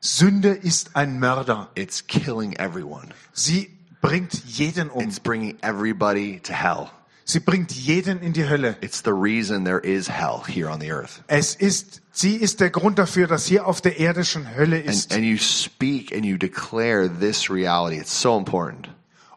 Sünde 0.00 0.50
ist 0.50 0.94
ein 0.96 1.18
Mörder. 1.18 1.68
It's 1.74 2.06
killing 2.06 2.54
everyone. 2.54 3.08
Sie 3.32 3.70
bringt 4.00 4.32
jeden 4.46 4.90
um. 4.90 5.02
It's 5.02 5.20
bringing 5.20 5.56
everybody 5.62 6.40
to 6.40 6.52
hell. 6.52 6.88
Sie 7.24 7.40
bringt 7.40 7.72
jeden 7.72 8.20
in 8.22 8.32
die 8.32 8.48
Hölle. 8.48 8.76
It's 8.80 9.02
the 9.04 9.10
reason 9.12 9.64
there 9.64 9.80
is 9.80 10.08
hell 10.08 10.40
here 10.46 10.70
on 10.70 10.80
the 10.80 10.90
earth. 10.92 11.22
Es 11.26 11.54
ist, 11.54 12.00
sie 12.10 12.36
ist 12.36 12.60
der 12.60 12.70
Grund 12.70 12.98
dafür, 12.98 13.26
dass 13.26 13.44
hier 13.44 13.66
auf 13.66 13.80
der 13.82 13.98
Erde 13.98 14.24
schon 14.24 14.54
Hölle 14.56 14.76
And, 14.78 14.86
ist. 14.88 15.12
and 15.12 15.24
you 15.24 15.36
speak 15.36 16.14
and 16.14 16.24
you 16.24 16.38
declare 16.38 17.10
this 17.10 17.50
reality. 17.50 18.00
It's 18.00 18.18
so 18.18 18.38
important. 18.38 18.88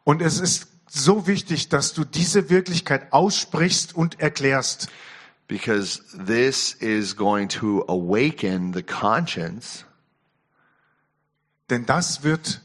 Und 0.06 0.22
es 0.22 0.40
ist 0.40 0.68
so 0.90 1.28
wichtig, 1.28 1.70
dass 1.70 1.94
du 1.94 2.06
diese 2.06 2.50
Wirklichkeit 2.50 3.12
aussprichst 3.12 3.96
und 3.96 4.20
erklärst. 4.20 4.88
Because 5.52 6.00
this 6.14 6.74
is 6.76 7.14
going 7.14 7.50
to 7.50 7.84
awaken 7.90 8.72
the 8.72 8.82
conscience 8.82 9.84
Denn 11.70 11.86
das 11.86 12.24
wird 12.24 12.62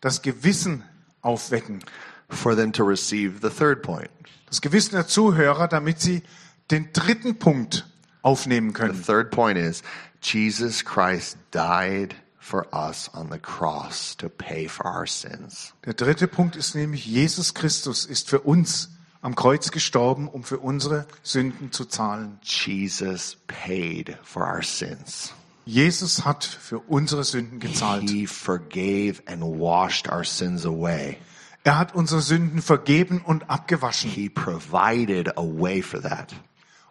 das 0.00 0.22
Gewissen 0.22 0.84
aufwecken. 1.20 1.82
for 2.30 2.54
them 2.54 2.70
to 2.72 2.84
receive 2.84 3.40
the 3.40 3.50
third 3.50 3.82
point. 3.82 4.08
Das 4.46 4.60
Gewissen 4.60 4.92
der 4.92 5.08
Zuhörer, 5.08 5.66
damit 5.66 6.00
sie 6.00 6.22
den 6.70 6.92
dritten 6.92 7.38
Punkt 7.40 7.86
aufnehmen 8.22 8.68
The 8.68 8.74
können. 8.74 9.02
third 9.02 9.32
point 9.32 9.58
is 9.58 9.82
Jesus 10.22 10.84
Christ 10.84 11.38
died 11.50 12.14
for 12.38 12.66
us 12.72 13.10
on 13.14 13.30
the 13.32 13.38
cross 13.38 14.16
to 14.16 14.28
pay 14.28 14.68
for 14.68 14.86
our 14.86 15.06
sins. 15.06 15.72
Der 15.84 15.94
dritte 15.94 16.28
Punkt 16.28 16.54
ist 16.54 16.76
nämlich, 16.76 17.04
Jesus 17.04 17.52
Christus 17.54 18.04
ist 18.04 18.28
für 18.28 18.40
uns 18.40 18.90
am 19.20 19.34
Kreuz 19.34 19.70
gestorben, 19.70 20.28
um 20.28 20.44
für 20.44 20.58
unsere 20.58 21.06
Sünden 21.22 21.72
zu 21.72 21.84
zahlen. 21.84 22.38
Jesus 22.42 23.36
paid 23.46 24.16
for 24.22 24.42
our 24.42 24.62
sins. 24.62 25.32
Jesus 25.64 26.24
hat 26.24 26.44
für 26.44 26.78
unsere 26.78 27.24
Sünden 27.24 27.60
gezahlt. 27.60 28.08
He 28.08 28.26
forgave 28.26 29.16
and 29.26 29.42
washed 29.42 30.10
our 30.10 30.24
sins 30.24 30.64
away. 30.64 31.18
Er 31.64 31.78
hat 31.78 31.94
unsere 31.94 32.22
Sünden 32.22 32.62
vergeben 32.62 33.20
und 33.22 33.50
abgewaschen. 33.50 34.10
He 34.10 34.30
provided 34.30 35.36
a 35.36 35.42
way 35.42 35.82
for 35.82 36.00
that. 36.00 36.34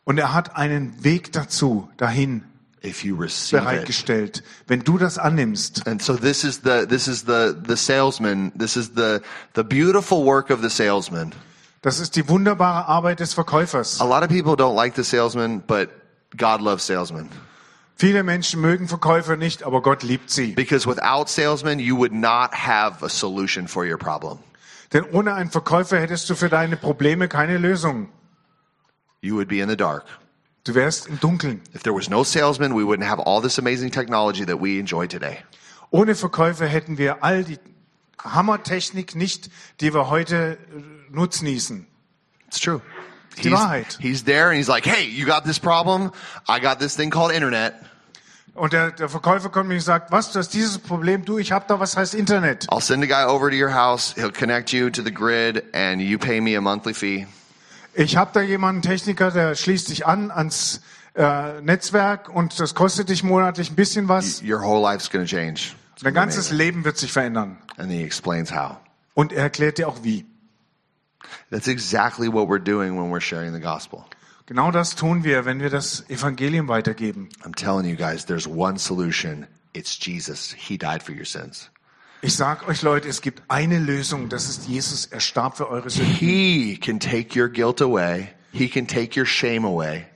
Und 0.03 0.19
er 0.19 0.33
hat 0.33 0.55
einen 0.55 1.03
Weg 1.03 1.31
dazu, 1.31 1.89
dahin 1.97 2.43
If 2.83 3.03
you 3.03 3.15
receive 3.15 3.57
it. 3.57 3.63
bereitgestellt. 3.63 4.43
Wenn 4.67 4.81
du 4.83 4.99
das 4.99 5.17
annimmst, 5.17 5.87
And 5.87 6.01
so 6.01 6.15
this 6.15 6.43
is 6.43 6.61
the 6.63 6.85
this 6.87 7.07
is 7.07 7.21
the 7.25 7.55
the 7.67 7.75
salesman. 7.75 8.51
This 8.57 8.77
is 8.77 8.91
the 8.95 9.21
the 9.55 9.63
beautiful 9.63 10.23
work 10.23 10.51
of 10.51 10.61
the 10.61 10.69
salesman. 10.69 11.33
Das 11.87 12.01
ist 12.01 12.17
die 12.17 12.27
wunderbare 12.27 12.85
Arbeit 12.89 13.21
des 13.21 13.33
Verkäufers. 13.33 14.01
A 14.01 14.03
lot 14.03 14.21
of 14.21 14.27
people 14.27 14.57
don't 14.57 14.75
like 14.75 14.97
the 14.97 15.05
salesman, 15.05 15.61
but 15.65 15.87
God 16.35 16.59
loves 16.59 16.85
salesmen. 16.85 17.29
Viele 17.95 18.23
Menschen 18.23 18.59
mögen 18.59 18.89
Verkäufer 18.89 19.37
nicht, 19.37 19.63
aber 19.63 19.81
Gott 19.81 20.03
liebt 20.03 20.29
sie. 20.29 20.51
Because 20.51 20.85
without 20.85 21.29
salesmen, 21.29 21.79
you 21.79 21.97
would 21.97 22.11
not 22.11 22.51
have 22.51 23.05
a 23.05 23.07
solution 23.07 23.69
for 23.69 23.85
your 23.85 23.97
problem. 23.97 24.39
Denn 24.91 25.05
ohne 25.13 25.33
einen 25.33 25.49
Verkäufer 25.49 25.97
hättest 25.97 26.29
du 26.29 26.35
für 26.35 26.49
deine 26.49 26.75
Probleme 26.75 27.29
keine 27.29 27.57
Lösung. 27.57 28.09
You 29.21 29.35
would 29.35 29.47
be 29.47 29.61
in 29.61 29.69
the 29.69 29.77
dark. 29.77 30.03
Du 30.65 30.75
wärst 30.75 31.07
im 31.07 31.21
Dunkeln. 31.21 31.61
If 31.73 31.83
there 31.83 31.95
was 31.95 32.09
no 32.09 32.25
salesman, 32.25 32.73
we 32.73 32.83
wouldn't 32.83 33.07
have 33.07 33.21
all 33.25 33.41
this 33.41 33.57
amazing 33.57 33.93
technology 33.93 34.45
that 34.45 34.61
we 34.61 34.77
enjoy 34.77 35.07
today. 35.07 35.37
Ohne 35.89 36.15
Verkäufer 36.15 36.65
hätten 36.65 36.97
wir 36.97 37.23
all 37.23 37.45
die 37.45 37.59
Hammertechnik 38.21 39.15
nicht, 39.15 39.49
die 39.79 39.93
wir 39.93 40.09
heute 40.09 40.57
nutznießen. 41.09 41.85
It's 42.47 42.59
true. 42.59 42.81
Die 43.43 43.51
Wahrheit. 43.51 43.97
he's 44.01 44.23
there 44.23 44.49
and 44.49 44.57
he's 44.57 44.67
like, 44.67 44.85
hey, 44.85 45.05
you 45.05 45.25
got 45.25 45.43
this 45.43 45.59
problem? 45.59 46.11
I 46.47 46.59
got 46.59 46.79
this 46.79 46.95
thing 46.95 47.11
called 47.11 47.31
internet. 47.31 47.75
Und 48.55 48.73
der, 48.73 48.89
der 48.89 49.07
Verkäufer 49.07 49.49
kommt 49.49 49.69
mir 49.69 49.75
und 49.75 49.81
sagt, 49.81 50.11
was, 50.11 50.31
du 50.31 50.39
hast 50.39 50.49
dieses 50.49 50.79
Problem, 50.79 51.23
du, 51.25 51.37
ich 51.37 51.51
hab 51.51 51.67
da 51.67 51.79
was 51.79 51.95
heißt 51.95 52.15
Internet. 52.15 52.67
I'll 52.71 52.81
send 52.81 53.03
a 53.03 53.05
guy 53.05 53.23
over 53.23 53.51
to 53.51 53.55
your 53.55 53.71
house. 53.71 54.15
He'll 54.15 54.31
connect 54.31 54.71
you 54.73 54.89
to 54.89 55.03
the 55.03 55.13
grid 55.13 55.63
and 55.75 56.01
you 56.01 56.17
pay 56.17 56.41
me 56.41 56.57
a 56.57 56.61
monthly 56.61 56.95
fee. 56.95 57.27
Ich 57.93 58.17
hab 58.17 58.33
da 58.33 58.41
jemanden, 58.41 58.81
Techniker, 58.81 59.29
der 59.29 59.53
schließt 59.53 59.89
dich 59.89 60.07
an 60.07 60.31
ans 60.31 60.81
äh, 61.15 61.61
Netzwerk 61.61 62.29
und 62.29 62.59
das 62.59 62.73
kostet 62.73 63.09
dich 63.09 63.23
monatlich 63.23 63.71
ein 63.71 63.75
bisschen 63.75 64.07
was. 64.07 64.41
Your 64.41 64.61
whole 64.61 64.81
life's 64.81 65.07
to 65.09 65.23
change. 65.23 65.75
It's 65.93 66.03
Dein 66.03 66.13
gonna 66.13 66.25
ganzes 66.25 66.49
amazing. 66.49 66.57
Leben 66.57 66.85
wird 66.85 66.97
sich 66.97 67.11
verändern. 67.11 67.57
And 67.77 67.91
he 67.91 68.03
explains 68.03 68.51
how. 68.51 68.77
Und 69.13 69.33
er 69.33 69.43
erklärt 69.43 69.77
dir 69.77 69.87
auch 69.87 70.03
wie. 70.03 70.25
That's 71.49 71.67
exactly 71.67 72.27
what 72.27 72.47
we're 72.47 72.63
doing 72.63 72.97
when 72.97 73.09
we're 73.09 73.21
sharing 73.21 73.53
the 73.53 73.59
gospel. 73.59 74.05
Genau 74.45 74.71
das 74.71 74.95
tun 74.95 75.23
wir, 75.23 75.45
wenn 75.45 75.59
wir 75.59 75.69
das 75.69 76.09
Evangelium 76.09 76.67
weitergeben. 76.67 77.29
I'm 77.43 77.53
telling 77.53 77.85
you 77.85 77.95
guys, 77.95 78.25
there's 78.25 78.47
one 78.47 78.77
solution. 78.77 79.47
It's 79.73 79.97
Jesus. 79.97 80.53
He 80.53 80.77
died 80.77 81.03
for 81.03 81.13
your 81.13 81.25
sins. 81.25 81.69
Ich 82.21 82.35
sag 82.35 82.67
euch 82.67 82.81
Leute, 82.81 83.07
es 83.07 83.21
gibt 83.21 83.43
eine 83.47 83.77
Lösung, 83.77 84.29
das 84.29 84.49
ist 84.49 84.67
Jesus. 84.67 85.05
Er 85.05 85.19
starb 85.19 85.57
für 85.57 85.69
eure 85.69 85.89
Sünden. 85.89 86.15
He 86.15 86.77
can 86.77 86.99
take 86.99 87.39
your 87.39 87.47
guilt 87.47 87.81
away. 87.81 88.29
He 88.51 88.67
can 88.69 88.87
take 88.87 89.19
your 89.19 89.25
shame 89.25 89.65
away 89.65 90.07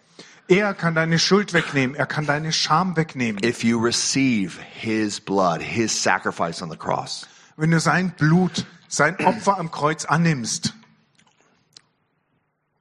Er 0.52 0.74
kann 0.74 0.96
deine 0.96 1.18
Schuld 1.18 1.54
wegnehmen. 1.54 1.96
Er 1.96 2.06
kann 2.06 2.26
deine 2.26 2.52
Scham 2.52 2.98
wegnehmen. 2.98 3.42
if 3.42 3.64
you 3.64 3.80
receive 3.80 4.60
his 4.74 5.20
blood, 5.20 5.62
his 5.62 5.92
sacrifice 5.92 6.62
on 6.62 6.70
the 6.70 6.76
cross. 6.76 7.26
Wenn 7.56 7.72
du 7.72 7.80
sein 7.80 8.12
Blut, 8.18 8.66
sein 8.90 9.18
Opfer 9.24 9.58
am 9.58 9.72
Kreuz 9.72 10.04
annimmst. 10.04 10.74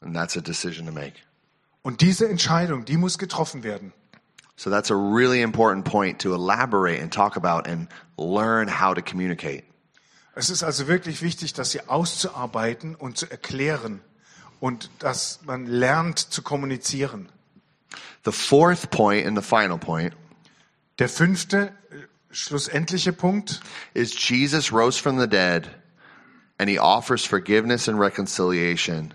And 0.00 0.14
that's 0.14 0.36
a 0.36 0.40
decision 0.40 0.86
to 0.86 0.92
make. 0.92 1.14
Und 1.82 2.00
diese 2.00 2.28
Entscheidung, 2.28 2.84
die 2.84 2.96
muss 2.96 3.18
getroffen 3.18 3.62
werden. 3.62 3.92
So 4.56 4.68
that's 4.68 4.90
a 4.90 4.94
really 4.94 5.40
important 5.40 5.86
point 5.86 6.20
to 6.20 6.34
elaborate 6.34 7.00
and 7.00 7.10
talk 7.10 7.36
about 7.36 7.66
and 7.66 7.88
learn 8.18 8.68
how 8.68 8.94
to 8.94 9.00
communicate. 9.00 9.64
Es 10.34 10.50
ist 10.50 10.62
also 10.62 10.86
wirklich 10.86 11.22
wichtig, 11.22 11.54
das 11.54 11.72
hier 11.72 11.90
auszuarbeiten 11.90 12.94
und 12.94 13.16
zu 13.16 13.30
erklären 13.30 14.00
und 14.60 14.90
dass 14.98 15.40
man 15.44 15.66
lernt 15.66 16.18
zu 16.18 16.42
kommunizieren. 16.42 17.28
The 18.24 18.32
fourth 18.32 18.90
point 18.90 19.26
and 19.26 19.36
the 19.36 19.42
final 19.42 19.78
point 19.78 20.14
Der 20.98 21.08
fünfte, 21.08 21.72
äh, 21.90 21.96
schlussendliche 22.30 23.14
Punkt 23.14 23.60
is 23.94 24.12
Jesus 24.14 24.70
rose 24.70 25.00
from 25.00 25.18
the 25.18 25.26
dead 25.26 25.68
and 26.58 26.68
he 26.68 26.78
offers 26.78 27.24
forgiveness 27.24 27.88
and 27.88 27.98
reconciliation 27.98 29.14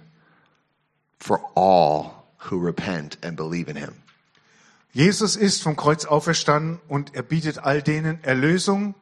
for 1.19 1.41
all 1.55 2.25
who 2.49 2.59
repent 2.59 3.17
and 3.23 3.35
believe 3.35 3.69
in 3.69 3.75
him. 3.75 3.93
Jesus 4.93 5.35
ist 5.35 5.61
vom 5.61 5.75
Kreuz 5.75 6.05
auferstanden 6.05 6.79
und 6.87 7.15
er 7.15 7.23
bietet 7.23 7.59
all 7.59 7.81
denen 7.81 8.23
Erlösung 8.23 8.95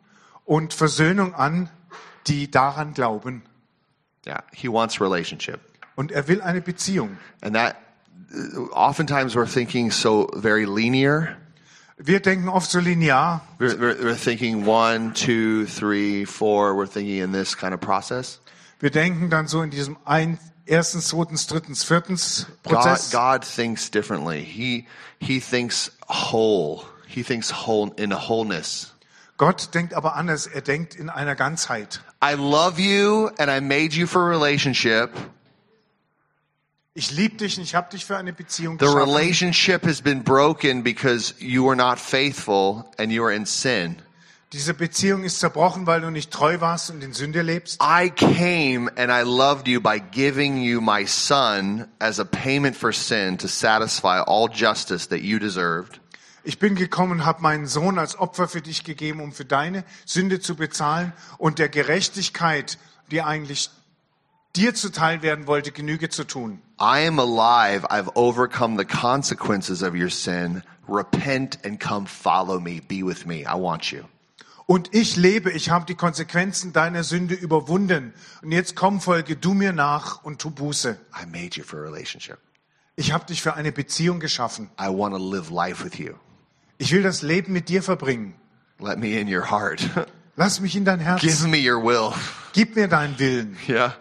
und 0.46 0.74
Versöhnung 0.74 1.36
an, 1.36 1.70
die 2.28 2.50
daran 2.50 2.94
glauben. 2.94 3.44
Yeah, 4.26 4.42
he 4.54 4.68
wants 4.70 5.00
relationship. 5.00 5.60
Und 5.96 6.12
er 6.12 6.28
will 6.28 6.42
eine 6.42 6.62
Beziehung. 6.62 7.18
And 7.42 7.56
that 7.56 7.76
oftentimes 8.72 9.36
we're 9.36 9.46
thinking 9.46 9.92
so 9.92 10.30
very 10.34 10.66
linear. 10.66 11.38
Wir 11.98 12.20
denken 12.20 12.50
oft 12.50 12.72
so 12.72 12.80
linear. 12.80 13.42
We're, 13.60 13.80
we're, 13.80 14.04
we're 14.04 14.16
thinking 14.16 14.66
one, 14.66 15.14
two, 15.14 15.68
three, 15.68 16.26
four. 16.26 16.76
We're 16.76 16.88
thinking 16.88 17.20
in 17.20 17.32
this 17.32 17.56
kind 17.56 17.74
of 17.74 17.82
process. 17.82 18.40
Wir 18.80 18.90
denken 18.90 19.30
dann 19.30 19.48
so 19.48 19.62
in 19.62 19.70
diesem 19.70 19.98
ein, 20.04 20.40
erstens, 20.66 21.08
zweitens, 21.10 21.48
drittens, 21.48 21.84
viertens 21.84 22.48
God, 22.64 22.74
Prozess. 22.74 23.12
God 23.12 23.44
thinks 23.44 23.90
differently. 23.90 24.44
He 24.44 24.86
he 25.20 25.40
thinks 25.40 25.92
whole. 26.08 26.84
He 27.08 27.24
thinks 27.24 27.52
whole 27.68 27.92
in 27.98 28.12
a 28.12 28.18
wholeness. 28.18 28.94
Gott 29.38 29.74
denkt 29.74 29.94
aber 29.94 30.16
anders. 30.16 30.48
Er 30.48 30.62
denkt 30.62 30.96
in 30.96 31.10
einer 31.10 31.36
Ganzheit. 31.36 32.02
I 32.24 32.34
love 32.36 32.80
you 32.80 33.30
and 33.38 33.50
I 33.50 33.60
made 33.60 33.96
you 33.96 34.08
for 34.08 34.24
a 34.24 34.30
relationship. 34.30 35.10
Ich 36.96 37.10
liebe 37.12 37.38
dich 37.38 37.58
und 37.58 37.64
ich 37.64 37.74
habe 37.74 37.90
dich 37.90 38.06
für 38.06 38.18
eine 38.18 38.34
Beziehung 38.34 38.78
The 38.78 38.86
geschaffen. 38.86 39.02
relationship 39.10 39.84
has 39.84 40.00
been 40.02 40.24
broken 40.24 40.84
because 40.84 41.34
you 41.40 41.66
were 41.66 41.76
not 41.76 41.98
faithful 42.00 42.86
and 43.00 43.12
you 43.12 43.24
were 43.24 43.34
in 43.34 43.46
sin. 43.48 43.98
Diese 44.54 44.76
Beziehung 44.76 45.24
ist 45.24 45.40
zerbrochen, 45.40 45.88
weil 45.88 46.02
du 46.02 46.12
nicht 46.12 46.30
treu 46.30 46.62
warst 46.62 46.92
und 46.92 47.04
in 47.04 47.14
Sünde 47.14 47.42
lebst. 47.42 47.82
I 47.82 48.12
came 48.12 48.88
and 48.98 49.10
I 49.10 49.28
loved 49.28 49.68
you 49.68 49.82
by 49.82 50.00
giving 50.00 50.62
you 50.62 50.80
my 50.80 51.08
son 51.08 51.88
as 51.98 52.20
a 52.20 52.24
payment 52.24 52.78
for 52.78 52.94
sin 52.94 53.40
to 53.40 53.48
satisfy 53.48 54.20
all 54.20 54.48
justice 54.48 55.10
that 55.10 55.22
you 55.22 55.40
deserved. 55.40 56.00
Ich 56.44 56.60
bin 56.60 56.76
gekommen 56.76 57.14
und 57.14 57.26
habe 57.26 57.42
meinen 57.42 57.66
Sohn 57.66 57.98
als 57.98 58.20
Opfer 58.20 58.48
für 58.48 58.62
dich 58.62 58.84
gegeben, 58.84 59.22
um 59.22 59.32
für 59.32 59.46
deine 59.46 59.84
Sünde 60.06 60.40
zu 60.40 60.56
bezahlen 60.56 61.14
und 61.40 61.58
der 61.58 61.70
Gerechtigkeit, 61.70 62.78
die 63.10 63.24
eigentlich 63.24 63.72
dir 64.56 64.76
zuteil 64.76 65.24
werden 65.24 65.48
wollte, 65.48 65.72
Genüge 65.72 66.10
zu 66.10 66.26
tun. 66.26 66.62
I 66.80 67.08
am 67.08 67.18
alive. 67.18 67.88
I've 67.90 68.12
overcome 68.14 68.78
the 68.78 68.86
consequences 68.86 69.82
of 69.82 69.96
your 69.96 70.12
sin. 70.12 70.62
Repent 70.88 71.58
and 71.66 71.80
come 71.80 72.06
follow 72.06 72.60
me. 72.60 72.82
Be 72.88 73.04
with 73.04 73.26
me. 73.26 73.48
I 73.48 73.56
want 73.56 73.92
you. 73.92 74.04
Und 74.66 74.94
ich 74.94 75.18
lebe, 75.18 75.52
ich 75.52 75.70
habe 75.70 75.86
die 75.86 75.96
Konsequenzen 75.96 76.74
deiner 76.74 77.04
Sünde 77.04 77.36
überwunden. 77.36 78.14
Und 78.42 78.52
jetzt 78.52 78.76
komm, 78.76 79.02
folge 79.02 79.36
du 79.36 79.54
mir 79.54 79.74
nach 79.74 80.24
und 80.24 80.40
tu 80.40 80.52
Buße. 80.52 80.98
I 81.22 81.26
made 81.26 81.56
you 81.56 81.64
for 81.64 81.80
a 81.80 81.84
relationship. 81.84 82.38
Ich 82.96 83.12
habe 83.12 83.26
dich 83.26 83.42
für 83.42 83.56
eine 83.56 83.72
Beziehung 83.72 84.20
geschaffen. 84.20 84.70
I 84.80 84.88
want 84.88 85.16
to 85.16 85.32
live 85.32 85.50
life 85.50 85.84
with 85.84 85.98
you. 85.98 86.14
Ich 86.78 86.92
will 86.92 87.04
das 87.04 87.22
Leben 87.22 87.54
mit 87.54 87.70
dir 87.70 87.84
verbringen. 87.84 88.36
Let 88.80 89.00
me 89.00 89.20
in 89.20 89.34
your 89.34 89.50
heart. 89.50 89.82
Lass 90.36 90.60
mich 90.60 90.76
in 90.76 90.86
dein 90.86 91.00
Herz. 91.00 91.22
Give 91.22 91.48
me 91.48 91.58
your 91.58 91.84
will. 91.84 92.14
Gib 92.54 92.76
mir 92.76 92.88
deinen 92.88 93.18
Willen. 93.20 93.58
Yeah. 93.68 93.96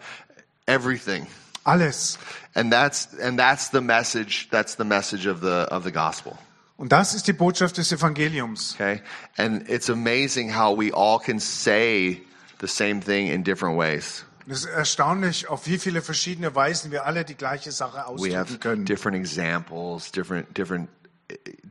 Everything. 0.66 1.26
Alles. 1.64 2.18
And 2.54 2.72
that's 2.72 3.08
and 3.20 3.38
that's 3.38 3.70
the 3.70 3.80
message 3.80 4.48
that's 4.50 4.76
the 4.76 4.84
message 4.84 5.26
of 5.26 5.40
the 5.40 5.66
of 5.70 5.84
the 5.84 5.92
gospel. 5.92 6.38
Und 6.76 6.90
das 6.92 7.14
ist 7.14 7.26
die 7.28 7.32
Botschaft 7.32 7.76
des 7.76 7.92
Evangeliums. 7.92 8.74
Okay? 8.74 9.02
And 9.36 9.68
it's 9.68 9.88
amazing 9.90 10.56
how 10.56 10.76
we 10.76 10.92
all 10.92 11.18
can 11.20 11.38
say 11.38 12.22
the 12.60 12.66
same 12.66 13.00
thing 13.00 13.28
in 13.28 13.44
different 13.44 13.78
ways. 13.78 14.24
Es 14.48 14.64
ist 14.64 14.70
erstaunlich, 14.70 15.48
auf 15.48 15.66
wie 15.66 15.78
viele 15.78 16.02
verschiedene 16.02 16.54
Weisen 16.54 16.90
wir 16.90 17.06
alle 17.06 17.24
die 17.24 17.36
gleiche 17.36 17.70
Sache 17.70 17.98
We 17.98 18.06
ausdrücken 18.06 18.36
have 18.36 18.58
können. 18.58 18.84
different 18.84 19.16
examples, 19.16 20.10
different 20.10 20.56
different 20.58 20.88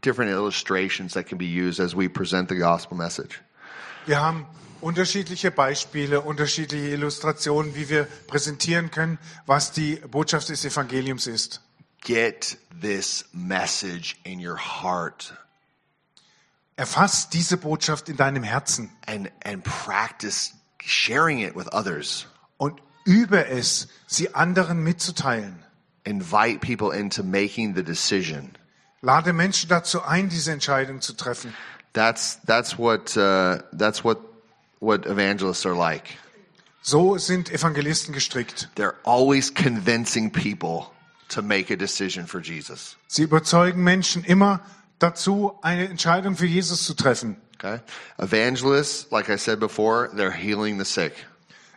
different 0.03 0.31
illustrations 0.31 1.13
that 1.13 1.27
can 1.27 1.37
be 1.37 1.45
used 1.45 1.79
as 1.79 1.95
we 1.95 2.07
present 2.09 2.49
the 2.49 2.55
gospel 2.55 2.97
message. 2.97 3.41
Wir 4.05 4.21
haben 4.21 4.45
unterschiedliche 4.79 5.51
Beispiele, 5.51 6.21
unterschiedliche 6.21 6.87
Illustrationen, 6.89 7.75
wie 7.75 7.89
wir 7.89 8.07
präsentieren 8.27 8.89
können, 8.89 9.19
was 9.45 9.71
die 9.71 9.97
Botschaft 10.09 10.49
des 10.49 10.65
Evangeliums 10.65 11.27
ist. 11.27 11.61
Get 12.03 12.57
this 12.81 13.25
message 13.33 14.17
in 14.25 14.39
your 14.39 14.57
heart 14.57 15.31
Erfass 16.77 17.29
diese 17.29 17.57
Botschaft 17.57 18.09
in 18.09 18.17
deinem 18.17 18.41
Herzen 18.43 18.89
and 19.05 19.29
and 19.45 19.63
practice 19.63 20.53
sharing 20.79 21.39
it 21.39 21.55
with 21.55 21.67
others. 21.73 22.25
und 22.57 22.81
übe 23.05 23.47
es, 23.47 23.87
sie 24.07 24.33
anderen 24.33 24.83
mitzuteilen. 24.83 25.63
Invite 26.03 26.59
people 26.61 26.91
into 26.91 27.21
making 27.23 27.75
the 27.75 27.83
decision. 27.83 28.55
Lade 29.01 29.33
Menschen 29.33 29.69
dazu 29.69 30.01
ein, 30.01 30.29
diese 30.29 30.51
Entscheidung 30.51 31.01
zu 31.01 31.13
treffen. 31.13 31.53
That's 31.93 32.39
that's 32.45 32.79
what 32.79 33.15
uh, 33.15 33.59
that's 33.73 34.03
what 34.03 34.17
what 34.79 35.05
evangelists 35.05 35.65
are 35.67 35.75
like. 35.75 36.17
So 36.81 37.17
sind 37.17 37.51
Evangelisten 37.51 38.11
gestrickt. 38.11 38.69
They're 38.75 38.95
always 39.03 39.53
convincing 39.53 40.31
people 40.31 40.91
to 41.31 41.41
make 41.41 41.71
a 41.71 41.77
decision 41.77 42.27
for 42.27 42.41
Jesus. 42.41 42.95
Sie 43.07 43.23
überzeugen 43.23 43.83
Menschen 43.83 44.23
immer 44.23 44.61
dazu, 44.99 45.57
eine 45.61 45.89
Entscheidung 45.89 46.35
für 46.35 46.45
Jesus 46.45 46.85
zu 46.85 46.93
treffen. 46.93 47.37
Okay? 47.55 47.79
Evangelists, 48.17 49.07
like 49.11 49.29
I 49.29 49.37
said 49.37 49.59
before, 49.59 50.09
they're 50.13 50.31
healing 50.31 50.77
the 50.77 50.85
sick. 50.85 51.13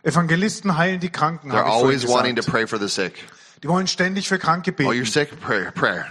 Evangelisten 0.03 0.77
heilen 0.77 0.99
die 0.99 1.09
Kranken. 1.09 1.51
They're 1.51 1.65
always 1.65 2.07
wanting 2.07 2.35
to 2.35 2.43
pray 2.43 2.67
for 2.67 2.79
the 2.79 2.89
sick. 2.89 3.23
Die 3.63 3.67
wollen 3.67 3.87
ständig 3.87 4.27
für 4.27 4.37
Kranke 4.37 4.71
beten. 4.71 4.89
Oh, 4.89 4.93
you're 4.93 5.05
sick? 5.05 5.39
Prayer, 5.41 5.71
prayer. 5.71 6.05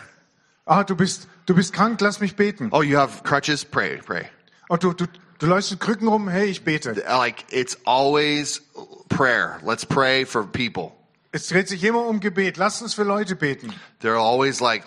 Ah, 0.67 0.83
du 0.83 0.97
bist, 0.97 1.29
du 1.47 1.55
bist 1.55 1.73
krank, 1.75 2.01
lass 2.01 2.21
mich 2.21 2.37
beten. 2.37 2.71
Oh, 2.73 2.81
you 2.81 2.97
have 2.97 3.23
crutches? 3.23 3.65
Pray, 3.65 3.99
pray. 3.99 4.25
Oh, 4.71 4.77
du, 4.77 4.95
du, 4.95 5.07
du 5.39 5.47
läufst 5.47 5.71
mit 5.71 5.81
Krücken 5.81 6.09
rum, 6.09 6.29
hey, 6.29 6.47
ich 6.47 6.65
bete. 6.65 6.95
Like 7.07 7.45
it's 7.51 7.77
always 7.85 8.63
prayer. 9.11 9.61
Let's 9.63 9.85
pray 9.85 10.25
for 10.25 10.45
people. 10.45 10.94
Es 11.35 11.49
dreht 11.49 11.68
sich 11.68 11.82
immer 11.82 12.07
um 12.07 12.20
Gebet. 12.20 12.57
Lass 12.59 12.80
uns 12.80 12.95
für 12.95 13.03
Leute 13.03 13.35
beten. 13.35 13.74
They're 14.01 14.18
always 14.20 14.61
like, 14.61 14.85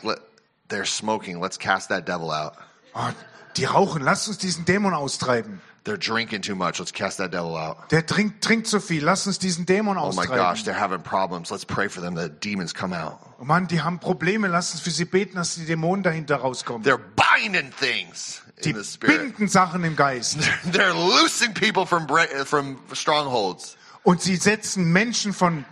they're 0.70 0.86
smoking. 0.86 1.42
Let's 1.42 1.60
cast 1.60 1.90
that 1.90 2.08
devil 2.08 2.32
out. 2.32 2.54
Oh, 2.96 3.10
die 3.58 3.66
rauchen, 3.66 4.02
lass 4.02 4.30
uns 4.30 4.38
diesen 4.38 4.64
Dämon 4.64 4.94
austreiben. 4.94 5.60
They're 5.84 5.98
drinking 5.98 6.44
too 6.44 6.56
much. 6.56 6.80
Let's 6.80 6.94
cast 6.94 7.18
that 7.18 7.34
devil 7.34 7.58
out. 7.58 7.92
Der 7.92 8.06
trinkt, 8.06 8.42
trinkt 8.42 8.68
zu 8.68 8.80
viel, 8.80 9.04
lass 9.04 9.28
uns 9.28 9.40
diesen 9.40 9.66
Dämon 9.66 9.98
Oh 9.98 10.14
my 10.14 10.26
gosh, 10.26 10.30
austreiben. 10.62 10.64
they're 10.64 10.80
having 10.80 11.02
problems. 11.02 11.52
Let's 11.52 11.66
pray 11.66 11.90
for 11.90 12.02
them. 12.02 12.16
The 12.16 12.30
demons 12.30 12.74
come 12.74 12.94
out. 12.94 13.20
Oh 13.42 13.44
Mann, 13.44 13.68
die 13.68 13.82
haben 13.82 14.00
Probleme, 14.00 14.48
lass 14.48 14.72
uns 14.72 14.80
für 14.80 14.92
sie 14.92 15.04
beten, 15.04 15.36
dass 15.36 15.56
die 15.56 15.66
Dämonen 15.66 16.02
dahinter 16.02 16.38
rauskommen. 16.38 16.88
They're 16.88 16.98
binding 16.98 17.72
things 17.78 18.42
Die 18.64 18.70
in 18.70 18.78
the 18.78 18.86
spirit. 18.86 19.18
binden 19.20 19.50
Sachen 19.50 19.84
im 19.84 19.98
Geist. 19.98 20.38
They're 20.72 20.94
loosing 20.94 21.54
people 21.54 21.86
from 21.86 22.08
from 22.46 22.80
strongholds. 22.94 23.76
Und 24.04 24.22
sie 24.22 24.38
setzen 24.38 24.94
Menschen 24.94 25.34
von 25.34 25.66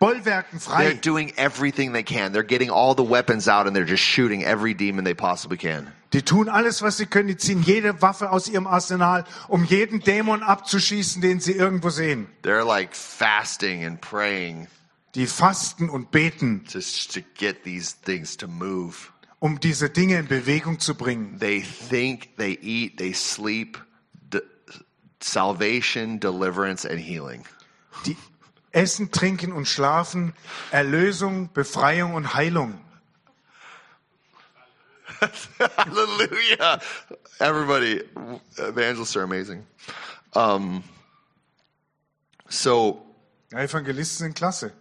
Bollwerken 0.00 0.52
They're 0.52 0.92
frei. 0.92 0.94
doing 0.94 1.32
everything 1.36 1.92
they 1.92 2.02
can. 2.04 2.32
They're 2.32 2.42
getting 2.46 2.70
all 2.70 2.94
the 2.94 3.02
weapons 3.02 3.48
out 3.48 3.66
and 3.66 3.74
they're 3.74 3.84
just 3.84 4.02
shooting 4.02 4.44
every 4.44 4.72
demon 4.74 5.04
they 5.04 5.14
possibly 5.14 5.56
can. 5.56 5.92
Die 6.12 6.20
tun 6.20 6.48
alles, 6.48 6.80
was 6.82 6.96
sie 6.96 7.06
können. 7.06 7.28
Die 7.28 7.36
ziehen 7.36 7.62
jede 7.62 8.00
Waffe 8.00 8.30
aus 8.30 8.48
ihrem 8.48 8.66
Arsenal, 8.66 9.24
um 9.48 9.64
jeden 9.64 10.00
Dämon 10.00 10.42
abzuschießen, 10.42 11.20
den 11.20 11.40
sie 11.40 11.52
irgendwo 11.52 11.90
sehen. 11.90 12.28
They're 12.42 12.64
like 12.64 12.94
fasting 12.94 13.84
and 13.84 14.00
praying 14.00 14.68
Die 15.14 15.26
fasten 15.26 15.88
und 15.90 16.10
beten, 16.10 16.64
just 16.68 17.12
to 17.14 17.20
get 17.36 17.64
these 17.64 17.92
things 18.04 18.36
to 18.36 18.46
move. 18.46 19.10
um 19.40 19.58
diese 19.60 19.90
Dinge 19.90 20.18
in 20.18 20.26
Bewegung 20.28 20.78
zu 20.80 20.94
bringen. 20.94 21.38
They 21.40 21.60
think, 21.60 22.36
they 22.36 22.56
eat, 22.62 22.98
they 22.98 23.12
sleep. 23.12 23.78
Salvation, 25.20 26.20
deliverance, 26.20 26.84
and 26.84 27.00
healing. 27.00 27.44
Die 28.06 28.16
essen, 28.72 29.10
trinken 29.10 29.52
und 29.52 29.66
schlafen, 29.66 30.34
Erlösung, 30.70 31.50
Befreiung 31.52 32.14
und 32.14 32.34
Heilung. 32.34 32.80
Hallelujah. 35.76 36.80
Everybody, 37.40 38.02
evangelists 38.58 39.16
are 39.16 39.24
amazing. 39.24 39.66
Um, 40.34 40.84
so, 42.48 43.02
Evangelisten 43.52 44.26
sind 44.26 44.36
klasse. 44.36 44.72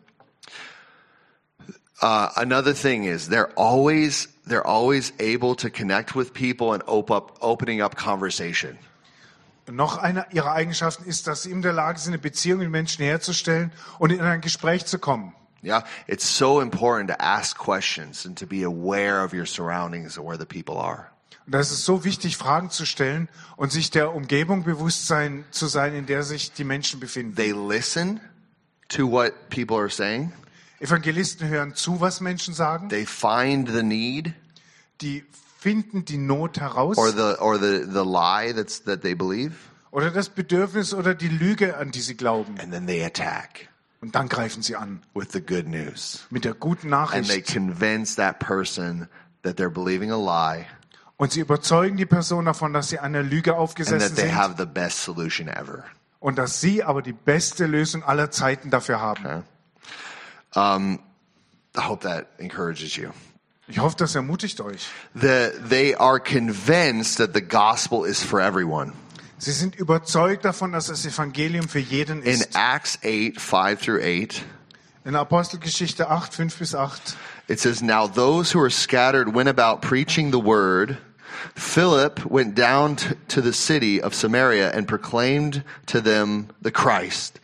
uh, 2.02 2.30
another 2.38 2.74
thing 2.74 3.06
is 3.06 3.30
they're 3.30 3.52
always 3.54 4.28
they're 4.46 4.66
always 4.66 5.12
able 5.20 5.56
to 5.56 5.70
connect 5.70 6.16
with 6.16 6.34
people 6.34 6.74
and 6.74 6.84
open 6.88 7.16
up 7.16 7.38
opening 7.42 7.82
up 7.82 7.96
conversation. 7.96 8.78
Und 9.68 9.76
noch 9.76 9.98
eine 9.98 10.26
ihrer 10.32 10.54
Eigenschaften 10.54 11.04
ist, 11.04 11.28
dass 11.28 11.44
sie 11.44 11.52
in 11.52 11.62
der 11.62 11.74
Lage 11.74 12.00
sind, 12.00 12.14
eine 12.14 12.22
Beziehung 12.22 12.60
mit 12.60 12.70
Menschen 12.70 13.04
herzustellen 13.04 13.72
und 14.00 14.12
in 14.12 14.22
ein 14.22 14.42
Gespräch 14.42 14.86
zu 14.86 14.98
kommen. 14.98 15.34
Yeah, 15.64 15.84
it's 16.08 16.38
so 16.38 16.62
important 16.62 17.10
to 17.10 17.16
ask 17.20 17.58
questions 17.58 18.26
and 18.26 18.38
to 18.38 18.46
be 18.46 18.64
aware 18.64 19.24
of 19.24 19.34
your 19.34 19.46
surroundings 19.46 20.18
and 20.18 20.26
where 20.26 20.38
the 20.38 20.46
people 20.46 20.80
are. 20.80 21.08
Und 21.46 21.54
das 21.54 21.72
ist 21.72 21.84
so 21.84 22.04
wichtig, 22.04 22.38
Fragen 22.38 22.70
zu 22.70 22.86
stellen 22.86 23.28
und 23.56 23.72
sich 23.72 23.90
der 23.90 24.14
Umgebung 24.14 24.64
bewusst 24.64 25.08
sein, 25.08 25.46
zu 25.52 25.68
sein, 25.68 25.94
in 25.96 26.06
der 26.06 26.24
sich 26.24 26.54
die 26.54 26.64
Menschen 26.64 27.00
befinden. 27.00 27.36
They 27.36 27.52
listen 27.52 28.20
to 28.90 29.10
what 29.10 29.50
people 29.50 29.78
are 29.78 29.90
saying. 29.90 30.32
Evangelisten 30.80 31.48
hören 31.48 31.74
zu, 31.74 32.00
was 32.00 32.22
Menschen 32.22 32.54
sagen. 32.54 32.90
They 32.90 33.06
find 33.06 33.70
the 33.70 33.84
need 33.84 34.34
Die 35.02 35.24
finden 35.60 36.06
die 36.06 36.18
Not 36.18 36.60
heraus 36.60 36.98
or 36.98 37.12
the 37.12 37.40
or 37.40 37.58
the 37.60 37.84
the 37.86 38.04
lie 38.04 38.54
that's 38.54 38.84
that 38.84 39.02
they 39.02 39.16
believe, 39.16 39.54
oder 39.92 40.12
das 40.12 40.30
Bedürfnis 40.30 40.94
oder 40.94 41.16
die 41.16 41.30
Lüge, 41.30 41.78
an 41.78 41.92
die 41.92 42.02
sie 42.02 42.16
glauben. 42.16 42.60
and 42.60 42.72
then 42.72 42.86
they 42.88 43.04
attack. 43.04 43.70
Und 44.00 44.14
dann 44.14 44.30
greifen 44.30 44.62
sie 44.62 44.76
an 44.76 45.02
with 45.16 45.30
the 45.32 45.42
good 45.42 45.68
news. 45.68 46.26
mit 46.30 46.46
der 46.46 46.54
guten 46.54 46.94
And 46.94 47.12
they 47.28 47.38
Nachricht. 47.40 47.54
convince 47.54 48.16
that 48.16 48.40
person 48.40 49.08
that 49.44 49.58
they're 49.60 49.70
believing 49.72 50.12
a 50.12 50.16
lie 50.18 50.66
Und 51.18 51.32
sie 51.32 51.40
überzeugen 51.40 51.98
die 51.98 52.06
Person 52.06 52.46
davon, 52.46 52.74
dass 52.74 52.90
sie 52.90 53.00
einer 53.00 53.24
Lüge 53.24 53.56
aufgesessen 53.56 54.00
that 54.00 54.16
they 54.16 54.28
sind 54.28 54.36
have 54.38 54.54
the 54.60 54.68
best 54.68 55.02
solution 55.04 55.48
ever. 55.48 55.84
und 56.20 56.38
dass 56.38 56.62
sie 56.62 56.84
aber 56.84 57.02
die 57.02 57.14
beste 57.14 57.66
Lösung 57.66 58.04
aller 58.04 58.30
Zeiten 58.30 58.70
dafür 58.70 59.00
haben. 59.02 59.26
Okay? 59.26 59.42
Um, 60.56 61.00
I 61.76 61.82
hope 61.82 62.08
that 62.08 62.28
encourages 62.38 62.96
you. 62.96 63.10
Ich 63.70 63.80
hoffe, 63.80 63.98
das 63.98 64.16
ermutigt 64.16 64.62
euch. 64.62 64.88
The, 65.14 65.52
they 65.70 65.94
are 65.94 66.20
convinced 66.20 67.18
that 67.18 67.34
the 67.34 67.42
gospel 67.42 68.06
is 68.06 68.24
for 68.24 68.40
everyone. 68.40 68.94
Sie 69.40 69.52
sind 69.52 69.76
überzeugt 69.76 70.46
davon, 70.46 70.72
dass 70.72 70.88
das 70.88 71.06
Evangelium 71.06 71.68
für 71.68 71.80
jeden 71.80 72.24
In 72.24 72.42
ist. 72.42 72.56
Acts 72.56 72.98
8, 73.04 73.40
5 73.40 73.82
through 73.82 74.02
8, 74.02 74.44
In 75.06 75.16
Apostelgeschichte 75.16 76.10
8, 76.10 76.34
5 76.34 76.58
bis 76.60 76.76
8. 76.76 77.16
it 77.48 77.60
says, 77.60 77.82
Now 77.82 78.08
those 78.08 78.52
who 78.52 78.60
were 78.60 78.72
scattered 78.72 79.34
went 79.34 79.50
about 79.50 79.82
preaching 79.82 80.32
the 80.32 80.40
word. 80.40 80.98
Philip 81.56 82.26
went 82.26 82.56
down 82.56 82.96
to 83.28 83.42
the 83.42 83.54
city 83.54 84.02
of 84.02 84.14
Samaria 84.16 84.72
and 84.72 84.88
proclaimed 84.88 85.64
to 85.86 86.02
them 86.02 86.50
the 86.62 86.72
Christ. 86.72 87.40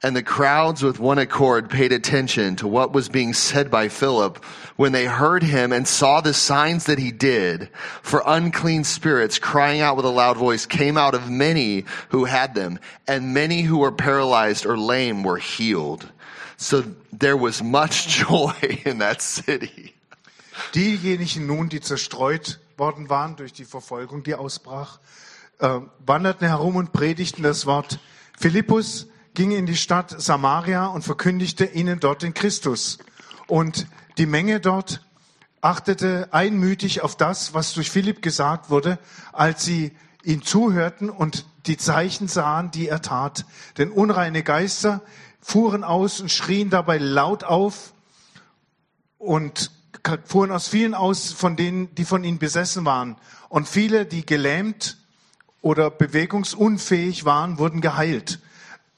And 0.00 0.14
the 0.14 0.22
crowds 0.22 0.82
with 0.84 1.00
one 1.00 1.18
accord 1.18 1.70
paid 1.70 1.90
attention 1.90 2.54
to 2.56 2.68
what 2.68 2.92
was 2.92 3.08
being 3.08 3.34
said 3.34 3.68
by 3.68 3.88
Philip 3.88 4.44
when 4.76 4.92
they 4.92 5.06
heard 5.06 5.42
him 5.42 5.72
and 5.72 5.88
saw 5.88 6.20
the 6.20 6.32
signs 6.32 6.84
that 6.84 7.00
he 7.00 7.10
did. 7.10 7.68
For 8.02 8.22
unclean 8.24 8.84
spirits 8.84 9.40
crying 9.40 9.80
out 9.80 9.96
with 9.96 10.04
a 10.04 10.10
loud 10.10 10.36
voice 10.36 10.66
came 10.66 10.96
out 10.96 11.14
of 11.14 11.28
many 11.28 11.84
who 12.10 12.26
had 12.26 12.54
them, 12.54 12.78
and 13.08 13.34
many 13.34 13.62
who 13.62 13.78
were 13.78 13.90
paralyzed 13.90 14.66
or 14.66 14.78
lame 14.78 15.24
were 15.24 15.38
healed. 15.38 16.08
So 16.56 16.84
there 17.12 17.36
was 17.36 17.60
much 17.60 18.06
joy 18.26 18.54
in 18.84 18.98
that 18.98 19.20
city. 19.20 19.94
Diejenigen 20.74 21.46
nun, 21.46 21.68
die 21.68 21.80
zerstreut 21.80 22.58
worden 22.76 23.08
waren 23.08 23.36
durch 23.36 23.52
die 23.52 23.64
Verfolgung, 23.64 24.22
die 24.22 24.34
ausbrach, 24.34 24.98
äh, 25.58 25.80
wanderten 26.04 26.46
herum 26.46 26.76
und 26.76 26.92
predigten 26.92 27.42
das 27.42 27.66
Wort. 27.66 27.98
Philippus 28.38 29.06
ging 29.34 29.50
in 29.52 29.66
die 29.66 29.76
Stadt 29.76 30.14
Samaria 30.20 30.86
und 30.86 31.02
verkündigte 31.02 31.64
ihnen 31.64 32.00
dort 32.00 32.22
den 32.22 32.34
Christus. 32.34 32.98
Und 33.46 33.86
die 34.18 34.26
Menge 34.26 34.60
dort 34.60 35.02
achtete 35.60 36.28
einmütig 36.32 37.02
auf 37.02 37.16
das, 37.16 37.54
was 37.54 37.74
durch 37.74 37.90
Philipp 37.90 38.22
gesagt 38.22 38.70
wurde, 38.70 38.98
als 39.32 39.64
sie 39.64 39.92
ihn 40.22 40.42
zuhörten 40.42 41.10
und 41.10 41.46
die 41.66 41.76
Zeichen 41.76 42.28
sahen, 42.28 42.70
die 42.70 42.88
er 42.88 43.02
tat. 43.02 43.44
Denn 43.76 43.90
unreine 43.90 44.42
Geister 44.42 45.02
fuhren 45.40 45.84
aus 45.84 46.20
und 46.20 46.30
schrien 46.30 46.70
dabei 46.70 46.98
laut 46.98 47.44
auf 47.44 47.92
und 49.18 49.70
fuhren 50.24 50.50
aus 50.50 50.68
vielen 50.68 50.94
aus, 50.94 51.32
von 51.32 51.56
denen, 51.56 51.94
die 51.94 52.04
von 52.04 52.24
ihnen 52.24 52.38
besessen 52.38 52.84
waren. 52.84 53.16
Und 53.48 53.68
viele, 53.68 54.06
die 54.06 54.24
gelähmt 54.24 54.98
oder 55.60 55.90
bewegungsunfähig 55.90 57.24
waren, 57.24 57.58
wurden 57.58 57.80
geheilt. 57.80 58.40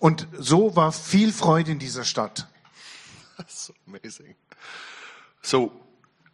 Und 0.01 0.27
so 0.37 0.75
war 0.75 0.91
viel 0.91 1.33
Freude 1.33 1.71
in 1.71 1.79
dieser 1.79 2.05
Stadt. 2.05 2.49
That's 3.37 3.67
so 3.67 3.75
amazing. 3.87 4.35
So 5.43 5.71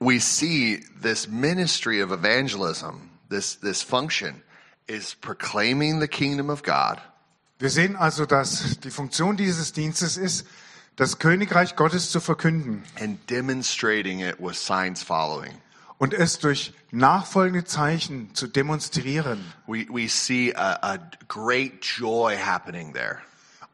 we 0.00 0.18
see 0.18 0.82
this 1.02 1.28
ministry 1.28 2.02
of 2.02 2.10
evangelism, 2.10 3.10
this, 3.28 3.60
this 3.60 3.82
function 3.82 4.42
is 4.86 5.14
proclaiming 5.14 6.00
the 6.00 6.08
kingdom 6.08 6.48
of 6.48 6.62
God 6.62 6.98
Wir 7.58 7.70
sehen 7.70 7.96
also, 7.96 8.26
dass 8.26 8.80
die 8.80 8.90
Funktion 8.90 9.38
dieses 9.38 9.72
Dienstes 9.72 10.18
ist, 10.18 10.46
das 10.96 11.18
Königreich 11.18 11.74
Gottes 11.74 12.10
zu 12.10 12.20
verkünden 12.20 12.82
and 13.00 13.18
demonstrating 13.30 14.20
it 14.20 14.36
with 14.38 14.56
signs 14.62 15.02
following. 15.02 15.54
und 15.98 16.12
es 16.12 16.38
durch 16.38 16.74
nachfolgende 16.90 17.64
Zeichen 17.64 18.34
zu 18.34 18.46
demonstrieren. 18.46 19.42
We, 19.66 19.86
we 19.88 20.08
see 20.08 20.52
a, 20.54 20.78
a 20.82 20.98
great 21.28 21.82
joy 21.82 22.36
happening 22.36 22.92
there. 22.92 23.20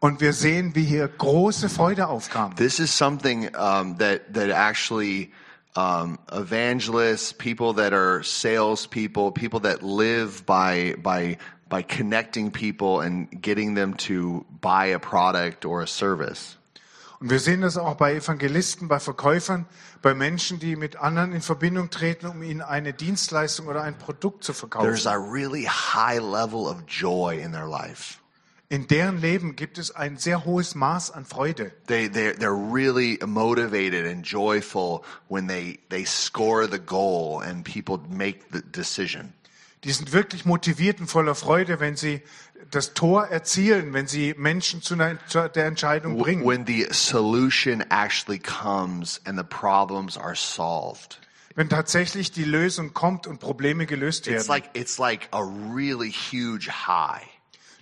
Und 0.02 0.20
wir 0.20 0.32
sehen, 0.32 0.74
wie 0.74 0.82
hier 0.82 1.06
große 1.06 1.68
Freude 1.68 2.08
aufkam. 2.08 2.56
This 2.56 2.80
is 2.80 2.90
something 2.90 3.48
um, 3.54 3.96
that 3.98 4.34
that 4.34 4.50
actually 4.50 5.30
um, 5.76 6.18
evangelists, 6.32 7.32
people 7.32 7.72
that 7.74 7.92
are 7.92 8.20
salespeople, 8.24 9.30
people 9.30 9.60
that 9.60 9.80
live 9.80 10.44
by 10.44 10.96
by 11.00 11.38
by 11.68 11.84
connecting 11.84 12.50
people 12.50 12.98
and 13.00 13.28
getting 13.30 13.76
them 13.76 13.96
to 13.98 14.44
buy 14.60 14.86
a 14.86 14.98
product 14.98 15.64
or 15.64 15.82
a 15.82 15.86
service. 15.86 16.58
Und 17.20 17.30
wir 17.30 17.38
sehen 17.38 17.60
das 17.60 17.76
auch 17.76 17.94
bei 17.94 18.16
Evangelisten, 18.16 18.88
bei 18.88 18.98
Verkäufern, 18.98 19.66
bei 20.02 20.14
Menschen, 20.14 20.58
die 20.58 20.74
mit 20.74 20.96
anderen 20.96 21.32
in 21.32 21.42
Verbindung 21.42 21.90
treten, 21.90 22.26
um 22.26 22.42
ihnen 22.42 22.60
eine 22.60 22.92
Dienstleistung 22.92 23.68
oder 23.68 23.84
ein 23.84 23.96
Produkt 23.96 24.42
zu 24.42 24.50
There's 24.50 24.58
verkaufen. 24.58 25.06
a 25.06 25.32
really 25.32 25.62
high 25.62 26.18
level 26.18 26.66
of 26.66 26.82
joy 26.88 27.38
in 27.38 27.52
their 27.52 27.68
life. 27.68 28.18
In 28.72 28.86
deren 28.86 29.20
Leben 29.20 29.54
gibt 29.54 29.76
es 29.76 29.90
ein 29.94 30.16
sehr 30.16 30.46
hohes 30.46 30.74
Maß 30.74 31.10
an 31.10 31.26
Freude. 31.26 31.72
They 31.88 32.08
they 32.08 32.30
they're 32.30 32.56
really 32.56 33.18
motivated 33.22 34.06
and 34.06 34.24
joyful 34.24 35.02
when 35.28 35.46
they 35.46 35.78
they 35.90 36.06
score 36.06 36.66
the 36.66 36.78
goal 36.78 37.42
and 37.42 37.66
people 37.66 37.98
make 38.08 38.46
the 38.50 38.62
decision. 38.62 39.34
Die 39.84 39.92
sind 39.92 40.14
wirklich 40.14 40.46
motiviert 40.46 41.00
und 41.00 41.08
voller 41.08 41.34
Freude, 41.34 41.80
wenn 41.80 41.96
sie 41.96 42.22
das 42.70 42.94
Tor 42.94 43.26
erzielen, 43.26 43.92
wenn 43.92 44.06
sie 44.06 44.34
Menschen 44.38 44.80
zu, 44.80 44.94
einer, 44.94 45.18
zu 45.26 45.46
der 45.50 45.66
Entscheidung 45.66 46.16
bringen. 46.16 46.42
When 46.46 46.64
the 46.66 46.86
solution 46.92 47.84
actually 47.90 48.38
comes 48.38 49.20
and 49.26 49.36
the 49.38 49.44
problems 49.44 50.16
are 50.16 50.34
solved. 50.34 51.20
Wenn 51.54 51.68
tatsächlich 51.68 52.32
die 52.32 52.44
Lösung 52.44 52.94
kommt 52.94 53.26
und 53.26 53.38
Probleme 53.38 53.84
gelöst 53.84 54.26
It's 54.28 54.48
werden. 54.48 54.62
like 54.62 54.70
it's 54.72 54.96
like 54.96 55.28
a 55.30 55.42
really 55.42 56.10
huge 56.10 56.70
high 56.70 57.31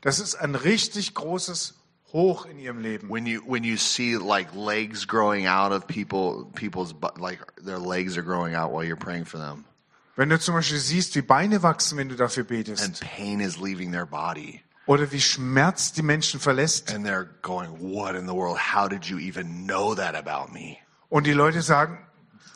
Das 0.01 0.19
ist 0.19 0.35
ein 0.35 0.55
richtig 0.55 1.15
großes 1.15 1.75
Hoch 2.13 2.47
in 2.47 2.59
ihrem 2.59 2.81
Leben. 2.81 3.09
when 3.09 3.27
you 3.27 3.41
when 3.47 3.63
you 3.65 3.77
see 3.77 4.17
like 4.17 4.49
legs 4.55 5.07
growing 5.07 5.47
out 5.47 5.73
of 5.73 5.87
people 5.87 6.47
people's 6.55 6.95
like 7.19 7.39
their 7.65 7.79
legs 7.79 8.17
are 8.17 8.25
growing 8.25 8.55
out 8.57 8.73
while 8.73 8.85
you're 8.85 8.97
praying 8.97 9.25
for 9.25 9.39
them 9.39 9.65
Wenn 10.17 10.29
du 10.29 10.39
zum 10.41 10.55
Beispiel 10.55 10.79
siehst, 10.79 11.15
wie 11.15 11.23
Beine 11.23 11.63
wachsen, 11.63 11.97
wenn 11.99 12.09
du 12.09 12.17
dafür 12.17 12.41
and 12.43 12.49
betest. 12.49 13.01
pain 13.01 13.41
is 13.41 13.59
leaving 13.59 13.93
their 13.93 14.07
body 14.07 14.61
Oder 14.87 15.13
wie 15.13 15.21
Schmerz 15.21 15.93
die 15.93 16.03
Menschen 16.03 16.41
verlässt. 16.41 16.93
and 16.93 17.07
they're 17.07 17.29
going 17.43 17.69
what 17.79 18.17
in 18.17 18.27
the 18.27 18.35
world 18.35 18.59
how 18.59 18.89
did 18.89 19.05
you 19.05 19.19
even 19.19 19.67
know 19.67 19.95
that 19.95 20.15
about 20.17 20.53
me 20.53 20.79
Und 21.11 21.27
die 21.27 21.33
Leute 21.33 21.63
sagen, 21.63 21.99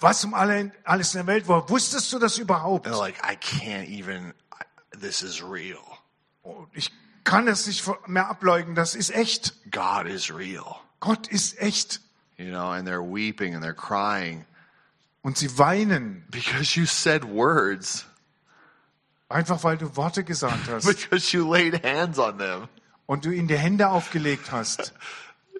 was 0.00 0.24
um 0.24 0.34
alle, 0.34 0.72
alles 0.84 1.14
in 1.14 1.20
der 1.20 1.26
Welt 1.28 1.46
war, 1.46 1.68
wusstest 1.70 2.12
du 2.12 2.18
das 2.18 2.38
überhaupt? 2.38 2.86
they're 2.88 2.98
like 2.98 3.18
I 3.22 3.36
can't 3.36 3.86
even 3.88 4.34
this 5.00 5.22
is 5.22 5.40
real 5.42 5.78
Ich 6.72 6.90
kann 7.24 7.48
es 7.48 7.66
nicht 7.66 7.84
mehr 8.06 8.28
ableugnen, 8.28 8.74
das 8.74 8.94
ist 8.94 9.10
echt. 9.10 9.54
God 9.70 10.06
is 10.06 10.32
real 10.32 10.76
Gott 11.00 11.26
ist 11.26 11.58
echt. 11.60 12.00
you 12.36 12.50
know 12.50 12.70
and 12.70 12.86
they're 12.86 13.02
weeping 13.02 13.54
and 13.54 13.64
they're 13.64 13.74
crying 13.74 14.44
Und 15.22 15.38
sie 15.38 15.58
weinen, 15.58 16.24
because 16.30 16.78
you 16.78 16.84
said 16.86 17.24
words 17.24 18.06
einfach 19.30 19.64
weil 19.64 19.76
du 19.78 19.96
Worte 19.96 20.22
gesagt 20.22 20.68
hast 20.68 20.86
because 21.10 21.34
you 21.34 21.50
laid 21.50 21.82
hands 21.82 22.18
on 22.18 22.38
them 22.38 22.68
und 23.06 23.24
du 23.24 23.30
ihnen 23.30 23.48
die 23.48 23.58
Hände 23.58 23.88
aufgelegt 23.88 24.52
hast. 24.52 24.92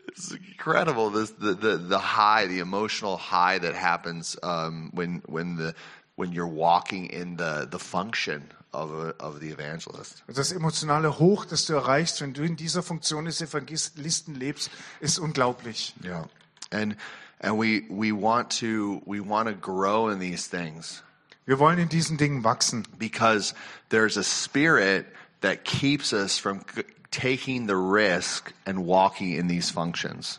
It's 0.09 0.31
incredible. 0.31 1.11
This 1.11 1.35
the, 1.41 1.55
the 1.55 1.77
the 1.77 1.99
high, 1.99 2.47
the 2.47 2.61
emotional 2.61 3.17
high 3.19 3.59
that 3.59 3.75
happens 3.75 4.39
um, 4.43 4.91
when 4.95 5.23
when 5.27 5.57
the 5.57 5.75
when 6.15 6.33
you're 6.33 6.47
walking 6.47 7.07
in 7.07 7.37
the 7.37 7.67
the 7.69 7.79
function 7.79 8.45
of 8.75 8.91
a, 8.93 9.15
of 9.19 9.41
the 9.41 9.51
evangelist. 9.51 10.23
Das 10.27 10.53
emotionale 10.53 11.19
Hoch, 11.19 11.45
das 11.47 11.65
du 11.67 11.75
erreichst, 11.75 12.21
wenn 12.21 12.35
du 12.35 12.43
in 12.43 12.57
dieser 12.57 12.83
Funktion 12.83 13.25
des 13.25 13.41
Evangelisten 13.41 14.35
lebst, 14.35 14.71
ist 15.01 15.19
unglaublich. 15.19 15.95
Yeah, 16.03 16.27
and 16.71 16.97
and 17.41 17.59
we 17.59 17.85
we 17.89 18.13
want 18.13 18.51
to 18.61 19.01
we 19.07 19.21
want 19.21 19.49
to 19.49 19.55
grow 19.55 20.09
in 20.09 20.19
these 20.19 20.49
things 20.49 21.03
Wir 21.47 21.59
wollen 21.59 21.79
in 21.79 21.89
diesen 21.89 22.17
Dingen 22.17 22.43
wachsen, 22.43 22.87
because 22.99 23.55
there's 23.91 24.17
a 24.17 24.25
spirit 24.25 25.07
that 25.43 25.65
keeps 25.65 26.13
us 26.13 26.39
from 26.39 26.65
taking 27.11 27.67
the 27.67 27.77
risk 27.77 28.53
and 28.65 28.87
walking 28.87 29.33
in 29.33 29.47
these 29.47 29.71
functions. 29.71 30.39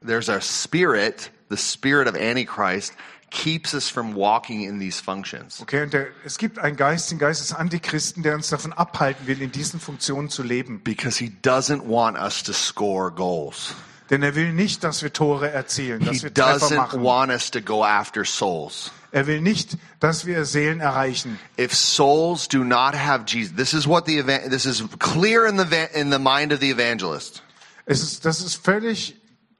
There's 0.00 0.28
a 0.28 0.40
spirit, 0.40 1.30
the 1.48 1.56
spirit 1.56 2.06
of 2.06 2.14
Antichrist, 2.14 2.92
keeps 3.30 3.74
us 3.74 3.88
from 3.88 4.14
walking 4.14 4.62
in 4.62 4.78
these 4.78 5.00
functions. 5.02 5.60
Okay, 5.60 5.82
und 5.82 5.92
der, 5.92 6.06
es 6.24 6.38
gibt 6.38 6.58
einen 6.58 6.76
Geist, 6.76 7.10
den 7.10 7.18
Geist 7.18 7.40
des 7.40 7.52
Antichristen, 7.52 8.22
der 8.22 8.34
uns 8.34 8.48
davon 8.48 8.72
abhalten 8.72 9.26
will, 9.26 9.42
in 9.42 9.52
diesen 9.52 9.80
Funktionen 9.80 10.28
zu 10.30 10.42
leben. 10.42 10.80
Because 10.82 11.18
he 11.22 11.32
doesn't 11.42 11.86
want 11.88 12.16
us 12.18 12.42
to 12.42 12.52
score 12.52 13.10
goals. 13.10 13.74
Denn 14.10 14.22
er 14.22 14.36
will 14.36 14.52
nicht, 14.52 14.84
dass 14.84 15.02
wir 15.02 15.12
Tore 15.12 15.50
erzielen, 15.50 16.00
He 16.00 16.06
dass 16.06 16.22
wir 16.22 16.32
Treffer 16.32 16.66
doesn't 16.66 16.76
machen. 16.76 17.02
want 17.02 17.32
us 17.32 17.50
to 17.50 17.60
go 17.60 17.84
after 17.84 18.24
souls. 18.24 18.92
Er 19.10 19.26
will 19.26 19.40
nicht, 19.40 19.76
dass 19.98 20.26
wir 20.26 20.44
Seelen 20.44 20.78
erreichen. 20.80 21.38
If 21.58 21.74
souls 21.74 22.46
do 22.48 22.62
not 22.62 22.94
have 22.94 23.24
Jesus, 23.26 23.56
this 23.56 23.72
is 23.72 23.86
what 23.88 24.06
the 24.06 24.18
evan- 24.18 24.48
this 24.50 24.64
is 24.66 24.84
clear 25.00 25.46
in 25.46 25.58
the 25.58 25.64
va- 25.68 25.90
in 25.94 26.12
the 26.12 26.18
mind 26.20 26.52
of 26.52 26.60
the 26.60 26.70
evangelist. 26.70 27.42
Es 27.84 28.02
ist, 28.02 28.24
das 28.24 28.40
ist 28.40 28.54
völlig, 28.64 29.16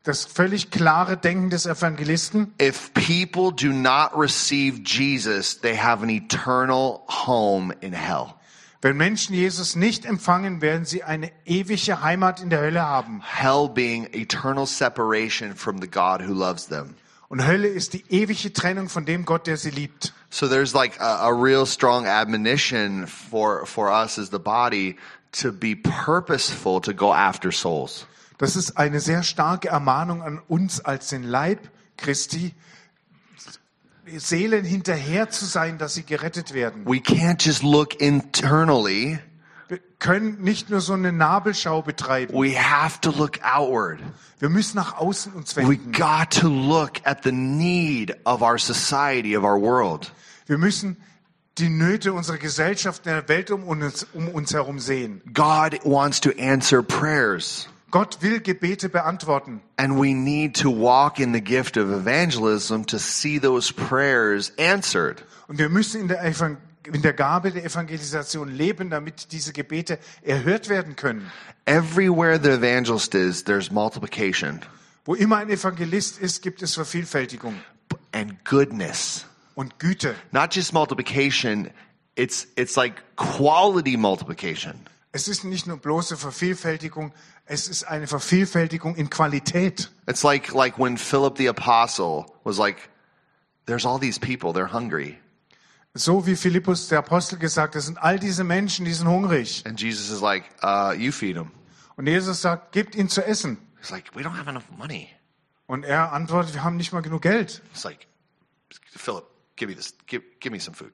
das 0.06 0.24
völlig 0.24 0.70
klare 0.70 1.16
Denken 1.16 1.50
des 1.50 1.66
Evangelisten. 1.66 2.54
If 2.60 2.92
people 2.94 3.50
do 3.50 3.72
not 3.72 4.12
receive 4.16 4.82
Jesus, 4.84 5.60
they 5.60 5.76
have 5.76 6.02
an 6.02 6.10
eternal 6.10 7.00
home 7.08 7.74
in 7.80 7.92
hell. 7.92 8.34
Wenn 8.82 8.96
Menschen 8.96 9.34
Jesus 9.34 9.74
nicht 9.74 10.04
empfangen, 10.04 10.60
werden 10.60 10.84
sie 10.84 11.02
eine 11.02 11.32
ewige 11.44 12.02
Heimat 12.02 12.40
in 12.40 12.50
der 12.50 12.60
Hölle 12.60 12.82
haben. 12.82 13.20
Hell 13.24 13.68
being 13.68 14.06
eternal 14.12 14.66
separation 14.66 15.56
from 15.56 15.80
the 15.80 15.88
God 15.88 16.20
who 16.20 16.32
loves 16.32 16.68
them. 16.68 16.94
Und 17.28 17.44
Hölle 17.44 17.66
ist 17.66 17.94
die 17.94 18.04
ewige 18.08 18.52
Trennung 18.52 18.88
von 18.88 19.04
dem 19.04 19.24
Gott, 19.24 19.48
der 19.48 19.56
sie 19.56 19.70
liebt. 19.70 20.12
So 20.30 20.46
there's 20.46 20.72
like 20.72 21.00
a, 21.00 21.26
a 21.26 21.32
real 21.32 21.66
strong 21.66 22.06
admonition 22.06 23.08
for, 23.08 23.66
for 23.66 23.90
us 23.90 24.18
as 24.18 24.30
the 24.30 24.38
body 24.38 24.96
to 25.32 25.50
be 25.50 25.74
purposeful 25.74 26.80
to 26.82 26.94
go 26.94 27.12
after 27.12 27.50
souls. 27.50 28.06
Das 28.38 28.56
ist 28.56 28.76
eine 28.76 29.00
sehr 29.00 29.22
starke 29.22 29.68
Ermahnung 29.68 30.22
an 30.22 30.40
uns 30.48 30.80
als 30.84 31.08
den 31.08 31.22
Leib 31.22 31.70
Christi, 31.96 32.54
Seelen 34.18 34.64
hinterher 34.64 35.30
zu 35.30 35.46
sein, 35.46 35.78
dass 35.78 35.94
sie 35.94 36.04
gerettet 36.04 36.54
werden. 36.54 36.86
We 36.86 36.98
can't 36.98 37.44
just 37.44 37.64
look 37.64 38.00
internally. 38.00 39.18
Wir 39.66 39.80
können 39.98 40.42
nicht 40.42 40.70
nur 40.70 40.80
so 40.80 40.92
eine 40.92 41.10
Nabelschau 41.10 41.82
betreiben. 41.82 42.32
We 42.32 42.56
have 42.56 43.00
to 43.00 43.10
look 43.10 43.40
outward. 43.42 43.98
Wir 44.38 44.48
müssen 44.48 44.76
nach 44.76 44.96
außen 44.96 45.32
uns 45.32 45.56
We 45.56 45.62
wenden. 45.62 45.90
got 45.90 46.30
to 46.40 46.48
look 46.48 47.00
at 47.04 47.24
the 47.24 47.32
need 47.32 48.14
of 48.24 48.42
our 48.42 48.58
society, 48.58 49.36
of 49.36 49.42
our 49.42 49.60
world. 49.60 50.12
Wir 50.46 50.58
müssen 50.58 50.96
die 51.58 51.68
Nöte 51.68 52.12
unserer 52.12 52.38
Gesellschaft, 52.38 53.06
der 53.06 53.28
Welt 53.28 53.50
um 53.50 53.64
uns, 53.64 54.06
um 54.12 54.28
uns 54.28 54.54
herum 54.54 54.78
sehen. 54.78 55.20
God 55.34 55.80
wants 55.84 56.20
to 56.20 56.30
answer 56.38 56.80
prayers. 56.80 57.68
Gott 57.96 58.18
will 58.20 58.40
Gebete 58.40 58.90
beantworten. 58.90 59.62
And 59.78 59.98
we 59.98 60.12
need 60.12 60.54
to 60.60 60.70
walk 60.70 61.18
in 61.18 61.32
the 61.32 61.40
gift 61.40 61.78
of 61.78 61.90
evangelism 61.90 62.84
to 62.88 62.98
see 62.98 63.38
those 63.38 63.72
prayers 63.72 64.52
answered. 64.58 65.22
Und 65.48 65.58
wir 65.58 65.70
müssen 65.70 66.02
in 66.02 66.08
der, 66.08 66.22
Evang 66.22 66.58
in 66.92 67.00
der 67.00 67.14
Gabe 67.14 67.52
der 67.52 67.64
Evangelisation 67.64 68.50
leben, 68.50 68.90
damit 68.90 69.32
diese 69.32 69.54
Gebete 69.54 69.98
erhört 70.20 70.68
werden 70.68 70.94
können. 70.94 71.32
Everywhere 71.64 72.38
the 72.38 72.50
evangelist 72.50 73.14
is, 73.14 73.42
there's 73.44 73.70
multiplication 73.70 74.60
Wo 75.06 75.14
immer 75.14 75.38
ein 75.38 75.48
Evangelist 75.48 76.18
ist, 76.18 76.42
gibt 76.42 76.60
es 76.60 76.74
Vervielfältigung 76.74 77.54
and 78.12 78.44
goodness. 78.44 79.24
und 79.54 79.78
Güte. 79.78 80.16
Not 80.32 80.54
just 80.54 80.74
multiplication, 80.74 81.70
it's, 82.14 82.46
it's 82.56 82.76
like 82.76 83.00
quality 83.16 83.96
multiplication. 83.96 84.74
Es 85.16 85.28
ist 85.28 85.44
nicht 85.44 85.66
nur 85.66 85.78
bloße 85.78 86.18
Vervielfältigung, 86.18 87.10
es 87.46 87.68
ist 87.68 87.84
eine 87.84 88.06
Vervielfältigung 88.06 88.96
in 88.96 89.08
Qualität. 89.08 89.90
It's 90.06 90.22
like, 90.22 90.52
like 90.52 90.78
when 90.78 90.98
Philip 90.98 91.38
the 91.38 91.48
apostle 91.48 92.26
was 92.44 92.58
like, 92.58 92.90
there's 93.64 93.86
all 93.86 93.98
these 93.98 94.20
people, 94.20 94.52
they're 94.52 94.70
hungry. 94.70 95.16
So 95.94 96.26
wie 96.26 96.36
Philippus 96.36 96.88
der 96.88 96.98
Apostel 96.98 97.38
gesagt, 97.38 97.74
hat, 97.74 97.78
es 97.78 97.86
sind 97.86 97.96
all 97.96 98.18
diese 98.18 98.44
Menschen, 98.44 98.84
die 98.84 98.92
sind 98.92 99.08
hungrig. 99.08 99.64
And 99.64 99.80
Jesus 99.80 100.10
is 100.10 100.20
like, 100.20 100.44
uh, 100.62 100.92
you 100.92 101.10
feed 101.12 101.36
them. 101.36 101.50
Und 101.96 102.06
Jesus 102.06 102.42
sagt, 102.42 102.72
gebt 102.72 102.94
ihnen 102.94 103.08
zu 103.08 103.24
essen. 103.24 103.56
He's 103.80 103.90
like, 103.90 104.14
we 104.14 104.20
don't 104.20 104.36
have 104.36 104.50
enough 104.50 104.68
money. 104.76 105.08
Und 105.66 105.86
er 105.86 106.12
antwortet, 106.12 106.52
wir 106.52 106.62
haben 106.62 106.76
nicht 106.76 106.92
mal 106.92 107.00
genug 107.00 107.22
Geld. 107.22 107.62
It's 107.72 107.84
like, 107.84 108.06
Philip, 108.94 109.24
give 109.56 109.70
me 109.70 109.74
this, 109.74 109.94
give, 110.06 110.22
give 110.40 110.52
me 110.52 110.60
some 110.60 110.76
food. 110.76 110.92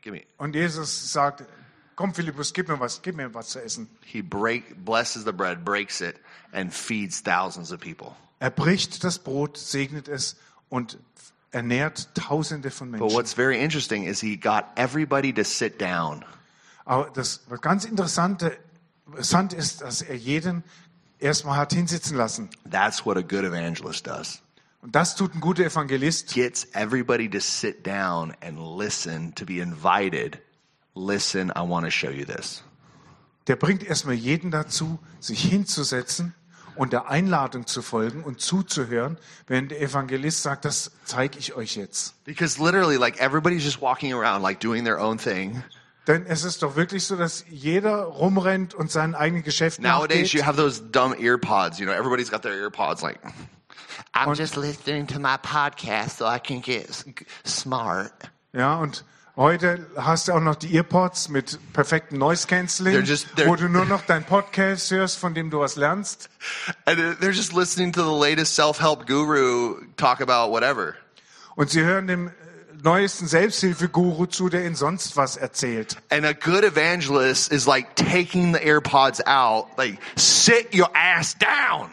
Give 0.00 0.16
me. 0.16 0.24
Und 0.38 0.54
Jesus 0.54 1.12
sagt, 1.12 1.44
komm 1.98 2.14
Philippus, 2.14 2.52
gib 2.52 2.68
mir 2.68 2.78
was, 2.78 3.02
gib 3.02 3.16
mir 3.16 3.34
was 3.34 3.48
zu 3.48 3.58
essen. 3.60 3.88
He 4.04 4.22
break, 4.22 4.84
blesses 4.84 5.24
the 5.24 5.32
bread, 5.32 5.64
breaks 5.64 6.00
it, 6.00 6.14
and 6.52 6.72
feeds 6.72 7.20
thousands 7.20 7.72
of 7.72 7.80
people. 7.80 8.14
Er 8.38 8.50
bricht 8.50 9.02
das 9.02 9.18
Brot, 9.18 9.58
segnet 9.58 10.06
es 10.06 10.36
und 10.68 10.96
ernährt 11.50 12.14
Tausende 12.14 12.70
von 12.70 12.92
But 12.92 13.00
Menschen. 13.00 13.16
what's 13.16 13.34
very 13.34 13.60
interesting 13.60 14.04
is 14.04 14.20
he 14.20 14.36
got 14.36 14.66
everybody 14.76 15.32
to 15.32 15.42
sit 15.42 15.80
down. 15.80 16.24
Aber 16.84 17.10
das 17.12 17.40
was 17.48 17.60
ganz 17.60 17.84
Interessante, 17.84 18.56
interessant 19.06 19.52
ist, 19.52 19.80
dass 19.80 20.00
er 20.00 20.14
jeden 20.14 20.62
erstmal 21.18 21.56
hat 21.56 21.72
hinsitzen 21.72 22.16
lassen. 22.16 22.48
That's 22.70 23.04
what 23.04 23.16
a 23.16 23.22
good 23.22 23.42
evangelist 23.42 24.06
does. 24.06 24.40
Und 24.82 24.94
das 24.94 25.16
tut 25.16 25.34
ein 25.34 25.40
guter 25.40 25.64
Evangelist. 25.64 26.32
Gets 26.32 26.68
everybody 26.74 27.28
to 27.28 27.40
sit 27.40 27.84
down 27.84 28.36
and 28.40 28.56
listen, 28.78 29.34
to 29.34 29.44
be 29.44 29.58
invited. 29.58 30.38
Listen, 30.98 31.50
I 31.50 31.60
want 31.60 31.84
to 31.86 31.90
show 31.90 32.10
you 32.10 32.24
this. 32.24 32.64
Der 33.46 33.54
bringt 33.56 33.84
erstmal 33.84 34.14
jeden 34.16 34.50
dazu, 34.50 34.98
sich 35.20 35.40
hinzusetzen 35.42 36.34
und 36.74 36.92
der 36.92 37.08
Einladung 37.08 37.66
zu 37.66 37.82
folgen 37.82 38.24
und 38.24 38.40
zuzuhören, 38.40 39.16
wenn 39.46 39.68
der 39.68 39.80
Evangelist 39.80 40.42
sagt, 40.42 40.64
das 40.64 40.90
zeige 41.04 41.38
ich 41.38 41.54
euch 41.54 41.76
jetzt. 41.76 42.22
Because 42.24 42.62
literally, 42.62 42.96
like, 42.96 43.20
everybody's 43.20 43.64
just 43.64 43.80
walking 43.80 44.12
around, 44.12 44.42
like, 44.42 44.60
doing 44.60 44.84
their 44.84 44.98
own 45.00 45.18
thing. 45.18 45.62
Denn 46.08 46.26
es 46.26 46.42
ist 46.42 46.62
doch 46.62 46.74
wirklich 46.74 47.04
so, 47.04 47.16
dass 47.16 47.44
jeder 47.48 48.02
rumrennt 48.04 48.74
und 48.74 48.90
sein 48.90 49.14
eigenes 49.14 49.44
Geschäft 49.44 49.80
Nowadays, 49.80 50.32
you 50.32 50.40
nachgeht. 50.40 50.46
have 50.46 50.56
those 50.56 50.82
dumb 50.82 51.14
ear 51.18 51.38
pods. 51.38 51.78
You 51.78 51.86
know, 51.86 51.94
everybody's 51.94 52.30
got 52.30 52.42
their 52.42 52.54
ear 52.54 52.70
pods, 52.70 53.02
like, 53.02 53.20
I'm 54.14 54.28
Und- 54.28 54.38
just 54.38 54.56
listening 54.56 55.06
to 55.08 55.20
my 55.20 55.36
podcast 55.38 56.18
so 56.18 56.26
I 56.26 56.38
can 56.40 56.60
get 56.60 56.88
smart. 57.46 58.12
Ja, 58.52 58.76
und 58.78 59.04
heute 59.38 59.86
hast 59.96 60.28
du 60.28 60.32
auch 60.32 60.40
noch 60.40 60.56
die 60.56 60.74
Earpods 60.74 61.28
mit 61.30 61.58
perfektem 61.72 62.18
Noise 62.18 62.46
Cancelling, 62.46 62.96
They're 62.96 63.06
just- 63.06 63.28
they're- 63.36 63.46
wo 63.46 63.56
du 63.56 63.68
nur 63.68 63.84
noch 63.86 64.02
dein 64.04 64.24
Podcast 64.24 64.90
hörst, 64.90 65.18
von 65.18 65.32
dem 65.32 65.48
du 65.50 65.60
was 65.60 65.76
lernst. 65.76 66.28
And 66.84 66.98
they're 67.20 67.30
just 67.32 67.52
listening 67.54 67.92
to 67.92 68.02
the 68.02 68.20
latest 68.28 68.54
self 68.56 68.80
help 68.80 69.06
guru 69.06 69.76
talk 69.96 70.20
about 70.20 70.52
whatever. 70.52 70.94
Und 71.56 71.70
sie 71.70 71.82
hören 71.82 72.06
dem 72.08 72.30
neuesten 72.82 73.26
Selbsthilfeguru 73.26 74.26
zu, 74.26 74.48
der 74.48 74.64
ihnen 74.64 74.74
sonst 74.76 75.16
was 75.16 75.36
erzählt. 75.36 75.96
And 76.10 76.24
a 76.26 76.32
good 76.32 76.62
evangelist 76.64 77.50
is 77.50 77.66
like 77.66 77.94
taking 77.96 78.52
the 78.54 78.60
AirPods 78.60 79.24
out, 79.26 79.66
like, 79.76 79.98
sit 80.16 80.74
your 80.74 80.90
ass 80.94 81.36
down. 81.38 81.90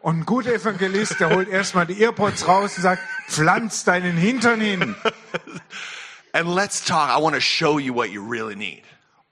Und 0.00 0.20
ein 0.20 0.26
guter 0.26 0.52
Evangelist, 0.54 1.20
der 1.20 1.30
holt 1.30 1.48
erstmal 1.48 1.86
die 1.86 2.02
Earpods 2.02 2.48
raus 2.48 2.76
und 2.76 2.82
sagt, 2.82 3.02
pflanz 3.28 3.84
deinen 3.84 4.16
Hintern 4.16 4.60
hin. 4.60 4.96
And 6.32 6.54
let's 6.54 6.84
talk. 6.84 7.10
I 7.10 7.18
want 7.18 7.34
to 7.34 7.40
show 7.40 7.78
you 7.78 7.92
what 7.92 8.10
you 8.10 8.22
really 8.22 8.56
need. 8.56 8.82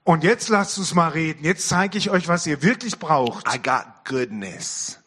Und 0.05 0.25
jetzt 0.25 0.49
lasst 0.49 0.79
uns 0.79 0.95
mal 0.95 1.09
reden. 1.09 1.45
Jetzt 1.45 1.69
zeige 1.69 1.97
ich 1.99 2.11
euch, 2.11 2.29
was 2.29 2.47
ihr 2.47 2.63
wirklich 2.63 2.99
braucht. 2.99 3.47
I 3.47 3.59
got 3.59 4.05
goodness. 4.05 4.99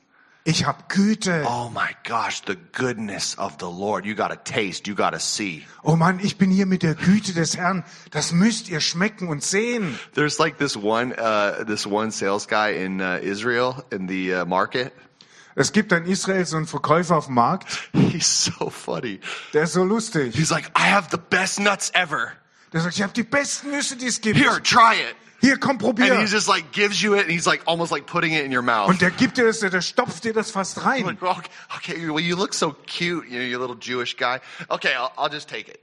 Ich 0.45 0.65
habe 0.65 0.83
Güte. 0.89 1.45
Oh 1.47 1.69
my 1.69 1.95
gosh, 2.05 2.41
the 2.45 2.57
goodness 2.73 3.37
of 3.37 3.53
the 3.59 3.65
Lord. 3.65 4.05
You 4.05 4.13
got 4.13 4.29
to 4.29 4.35
taste, 4.35 4.87
you 4.87 4.95
got 4.95 5.13
to 5.13 5.19
see. 5.19 5.65
Oh 5.83 5.95
Mann, 5.95 6.19
ich 6.21 6.37
bin 6.37 6.51
hier 6.51 6.65
mit 6.65 6.83
der 6.83 6.95
Güte 6.95 7.33
des 7.33 7.55
Herrn. 7.55 7.85
Das 8.11 8.33
müsst 8.33 8.67
ihr 8.67 8.81
schmecken 8.81 9.29
und 9.29 9.41
sehen. 9.41 9.97
There's 10.15 10.39
like 10.39 10.57
this 10.57 10.75
one, 10.75 11.13
uh, 11.13 11.63
this 11.63 11.85
one 11.85 12.11
sales 12.11 12.47
guy 12.47 12.73
in 12.75 12.99
uh, 12.99 13.19
Israel 13.21 13.85
in 13.89 14.09
the 14.09 14.33
uh, 14.33 14.45
market. 14.45 14.91
Es 15.55 15.71
gibt 15.71 15.91
in 15.91 16.05
Israel 16.05 16.45
so 16.45 16.57
einen 16.57 16.67
Verkäufer 16.67 17.15
auf 17.17 17.27
dem 17.27 17.35
Markt, 17.35 17.67
He's 17.93 18.45
so 18.45 18.69
funny. 18.69 19.19
der 19.53 19.63
ist 19.63 19.73
so 19.73 19.83
lustig. 19.83 20.35
He's 20.35 20.49
like, 20.49 20.67
I 20.77 20.91
have 20.91 21.09
the 21.11 21.17
best 21.29 21.59
nuts 21.59 21.91
ever. 21.93 22.31
Der 22.71 22.81
sagt, 22.81 22.95
ich 22.95 23.03
habe 23.03 23.13
die 23.13 23.23
besten 23.23 23.69
Nüsse, 23.71 23.95
die 23.95 24.07
es 24.07 24.19
gibt. 24.21 24.37
Here, 24.37 24.61
try 24.63 24.95
it. 24.95 25.15
Hier, 25.41 25.59
komm, 25.59 25.71
And 25.71 25.79
probier. 25.79 26.15
he 26.19 26.25
just 26.25 26.47
like 26.47 26.71
gives 26.71 27.01
you 27.01 27.13
it, 27.15 27.23
and 27.23 27.31
he's 27.31 27.45
like 27.45 27.61
almost 27.65 27.91
like 27.91 28.05
putting 28.05 28.33
it 28.33 28.45
in 28.45 28.51
your 28.55 28.61
mouth. 28.63 28.87
Und 28.89 29.01
der 29.01 29.11
gibt 29.11 29.37
dir 29.37 29.45
das, 29.45 29.59
der 29.59 29.81
stopft 29.81 30.23
dir 30.23 30.33
das 30.33 30.51
fast 30.51 30.85
rein. 30.85 31.05
like, 31.05 31.21
okay, 31.21 31.49
okay, 31.75 32.09
well, 32.09 32.19
you 32.21 32.35
look 32.37 32.53
so 32.53 32.71
cute, 32.87 33.27
you 33.29 33.37
know, 33.37 33.45
you 33.45 33.59
little 33.59 33.75
Jewish 33.75 34.15
guy. 34.15 34.39
Okay, 34.69 34.95
I'll, 34.97 35.11
I'll 35.17 35.31
just 35.31 35.49
take 35.49 35.69
it. 35.69 35.79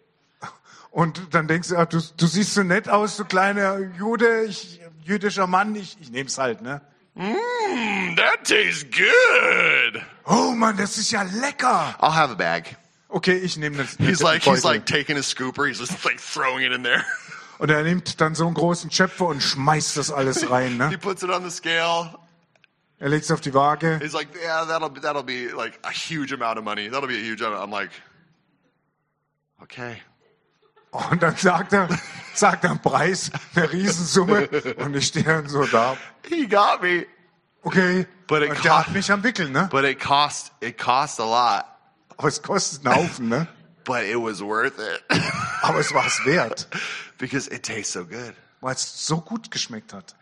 Und 0.90 1.34
dann 1.34 1.46
denkst 1.46 1.68
du, 1.68 1.76
ah, 1.76 1.86
du, 1.86 2.00
du 2.16 2.26
siehst 2.26 2.54
so 2.54 2.62
nett 2.64 2.88
aus, 2.88 3.16
du 3.16 3.24
kleiner 3.24 3.78
Jude, 3.78 4.44
ich, 4.46 4.80
jüdischer 5.04 5.46
Mann, 5.46 5.76
ich, 5.76 5.96
ich 6.00 6.10
nehm's 6.10 6.38
halt, 6.38 6.62
ne? 6.62 6.80
Mmm, 7.20 8.16
that 8.16 8.44
tastes 8.44 8.84
good. 8.84 10.02
Oh 10.26 10.54
Mann, 10.54 10.78
das 10.78 10.96
ist 10.96 11.10
ja 11.10 11.22
lecker. 11.22 11.94
I'll 12.00 12.14
have 12.14 12.32
a 12.32 12.34
bag. 12.34 12.76
Okay, 13.10 13.36
ich 13.36 13.56
nehme 13.58 13.76
das. 13.76 13.96
He's 13.98 14.18
den 14.18 14.26
like, 14.26 14.42
he's 14.42 14.64
like 14.64 14.86
taking 14.86 15.16
a 15.18 15.22
scooper. 15.22 15.66
He's 15.66 15.80
just 15.80 16.04
like 16.04 16.18
throwing 16.18 16.64
it 16.64 16.72
in 16.72 16.82
there. 16.82 17.04
Und 17.58 17.70
er 17.70 17.82
nimmt 17.82 18.22
dann 18.22 18.34
so 18.34 18.46
einen 18.46 18.54
großen 18.54 18.90
Schöpfer 18.90 19.26
und 19.26 19.42
schmeißt 19.42 19.98
das 19.98 20.10
alles 20.10 20.48
rein, 20.48 20.88
He 20.88 20.96
puts 20.96 21.22
it 21.22 21.28
on 21.28 21.44
the 21.44 21.50
scale. 21.50 22.18
Er 22.98 23.08
legt's 23.10 23.30
auf 23.30 23.42
die 23.42 23.52
Waage. 23.52 23.98
He's 24.00 24.14
like, 24.14 24.28
yeah, 24.42 24.64
that'll 24.64 24.88
be, 24.88 25.00
that'll 25.00 25.22
be 25.22 25.48
like 25.48 25.78
a 25.84 25.90
huge 25.90 26.32
amount 26.32 26.58
of 26.58 26.64
money. 26.64 26.88
That'll 26.88 27.08
be 27.08 27.16
a 27.16 27.22
huge 27.22 27.42
amount. 27.42 27.62
I'm 27.62 27.70
like, 27.70 27.90
okay. 29.62 30.00
Und 30.90 31.22
dann 31.22 31.36
sagt 31.36 31.72
er, 31.72 31.88
sagt 32.34 32.64
er 32.64 32.70
einen 32.70 32.82
Preis, 32.82 33.30
eine 33.54 33.70
Riesensumme. 33.70 34.48
Und 34.78 34.96
ich 34.96 35.06
stehe 35.06 35.24
dann 35.24 35.48
so 35.48 35.64
da. 35.66 35.96
He 36.28 36.46
got 36.46 36.82
me. 36.82 37.06
Okay. 37.62 38.06
But 38.26 38.42
it 38.42 38.50
Und 38.50 38.64
der 38.64 38.78
hat 38.78 38.90
mich 38.92 39.10
am 39.10 39.22
Wickeln, 39.22 39.52
ne? 39.52 39.68
But 39.70 39.84
it 39.84 40.00
cost, 40.00 40.52
it 40.60 40.78
cost 40.78 41.20
a 41.20 41.24
lot, 41.24 41.64
Aber 42.16 42.28
es 42.28 42.40
kostet 42.42 42.86
einen 42.86 42.96
Haufen, 42.96 43.28
ne? 43.28 43.48
but 43.84 44.02
it 44.02 44.16
was 44.16 44.40
worth 44.40 44.78
it 44.78 45.02
Aber 45.62 45.80
es 45.80 45.92
war 45.92 46.06
es 46.06 46.24
wert, 46.24 46.68
because 47.18 47.50
it 47.50 47.64
tastes 47.64 47.92
so 47.92 48.04
good. 48.04 48.34
weil 48.60 48.74
es 48.74 49.06
so 49.06 49.20
gut 49.20 49.50
geschmeckt 49.50 49.92
hat. 49.92 50.14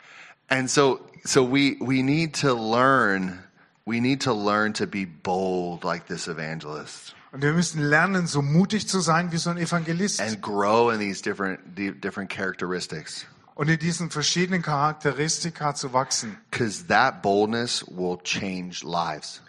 And 0.49 0.71
so, 0.71 1.01
so 1.25 1.45
we, 1.45 1.77
we 1.81 2.03
need 2.03 2.35
to 2.41 2.55
learn 2.55 3.45
we 3.85 4.01
need 4.01 4.23
to 4.23 4.33
learn 4.33 4.73
to 4.75 4.87
be 4.87 5.05
bold 5.05 5.85
like 5.85 6.07
this 6.07 6.29
evangelist 6.29 7.15
Und 7.31 7.43
wir 7.43 7.53
müssen 7.53 7.83
lernen, 7.83 8.27
so 8.27 8.41
mutig 8.41 8.89
zu 8.89 9.01
sein 9.01 9.33
wie 9.33 9.37
so 9.37 9.51
ein 9.51 9.59
Evangelist 9.59 10.21
and 10.21 10.41
grow 10.41 10.93
in 10.93 10.99
these 10.99 11.23
different 11.23 11.61
different 11.77 12.31
characteristics 12.31 13.27
und 13.55 13.69
in 13.69 13.79
diesen 13.79 14.11
verschiedenen 14.11 14.63
Charakteristika 14.63 15.75
zu 15.75 15.93
wachsen. 15.93 16.39
because 16.51 16.87
that 16.87 17.23
boldness 17.23 17.85
will 17.87 18.19
change 18.23 18.83
lives. 18.85 19.43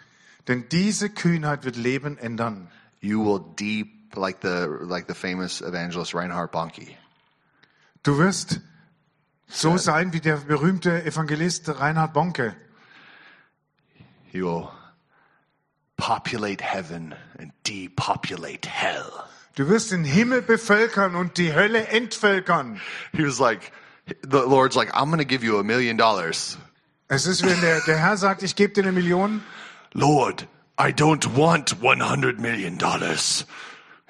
Denn 0.46 0.68
diese 0.68 1.08
Kühnheit 1.08 1.64
wird 1.64 1.76
Leben 1.76 2.18
ändern. 2.18 2.68
You 3.00 3.24
will 3.24 3.40
deep 3.56 4.14
like 4.14 4.38
the 4.42 4.66
like 4.82 5.06
the 5.08 5.14
famous 5.14 5.62
evangelist 5.62 6.14
Reinhard 6.14 6.52
Bonnke. 6.52 6.96
Du 8.02 8.18
wirst 8.18 8.60
so 9.46 9.78
sein 9.78 10.12
wie 10.12 10.20
der 10.20 10.36
berühmte 10.36 11.04
Evangelist 11.04 11.68
Reinhard 11.68 12.12
Bonke. 12.12 12.54
He 14.32 14.42
will 14.42 14.68
populate 16.00 16.60
heaven 16.60 17.14
and 17.38 17.52
depopulate 17.62 18.66
hell. 18.66 19.24
Du 19.54 19.68
wirst 19.68 19.92
den 19.92 20.04
Himmel 20.04 20.42
bevölkern 20.42 21.14
und 21.14 21.36
die 21.36 21.52
Hölle 21.52 21.88
entvölkern. 21.88 22.80
He 23.12 23.24
was 23.24 23.38
like, 23.38 23.72
the 24.22 24.38
Lord's 24.38 24.76
like, 24.76 24.92
I'm 24.94 25.06
going 25.06 25.18
to 25.18 25.24
give 25.24 25.44
you 25.44 25.58
a 25.58 25.62
million 25.62 25.96
dollars. 25.96 26.56
Es 27.08 27.26
ist, 27.26 27.44
wenn 27.44 27.60
der, 27.60 27.80
der 27.86 27.98
Herr 27.98 28.16
sagt, 28.16 28.42
ich 28.42 28.54
gebe 28.56 28.72
dir 28.72 28.84
eine 28.84 28.92
Million. 28.92 29.42
Lord, 29.92 30.46
I 30.78 30.92
don't 30.92 31.36
want 31.36 31.82
100 31.82 32.38
million 32.38 32.78
dollars. 32.78 33.44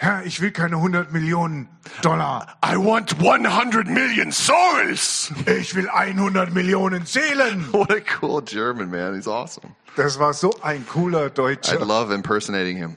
Herr, 0.02 0.24
ich 0.24 0.40
will 0.40 0.50
keine 0.50 0.76
100 0.76 1.12
Millionen 1.12 1.68
Dollar. 2.00 2.56
I 2.64 2.74
want 2.76 3.18
100 3.20 3.86
million 3.86 4.32
souls. 4.32 5.30
Ich 5.44 5.74
will 5.74 5.90
100 5.90 6.54
Millionen 6.54 7.04
Seelen. 7.04 7.68
What 7.72 7.90
a 7.92 8.00
cool 8.22 8.40
German, 8.40 8.90
man. 8.90 9.14
He's 9.14 9.28
awesome. 9.28 9.74
Das 9.96 10.18
war 10.18 10.32
so 10.32 10.54
ein 10.62 10.86
cooler 10.86 11.26
I 11.26 11.30
Deutscher. 11.30 11.84
love 11.84 12.14
impersonating 12.14 12.78
him. 12.78 12.96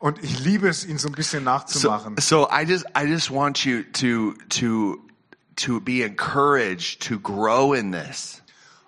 Und 0.00 0.18
ich 0.24 0.40
liebe 0.40 0.66
es, 0.68 0.84
ihn 0.84 0.98
so 0.98 1.06
ein 1.08 1.12
bisschen 1.14 1.44
So, 1.44 1.50
nachzumachen. 1.50 2.16
so 2.18 2.48
I 2.50 2.64
just, 2.66 2.86
I 2.96 3.04
just 3.06 3.30
want 3.30 3.64
you 3.64 3.84
to, 3.92 4.34
to, 4.48 4.98
to 5.54 5.80
be 5.80 6.02
encouraged 6.02 7.06
to 7.06 7.20
grow 7.20 7.72
in 7.72 7.92
this. 7.92 8.42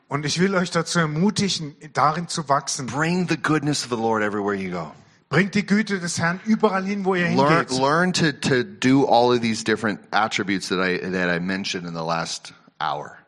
Und 0.09 0.27
ich 0.27 0.41
will 0.41 0.57
euch 0.57 0.73
dazu 0.73 0.99
ermutigen, 0.99 1.77
darin 1.93 2.27
zu 2.27 2.49
wachsen. 2.49 2.87
Bring 2.87 3.29
the 3.29 3.37
goodness 3.41 3.85
of 3.85 3.91
the 3.91 3.97
Lord 3.97 4.25
everywhere 4.25 4.55
you 4.57 4.73
go. 4.73 4.91
Bringt 5.29 5.55
die 5.55 5.67
Güte 5.67 5.99
des 5.99 6.19
Herrn 6.19 6.41
überall 6.45 6.85
hin, 6.85 7.05
wo 7.05 7.15
ihr 7.15 7.29
Learn, 7.31 7.67
hingeht. 7.67 7.71
learn 7.71 8.13
to, 8.13 8.33
to 8.33 8.63
do 8.63 9.07
all 9.07 9.33
of 9.35 9.41
these 9.41 9.65
different 9.65 10.01
attributes 10.13 10.69
that 10.69 10.79
I, 10.79 10.99
that 10.99 11.29
I 11.29 11.41
mentioned 11.41 11.87
in 11.87 11.95
the 11.95 12.05
last 12.05 12.53
hour. 12.81 13.19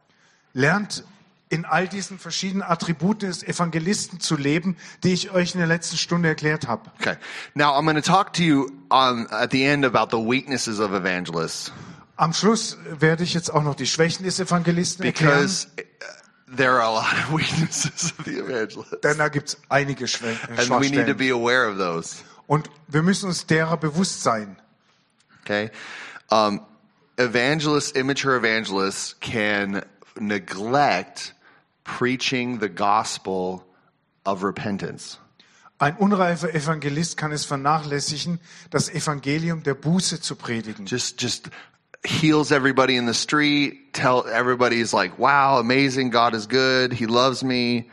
Lernt 0.53 1.05
in 1.49 1.65
all 1.65 1.87
diesen 1.87 2.19
verschiedenen 2.19 2.63
Attributen 2.63 3.29
des 3.29 3.43
Evangelisten 3.43 4.21
zu 4.21 4.37
leben, 4.37 4.77
die 5.05 5.13
ich 5.13 5.31
euch 5.31 5.55
in 5.55 5.59
der 5.59 5.69
letzten 5.69 5.97
Stunde 5.97 6.29
erklärt 6.29 6.67
habe. 6.67 6.91
Okay. 7.01 7.17
Now 7.55 7.75
I'm 7.75 7.85
going 7.85 7.97
to 7.97 8.03
talk 8.03 8.33
to 8.35 8.43
you 8.43 8.71
on, 8.91 9.27
at 9.31 9.51
the 9.53 9.65
end 9.65 9.85
about 9.85 10.11
the 10.11 10.23
weaknesses 10.23 10.81
of 10.81 10.93
evangelists 10.93 11.73
Am 12.19 12.33
Schluss 12.33 12.79
werde 12.99 13.25
ich 13.25 13.35
jetzt 13.35 13.53
auch 13.53 13.63
noch 13.63 13.75
die 13.75 13.87
Schwächen 13.87 14.25
des 14.25 14.41
Evangelisten 14.41 15.05
erklären, 15.05 15.43
because 15.43 15.69
there 16.57 16.81
are 16.81 16.83
a 16.83 16.91
lot 16.91 17.13
of 17.13 17.33
weaknesses 17.33 18.13
of 18.19 18.25
the 18.25 18.39
evangelist. 18.39 19.03
denn 19.03 19.19
da 19.19 19.29
gibt 19.29 19.49
es 19.49 19.57
einige 19.69 20.07
Schwä 20.09 20.33
äh, 20.33 20.61
And 20.61 20.71
we 20.71 20.91
need 20.91 21.07
to 21.07 21.15
be 21.15 21.31
aware 21.31 21.69
of 21.69 21.79
those. 21.79 22.23
Und 22.47 22.71
wir 22.89 23.03
müssen 23.03 23.29
uns 23.29 23.47
derer 23.47 23.77
bewusst 23.77 24.23
sein. 24.23 24.57
Okay. 25.43 25.71
Um, 26.31 26.61
evangelists, 27.19 27.93
immature 27.93 28.37
evangelists 28.37 29.15
can 29.21 29.85
neglect 30.19 31.35
preaching 31.85 32.59
the 32.61 32.69
gospel 32.69 33.65
of 34.25 34.43
repentance. 34.43 35.19
Ein 35.79 35.97
unreifer 35.97 36.55
Evangelist 36.55 37.19
kann 37.19 37.33
es 37.33 37.45
vernachlässigen, 37.45 38.41
das 38.71 38.89
Evangelium 38.89 39.63
der 39.63 39.75
Buße 39.75 40.21
zu 40.21 40.35
predigen. 40.35 40.87
Just, 40.87 41.21
just 41.21 41.51
heals 42.07 42.53
everybody 42.53 42.97
in 42.97 43.07
the 43.07 43.15
street. 43.15 43.93
Tell 43.93 44.27
everybody's 44.27 44.93
like, 44.93 45.19
wow, 45.19 45.59
amazing. 45.59 46.11
God 46.11 46.35
is 46.35 46.47
good. 46.47 46.93
He 46.93 47.07
loves 47.07 47.43
me. 47.43 47.91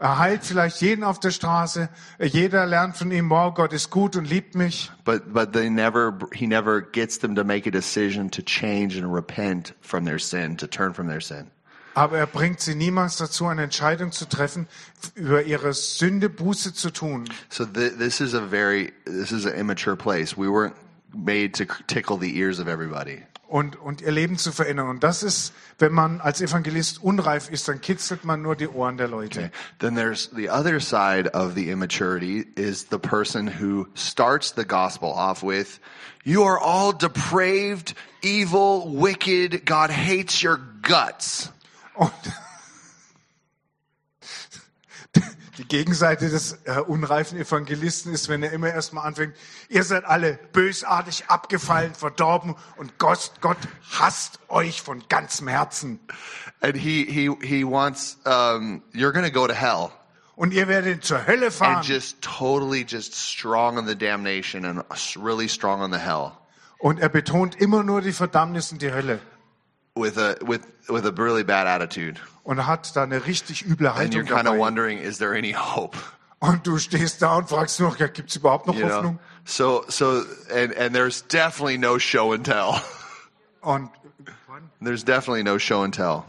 Er 0.00 0.16
heilt 0.16 0.44
vielleicht 0.44 0.80
jeden 0.80 1.02
auf 1.02 1.18
der 1.18 1.32
Straße. 1.32 1.88
Jeder 2.20 2.66
lernt 2.66 2.96
von 2.96 3.10
ihm, 3.10 3.30
wow, 3.30 3.52
Gott 3.52 3.72
ist 3.72 3.90
gut 3.90 4.14
und 4.14 4.30
liebt 4.30 4.54
mich. 4.54 4.92
But, 5.04 5.32
but 5.32 5.52
they 5.52 5.68
never, 5.68 6.16
he 6.32 6.46
never 6.46 6.80
gets 6.80 7.18
them 7.18 7.34
to 7.34 7.42
make 7.42 7.66
a 7.66 7.72
decision 7.72 8.30
to 8.30 8.42
change 8.42 8.96
and 8.96 9.12
repent 9.12 9.74
from 9.80 10.04
their 10.04 10.20
sin, 10.20 10.56
to 10.58 10.68
turn 10.68 10.94
from 10.94 11.08
their 11.08 11.20
sin. 11.20 11.50
Aber 11.94 12.16
er 12.16 12.28
bringt 12.28 12.60
sie 12.60 12.76
niemals 12.76 13.16
dazu, 13.16 13.46
eine 13.46 13.64
Entscheidung 13.64 14.12
zu 14.12 14.28
treffen, 14.28 14.68
über 15.16 15.42
ihre 15.42 15.72
Sünde 15.72 16.28
Buße 16.28 16.72
zu 16.72 16.90
tun. 16.92 17.24
So 17.48 17.64
th- 17.64 17.98
this 17.98 18.20
is 18.20 18.34
a 18.34 18.40
very, 18.40 18.92
this 19.04 19.32
is 19.32 19.46
an 19.46 19.54
immature 19.54 19.96
place. 19.96 20.36
We 20.36 20.46
weren't 20.46 20.76
made 21.14 21.54
to 21.54 21.64
tickle 21.86 22.18
the 22.18 22.38
ears 22.38 22.58
of 22.60 22.68
everybody. 22.68 23.22
Und, 23.48 23.76
und 23.76 24.02
ihr 24.02 24.10
Leben 24.10 24.36
zu 24.36 24.52
verändern. 24.52 24.88
Und 24.90 25.02
das 25.02 25.22
ist, 25.22 25.54
wenn 25.78 25.90
man 25.92 26.20
als 26.20 26.42
Evangelist 26.42 27.02
unreif 27.02 27.48
ist, 27.50 27.66
dann 27.66 27.80
kitzelt 27.80 28.24
man 28.24 28.42
nur 28.42 28.56
die 28.56 28.68
Ohren 28.68 28.98
der 28.98 29.08
Leute. 29.08 29.50
Then 29.78 29.94
there's 29.94 30.28
the 30.36 30.50
other 30.50 30.80
side 30.80 31.32
of 31.32 31.54
the 31.54 31.70
immaturity 31.70 32.46
is 32.56 32.88
the 32.90 32.98
person 32.98 33.48
who 33.48 33.86
starts 33.94 34.52
the 34.54 34.66
gospel 34.66 35.08
off 35.08 35.42
with, 35.42 35.80
you 36.24 36.44
are 36.44 36.58
all 36.60 36.92
depraved, 36.92 37.94
evil, 38.20 38.86
wicked. 38.86 39.64
God 39.64 39.90
hates 39.90 40.42
your 40.42 40.60
guts. 40.82 41.50
Und 41.94 42.12
die 45.58 45.66
Gegenseite 45.66 46.30
des 46.30 46.58
äh, 46.64 46.78
unreifen 46.80 47.38
Evangelisten 47.38 48.12
ist, 48.12 48.28
wenn 48.28 48.42
er 48.42 48.52
immer 48.52 48.70
erstmal 48.70 49.06
anfängt, 49.06 49.34
ihr 49.68 49.82
seid 49.84 50.04
alle 50.04 50.38
bösartig, 50.52 51.24
abgefallen, 51.28 51.94
verdorben 51.94 52.54
und 52.76 52.98
Gott, 52.98 53.32
Gott 53.40 53.58
hasst 53.98 54.38
euch 54.48 54.80
von 54.82 55.02
ganzem 55.08 55.48
Herzen. 55.48 56.00
And 56.60 56.76
he, 56.76 57.04
he, 57.04 57.30
he 57.42 57.64
wants, 57.64 58.18
um, 58.24 58.82
you're 58.94 59.12
to 59.12 59.30
go 59.30 59.46
to 59.46 59.54
hell. 59.54 59.90
Und 60.36 60.52
ihr 60.54 60.68
werdet 60.68 61.04
zur 61.04 61.26
Hölle 61.26 61.46
And 61.46 61.54
fahren. 61.54 61.82
just 61.82 62.22
totally 62.22 62.84
just 62.88 63.14
strong 63.14 63.76
on 63.76 63.86
the 63.86 63.96
damnation 63.96 64.64
and 64.64 64.84
really 65.16 65.48
strong 65.48 65.80
on 65.82 65.92
the 65.92 65.98
hell. 65.98 66.32
Und 66.78 67.00
er 67.00 67.08
betont 67.08 67.56
immer 67.56 67.82
nur 67.82 68.02
die 68.02 68.12
Verdammnis 68.12 68.70
und 68.70 68.80
die 68.80 68.92
Hölle. 68.92 69.18
With 69.98 70.16
a, 70.18 70.36
with, 70.42 70.66
with 70.88 71.06
a 71.06 71.12
really 71.12 71.42
bad 71.42 71.66
attitude. 71.66 72.20
Und 72.44 72.66
hat 72.66 72.94
da 72.94 73.02
eine 73.02 73.26
richtig 73.26 73.66
üble 73.66 73.88
And 73.88 74.14
you're 74.14 74.24
Haltung 74.24 74.36
kind 74.36 74.48
of 74.48 74.58
wondering, 74.58 74.98
is 74.98 75.18
there 75.18 75.34
any 75.34 75.52
hope? 75.52 75.96
Und 76.40 76.66
du 76.66 76.78
stehst 76.78 77.20
da 77.20 77.36
und 77.36 77.48
fragst 77.48 77.80
nur, 77.80 77.96
ja, 77.98 78.06
gibt's 78.06 78.36
überhaupt 78.36 78.66
noch 78.66 78.74
You 78.74 78.86
know? 78.86 78.94
Hoffnung? 78.94 79.18
So, 79.44 79.84
so, 79.88 80.22
and, 80.54 80.72
and 80.74 80.94
there's 80.94 81.22
definitely 81.22 81.78
no 81.78 81.98
show 81.98 82.32
and 82.32 82.44
tell. 82.44 82.80
Und 83.60 83.90
There's 84.80 85.02
definitely 85.02 85.42
no 85.42 85.58
show 85.58 85.82
and 85.82 85.92
tell. 85.92 86.24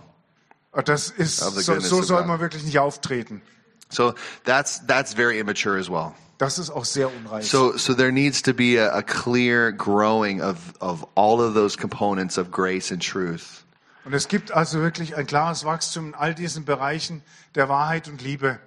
Ah, 0.74 0.82
das 0.82 1.12
ist, 1.12 1.38
so, 1.38 1.80
so 1.80 2.02
soll 2.02 2.26
man 2.26 2.40
wirklich 2.40 2.64
nicht 2.64 2.80
auftreten. 2.80 3.42
So 3.90 4.14
that's, 4.44 4.86
that's 4.86 5.14
very 5.14 5.40
immature 5.40 5.78
as 5.78 5.90
well. 5.90 6.16
Das 6.40 6.58
ist 6.58 6.70
auch 6.70 6.86
sehr 6.86 7.14
unreif. 7.14 7.46
So, 7.46 7.76
so 7.78 7.94
there 7.94 8.14
needs 8.14 8.42
to 8.44 8.54
be 8.54 8.78
a, 8.78 8.98
a 8.98 9.04
clear 9.04 9.74
growing 9.74 10.42
of, 10.42 10.74
of 10.80 11.06
all 11.16 11.42
of 11.42 11.54
those 11.54 11.78
components 11.78 12.38
of 12.38 12.50
grace 12.50 12.92
and 12.92 13.02
truth. 13.02 13.66
Und 14.06 14.14
es 14.14 14.30
gibt 14.30 14.52
also 14.54 14.80
wirklich 14.80 15.18
ein 15.18 15.28
klares 15.28 15.66
Wachstum 15.66 16.08
in 16.08 16.16
all 16.16 16.34
diesen 16.34 16.64
Bereichen 16.64 17.22
der 17.56 17.68
Wahrheit 17.68 18.08
und 18.08 18.22
Liebe. 18.22 18.58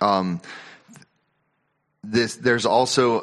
Um, 0.00 0.40
this, 2.02 2.40
there's 2.40 2.66
also 2.66 3.22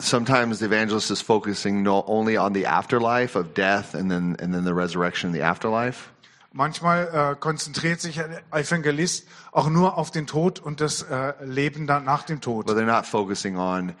sometimes 0.00 0.58
the 0.58 0.66
evangelist 0.66 1.12
is 1.12 1.22
focusing 1.22 1.84
no, 1.84 2.02
only 2.08 2.36
on 2.36 2.52
the 2.52 2.66
afterlife 2.66 3.36
of 3.36 3.54
death 3.54 3.94
and 3.94 4.10
then, 4.10 4.34
and 4.40 4.52
then 4.52 4.64
the 4.64 4.74
resurrection 4.74 5.28
in 5.28 5.32
the 5.32 5.42
afterlife. 5.42 6.10
Manchmal 6.52 7.32
äh, 7.32 7.36
konzentriert 7.38 8.00
sich 8.00 8.20
ein 8.20 8.38
Evangelist 8.50 9.26
auch 9.52 9.68
nur 9.68 9.96
auf 9.96 10.10
den 10.10 10.26
Tod 10.26 10.58
und 10.58 10.80
das 10.80 11.02
äh, 11.02 11.32
Leben 11.44 11.86
dann 11.86 12.04
nach 12.04 12.24
dem 12.24 12.40
Tod. 12.40 12.66
But 12.66 12.76
they're 12.76 12.84
not 12.84 13.06
focusing 13.06 13.56
on 13.56 13.94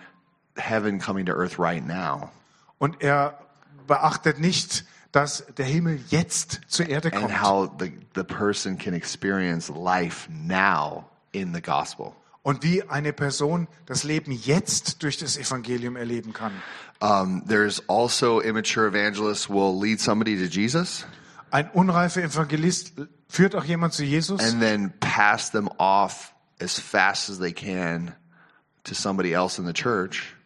heaven 0.56 0.98
coming 0.98 1.26
to 1.26 1.32
earth 1.32 1.60
right 1.60 1.86
now. 1.86 2.30
Und 2.78 3.02
er 3.02 3.38
beachtet 3.86 4.40
nicht, 4.40 4.84
dass 5.12 5.44
der 5.56 5.66
Himmel 5.66 6.00
jetzt 6.08 6.60
zur 6.66 6.88
Erde 6.88 7.12
and 7.12 7.22
kommt. 7.22 7.42
how 7.42 7.70
the, 7.78 7.92
the 8.16 8.24
person 8.24 8.76
can 8.76 8.94
experience 8.94 9.68
life 9.68 10.28
now 10.30 11.04
in 11.30 11.54
the 11.54 11.60
gospel. 11.60 12.12
Und 12.42 12.64
wie 12.64 12.82
eine 12.82 13.12
Person 13.12 13.68
das 13.86 14.02
Leben 14.02 14.32
jetzt 14.32 15.04
durch 15.04 15.18
das 15.18 15.36
Evangelium 15.36 15.94
erleben 15.94 16.32
kann. 16.32 16.52
Um, 17.00 17.44
there's 17.46 17.80
also 17.88 18.40
immature 18.40 18.88
evangelists 18.88 19.48
will 19.48 19.78
lead 19.78 20.00
somebody 20.00 20.36
to 20.36 20.46
Jesus 20.46 21.06
Ein 21.50 21.70
unreifer 21.70 22.22
Evangelist 22.22 22.92
führt 23.28 23.54
auch 23.54 23.64
jemand 23.64 23.92
zu 23.92 24.04
Jesus 24.04 24.40
and 24.40 24.60
then 24.60 24.92
pass 25.00 25.50
them 25.50 25.68
off 25.78 26.34
as 26.60 26.78
fast 26.78 27.30
as 27.30 27.38
they 27.38 27.52
can 27.52 28.14
to 28.84 28.94
somebody 28.94 29.32
else 29.32 29.60
in 29.60 29.66
the 29.66 29.72
church. 29.72 30.36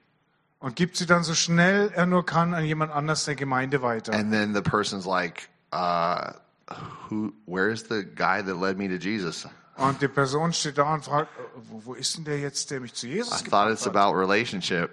und 0.65 0.77
gibt 0.77 0.97
sie 0.97 1.05
dann 1.05 1.25
so 1.25 1.35
schnell 1.35 1.91
er 1.95 2.07
nur 2.07 2.25
kann 2.25 2.55
an 2.55 2.65
jemand 2.65 2.91
anders 2.91 3.27
der 3.27 3.35
Gemeinde 3.35 3.83
weiter. 3.83 4.15
And 4.15 4.33
then 4.33 4.55
the 4.55 4.63
person's 4.63 5.05
like, 5.05 5.51
uh, 5.75 6.33
who, 7.11 7.35
where's 7.45 7.85
the 7.87 8.03
guy 8.03 8.43
that 8.43 8.57
led 8.57 8.79
me 8.79 8.89
to 8.89 8.97
Jesus? 8.97 9.47
Und 9.77 10.01
die 10.01 10.09
Person 10.09 10.55
steht 10.55 10.79
da 10.79 10.95
und 10.95 11.05
fragt, 11.05 11.29
wo, 11.69 11.85
wo 11.85 11.95
ist 11.95 12.17
denn 12.17 12.25
der 12.25 12.39
jetzt, 12.39 12.71
der 12.71 12.81
mich 12.81 12.95
zu 12.95 13.07
I 13.07 13.17
Jesus 13.17 13.31
thought 13.31 13.45
gebracht 13.45 13.73
it's 13.73 13.87
about 13.87 14.17
relationship. 14.17 14.91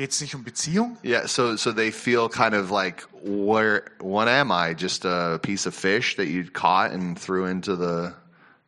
Geht 0.00 0.12
es 0.12 0.20
nicht 0.22 0.34
um 0.34 0.44
Beziehung? 0.44 0.96
Yeah, 1.04 1.28
so 1.28 1.56
so 1.56 1.72
they 1.72 1.92
feel 1.92 2.30
kind 2.30 2.54
of 2.54 2.70
like 2.70 3.06
where 3.22 3.82
what 3.98 4.28
am 4.28 4.50
I? 4.50 4.72
Just 4.74 5.04
a 5.04 5.38
piece 5.42 5.66
of 5.66 5.74
fish 5.74 6.16
that 6.16 6.28
you 6.28 6.44
caught 6.50 6.90
and 6.92 7.20
threw 7.20 7.44
into 7.44 7.76
the 7.76 8.14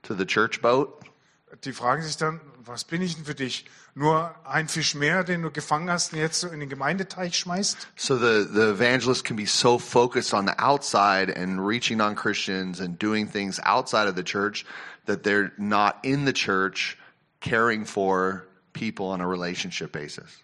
to 0.03 0.15
the 0.15 0.27
church 0.27 0.61
boat? 0.61 0.91
Die 1.65 1.73
fragen 1.73 2.03
sich 2.03 2.19
dann, 2.19 2.39
was 2.63 2.85
bin 2.85 3.01
ich 3.01 3.15
denn 3.15 3.25
für 3.25 3.35
dich? 3.35 3.65
Nur 3.95 4.35
ein 4.45 4.69
Fisch 4.69 4.95
mehr, 4.95 5.25
den 5.25 5.41
du 5.41 5.51
gefangen 5.51 5.89
hast 5.89 6.13
und 6.13 6.19
jetzt 6.19 6.39
so 6.39 6.49
in 6.49 6.61
den 6.61 6.69
Gemeindeteich 6.69 7.39
schmeißt? 7.39 7.89
So 7.97 8.19
the 8.19 8.47
the 8.53 8.69
evangelist 8.69 9.25
can 9.25 9.37
be 9.37 9.47
so 9.47 9.79
focused 9.79 10.35
on 10.35 10.47
the 10.47 10.59
outside 10.59 11.35
and 11.35 11.67
reaching 11.67 12.03
on 12.03 12.15
Christians 12.15 12.79
and 12.79 12.99
doing 12.99 13.27
things 13.27 13.59
outside 13.65 14.07
of 14.07 14.17
the 14.17 14.23
church 14.23 14.67
that 15.07 15.23
they're 15.23 15.51
not 15.57 15.95
in 16.03 16.27
the 16.27 16.35
church 16.35 16.99
caring 17.41 17.87
for 17.87 18.47
people 18.75 19.07
on 19.07 19.23
a 19.23 19.27
relationship 19.27 19.93
basis. 19.93 20.43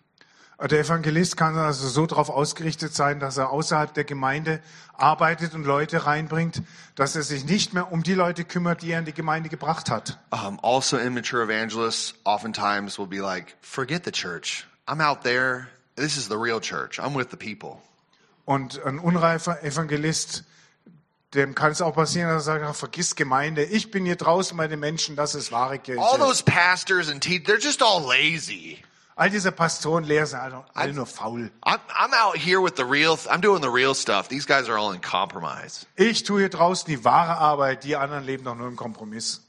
Der 0.61 0.80
Evangelist 0.80 1.36
kann 1.36 1.56
also 1.56 1.86
so 1.86 2.06
darauf 2.06 2.30
ausgerichtet 2.30 2.92
sein, 2.92 3.20
dass 3.20 3.36
er 3.36 3.50
außerhalb 3.50 3.94
der 3.94 4.02
Gemeinde 4.02 4.61
arbeitet 4.92 5.54
und 5.54 5.62
Leute 5.64 6.04
reinbringt, 6.04 6.62
dass 6.96 7.14
er 7.14 7.22
sich 7.22 7.44
nicht 7.44 7.74
mehr 7.74 7.92
um 7.92 8.02
die 8.02 8.14
Leute 8.14 8.44
kümmert, 8.44 8.82
die 8.82 8.90
er 8.90 8.98
in 8.98 9.04
die 9.04 9.12
Gemeinde 9.12 9.50
gebracht 9.50 9.88
hat. 9.88 10.18
Um, 10.32 10.59
also, 10.61 10.96
immature 10.96 11.44
evangelists 11.44 12.14
oftentimes 12.24 12.98
will 12.98 13.06
be 13.06 13.20
like, 13.20 13.56
"Forget 13.61 14.04
the 14.04 14.11
church. 14.11 14.66
I'm 14.88 15.00
out 15.00 15.22
there. 15.22 15.68
This 15.94 16.16
is 16.16 16.26
the 16.26 16.34
real 16.34 16.61
church. 16.61 16.98
I'm 16.98 17.16
with 17.16 17.28
the 17.30 17.36
people." 17.36 17.80
Und 18.44 18.84
ein 18.84 18.98
unreifer 18.98 19.62
Evangelist, 19.62 20.42
dem 21.34 21.54
kann 21.54 21.70
es 21.70 21.80
auch 21.80 21.94
passieren, 21.94 22.30
dass 22.30 22.48
er 22.48 22.59
sagt, 22.59 22.76
vergiss 22.76 23.14
Gemeinde, 23.14 23.62
ich 23.62 23.92
bin 23.92 24.04
hier 24.06 24.16
draußen 24.16 24.56
bei 24.56 24.66
den 24.66 24.80
Menschen, 24.80 25.14
das 25.14 25.36
ist 25.36 25.52
wahre 25.52 25.78
Kirche. 25.78 26.00
All 26.00 26.18
those 26.18 26.42
pastors 26.42 27.09
and 27.09 27.22
teachers, 27.22 27.46
they're 27.46 27.62
just 27.62 27.80
all 27.80 28.02
lazy. 28.02 28.82
All 29.19 29.31
diese 29.31 29.51
Pastoren, 29.51 30.05
Lehrer 30.05 30.27
sind 30.27 30.39
alle, 30.39 30.64
alle 30.75 30.93
nur 30.93 31.05
faul. 31.07 31.51
I'm, 31.64 31.81
I'm 31.89 32.12
out 32.14 32.37
here 32.37 32.61
with 32.62 32.77
the 32.77 32.85
real, 32.85 33.19
I'm 33.29 33.41
doing 33.41 33.61
the 33.62 33.69
real 33.69 33.93
stuff. 33.93 34.29
These 34.29 34.47
guys 34.47 34.69
are 34.69 34.79
all 34.79 34.93
in 34.95 35.01
compromise. 35.01 35.87
Ich 35.97 36.23
tue 36.23 36.39
hier 36.39 36.49
draußen 36.51 36.87
die 36.89 37.05
wahre 37.05 37.37
Arbeit, 37.37 37.83
die 37.83 37.97
anderen 37.97 38.25
leben 38.25 38.45
doch 38.45 38.55
nur 38.55 38.69
im 38.69 38.77
Kompromiss. 38.77 39.41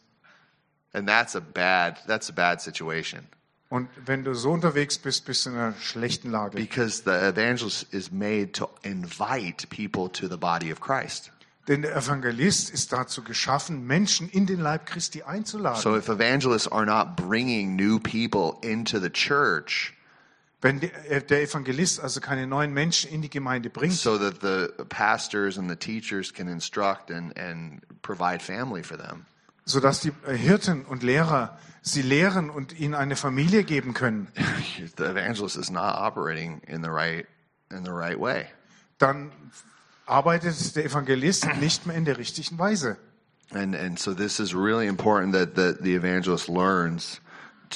And 0.92 1.08
that's 1.08 1.36
a 1.36 1.40
bad, 1.40 2.00
that's 2.08 2.30
a 2.30 2.34
bad 2.34 2.62
situation 2.62 3.28
Und 3.70 3.90
wenn 4.08 4.24
du 4.24 4.34
so 4.34 4.50
unterwegs 4.50 4.98
bist, 4.98 5.26
bist 5.26 5.46
du 5.46 5.52
in 5.52 5.58
einer 5.58 5.76
schlechten 5.80 6.32
Lage. 6.32 6.56
because 6.58 7.04
the 7.04 7.12
evangelist 7.12 7.94
is 7.94 8.12
made 8.12 8.54
to 8.54 8.68
invite 8.82 9.70
people 9.70 10.10
to 10.10 10.28
the 10.28 10.38
body 10.38 10.72
of 10.72 10.82
Christ. 10.82 11.32
Denn 11.68 11.84
der 11.84 11.96
Evangelist 11.96 12.72
ist 12.72 12.92
dazu 12.94 13.24
geschaffen, 13.24 13.86
Menschen 13.86 14.30
in 14.30 14.46
den 14.48 14.60
Leib 14.60 14.86
Christi 14.86 15.24
einzuladen. 15.24 15.82
So 15.82 15.96
if 15.96 16.10
evangelists 16.10 16.68
are 16.68 16.86
not 16.86 17.16
bringing 17.16 17.76
new 17.76 18.00
people 18.00 18.58
into 18.68 19.00
the 19.00 19.10
church 19.10 19.94
Wenn 20.62 20.82
der 20.82 21.10
äh, 21.10 21.22
der 21.22 21.42
Evangelist 21.42 22.02
also 22.02 22.20
keine 22.20 22.46
neuen 22.46 22.74
Menschen 22.74 23.10
in 23.10 23.22
die 23.22 23.30
Gemeinde 23.30 23.70
bringt, 23.70 23.94
so 23.94 24.18
that 24.18 24.42
the 24.42 24.68
pastors 24.90 25.58
and 25.58 25.70
the 25.70 25.76
teachers 25.76 26.34
can 26.34 26.48
instruct 26.50 27.12
and, 27.12 27.38
and 27.38 27.82
provide 28.02 28.42
family 28.42 28.84
for 28.84 28.98
them, 28.98 29.26
sodass 29.66 30.02
die 30.02 30.12
äh, 30.28 30.36
Hirten 30.36 30.84
und 30.84 31.02
Lehrer 31.02 31.58
sie 31.82 32.02
lehren 32.02 32.50
und 32.50 32.78
ihnen 32.78 32.94
eine 32.94 33.16
Familie 33.16 33.64
geben 33.64 33.94
können, 33.94 34.28
the 34.98 35.06
evangelist 35.06 35.56
is 35.56 35.70
not 35.70 35.96
operating 35.96 36.62
in 36.68 36.84
the 36.84 36.90
right, 36.90 37.26
in 37.72 37.86
the 37.86 37.92
right 37.92 38.20
way. 38.20 38.46
dann 38.98 39.32
arbeitet 40.10 40.76
der 40.76 40.86
Evangelist 40.86 41.48
nicht 41.60 41.86
mehr 41.86 41.96
in 41.96 42.06
der 42.06 42.18
richtigen 42.18 42.58
Weise. 42.58 42.98
And 43.52 43.76
and 43.76 43.98
so 43.98 44.14
this 44.14 44.40
is 44.40 44.54
really 44.54 44.88
important 44.88 45.34
that 45.34 45.56
the, 45.56 45.76
the 45.82 45.96
evangelist 45.96 46.50
learns 46.50 47.20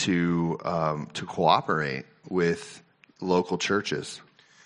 to 0.06 0.60
um, 0.64 1.08
to 1.14 1.26
cooperate 1.26 2.06
with 2.30 2.82
local 3.20 3.58
churches. 3.58 4.22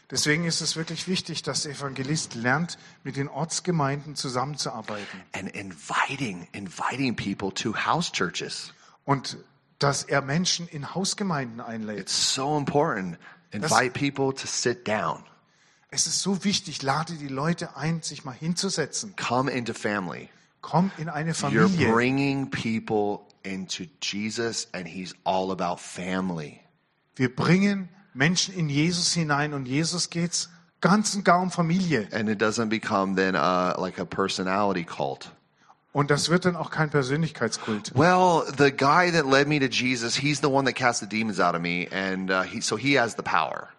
Deswegen 0.09 0.45
ist 0.45 0.61
es 0.61 0.76
wirklich 0.76 1.07
wichtig, 1.07 1.43
dass 1.43 1.63
der 1.63 1.74
Evangelist 1.74 2.36
lernt, 2.36 2.78
mit 3.03 3.18
den 3.18 3.28
Ortsgemeinden 3.28 4.15
zusammenzuarbeiten 4.15 5.22
and 5.34 5.49
inviting 5.49 6.47
inviting 6.53 7.15
people 7.15 7.53
to 7.53 7.74
house 7.74 8.11
churches. 8.11 8.74
und 9.05 9.38
dass 9.80 10.03
er 10.03 10.22
Menschen 10.22 10.68
in 10.68 10.95
Hausgemeinden 10.95 11.61
einlädt. 11.61 11.99
It's 11.99 12.34
so 12.34 12.57
important. 12.57 13.18
Invite 13.51 13.91
people 13.91 14.34
to 14.34 14.47
sit 14.47 14.88
down. 14.88 15.24
Es 15.98 16.06
ist 16.06 16.22
so 16.22 16.43
wichtig, 16.43 16.84
lade 16.84 17.14
die 17.14 17.28
Leute 17.28 17.76
ein, 17.76 18.04
sich 18.04 18.24
mal 18.24 18.32
hinzusetzen. 18.32 19.16
Come 19.16 19.50
into 19.50 19.74
family. 19.74 20.30
Komm 20.62 20.91
in 21.00 21.10
eine 21.10 21.32
You're 21.32 21.68
Familie. 21.68 21.91
bringing 21.91 22.52
people 22.52 23.22
into 23.41 23.86
Jesus 24.00 24.68
and 24.74 24.88
he's 24.88 25.16
all 25.24 25.50
about 25.50 25.78
family. 25.80 26.60
Wir 27.16 27.36
bringen 27.36 27.89
Menschen 28.14 28.54
in 28.54 28.70
Jesus 28.70 29.12
hinein 29.14 29.56
und 29.56 29.68
Jesus 29.68 30.12
geht's 30.12 30.52
ganz 30.82 31.16
und 31.16 31.26
gar 31.26 31.41
um 31.41 31.50
Familie. 31.50 32.08
And 32.12 32.30
it 32.30 32.39
doesn't 32.39 32.70
become 32.70 33.16
then 33.16 33.34
uh, 33.34 33.74
like 33.82 33.98
a 33.98 34.06
personality 34.06 34.84
cult. 34.84 35.32
Und 35.93 36.12
das 36.12 36.30
wird 36.30 36.45
dann 36.45 36.56
auch 36.56 36.70
kein 36.70 36.91
Persönlichkeitskult. 36.91 37.93
Well, 37.95 38.43
the 38.56 38.70
guy 38.70 39.12
that 39.12 39.26
led 39.26 39.48
me 39.48 39.60
to 39.60 39.66
Jesus, 39.66 40.16
he's 40.16 40.41
the 40.41 40.48
one 40.48 40.66
that 40.66 40.76
cast 40.76 41.00
the 41.00 41.08
demons 41.08 41.39
out 41.39 41.56
of 41.56 41.62
me, 41.62 41.88
and 41.91 42.30
uh, 42.30 42.43
he, 42.43 42.62
so 42.62 42.78
he 42.78 43.00
has 43.00 43.16
the 43.16 43.24
power. 43.24 43.70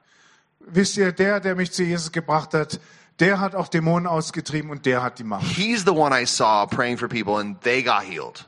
Wisst 0.70 0.96
ihr, 0.96 1.12
der, 1.12 1.40
der 1.40 1.54
mich 1.54 1.72
zu 1.72 1.82
Jesus 1.82 2.12
gebracht 2.12 2.54
hat, 2.54 2.80
der 3.20 3.40
hat 3.40 3.54
auch 3.54 3.68
Dämonen 3.68 4.06
ausgetrieben 4.06 4.70
und 4.70 4.86
der 4.86 5.02
hat 5.02 5.18
die 5.18 5.24
Macht. 5.24 5.44
He's 5.44 5.84
the 5.84 5.90
one 5.90 6.14
I 6.14 6.24
saw 6.24 6.66
praying 6.66 6.98
for 6.98 7.08
people, 7.08 7.36
and 7.36 7.60
they 7.62 7.82
got 7.82 8.02
healed. 8.02 8.46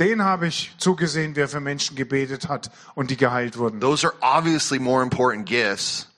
Den 0.00 0.22
habe 0.22 0.46
ich 0.46 0.74
zugesehen, 0.78 1.34
der 1.34 1.48
für 1.48 1.60
Menschen 1.60 1.96
gebetet 1.96 2.48
hat 2.48 2.70
und 2.94 3.10
die 3.10 3.16
geheilt 3.16 3.58
wurden. 3.58 3.80
Those 3.80 4.06
are 4.06 4.14
obviously 4.20 4.78
more 4.78 5.02
important 5.02 5.46
gifts 5.46 6.08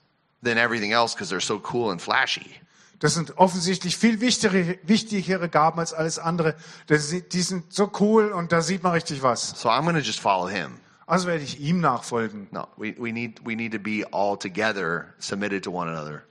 than 0.42 0.58
everything 0.58 0.92
else 0.92 1.14
because 1.14 1.34
they're 1.34 1.44
so 1.44 1.60
cool 1.72 1.90
and 1.90 2.00
flashy. 2.00 2.60
Das 2.98 3.14
sind 3.14 3.38
offensichtlich 3.38 3.96
viel 3.96 4.20
wichtigere, 4.20 4.78
wichtigere 4.82 5.48
Gaben 5.48 5.80
als 5.80 5.94
alles 5.94 6.18
andere. 6.18 6.54
Das 6.86 7.08
Die 7.08 7.42
sind 7.42 7.72
so 7.72 7.90
cool 7.98 8.32
und 8.32 8.52
da 8.52 8.60
sieht 8.60 8.82
man 8.82 8.92
richtig 8.92 9.22
was. 9.22 9.58
So 9.58 9.70
I'm 9.70 9.82
going 9.82 9.94
to 9.94 10.02
just 10.02 10.20
follow 10.20 10.48
him. 10.48 10.78
Also 11.10 11.26
werde 11.26 11.42
ich 11.42 11.58
ihm 11.58 11.80
nachfolgen. 11.80 12.46
No, 12.52 12.68
we, 12.76 12.94
we 12.96 13.10
need 13.10 13.40
we 13.44 13.56
need 13.56 13.72
to 13.72 13.80
be 13.80 14.04
all 14.12 14.36
together, 14.38 15.12
submitted 15.18 15.64
to 15.64 15.72
one 15.72 15.88
another. 15.88 16.22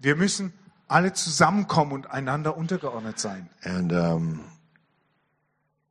Wir 0.00 0.14
müssen 0.14 0.52
alle 0.86 1.12
zusammenkommen 1.12 1.92
und 1.92 2.10
einander 2.12 2.56
untergeordnet 2.56 3.18
sein. 3.18 3.48
And 3.64 3.92
um, 3.92 4.44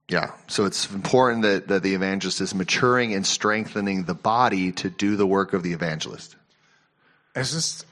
yeah, 0.10 0.32
so 0.48 0.66
it's 0.66 0.90
important 0.90 1.44
that, 1.44 1.68
that 1.68 1.84
the 1.84 1.94
evangelist 1.94 2.40
is 2.40 2.56
maturing 2.56 3.14
and 3.14 3.28
strengthening 3.28 4.06
the 4.06 4.14
body 4.14 4.72
to 4.72 4.90
do 4.90 5.18
the 5.18 5.28
work 5.28 5.52
of 5.52 5.64
the 5.64 5.74
evangelist. 5.74 6.38
Es 7.34 7.54
ist 7.54 7.86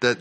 That 0.00 0.18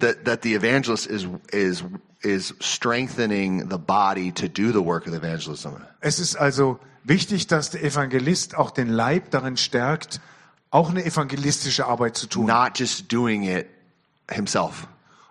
that 0.00 0.26
that 0.26 0.42
the 0.42 0.54
evangelist 0.54 1.06
is 1.06 1.26
is 1.50 1.82
is 2.22 2.52
strengthening 2.60 3.68
the 3.68 3.78
body 3.78 4.32
to 4.32 4.48
do 4.48 4.72
the 4.72 4.82
work 4.82 5.06
of 5.06 5.12
the 5.12 5.18
evangelism. 5.18 5.82
Es 6.02 6.18
ist 6.18 6.36
also 6.36 6.78
wichtig, 7.08 7.46
dass 7.46 7.70
der 7.70 7.82
Evangelist 7.82 8.56
auch 8.56 8.70
den 8.70 8.88
Leib 8.88 9.30
darin 9.30 9.56
stärkt, 9.56 10.20
auch 10.70 10.90
eine 10.90 11.04
evangelistische 11.04 11.86
Arbeit 11.86 12.16
zu 12.16 12.26
tun. 12.26 12.46
Not 12.46 12.78
just 12.78 13.12
doing 13.12 13.44
it 13.44 13.66
himself. 14.30 14.86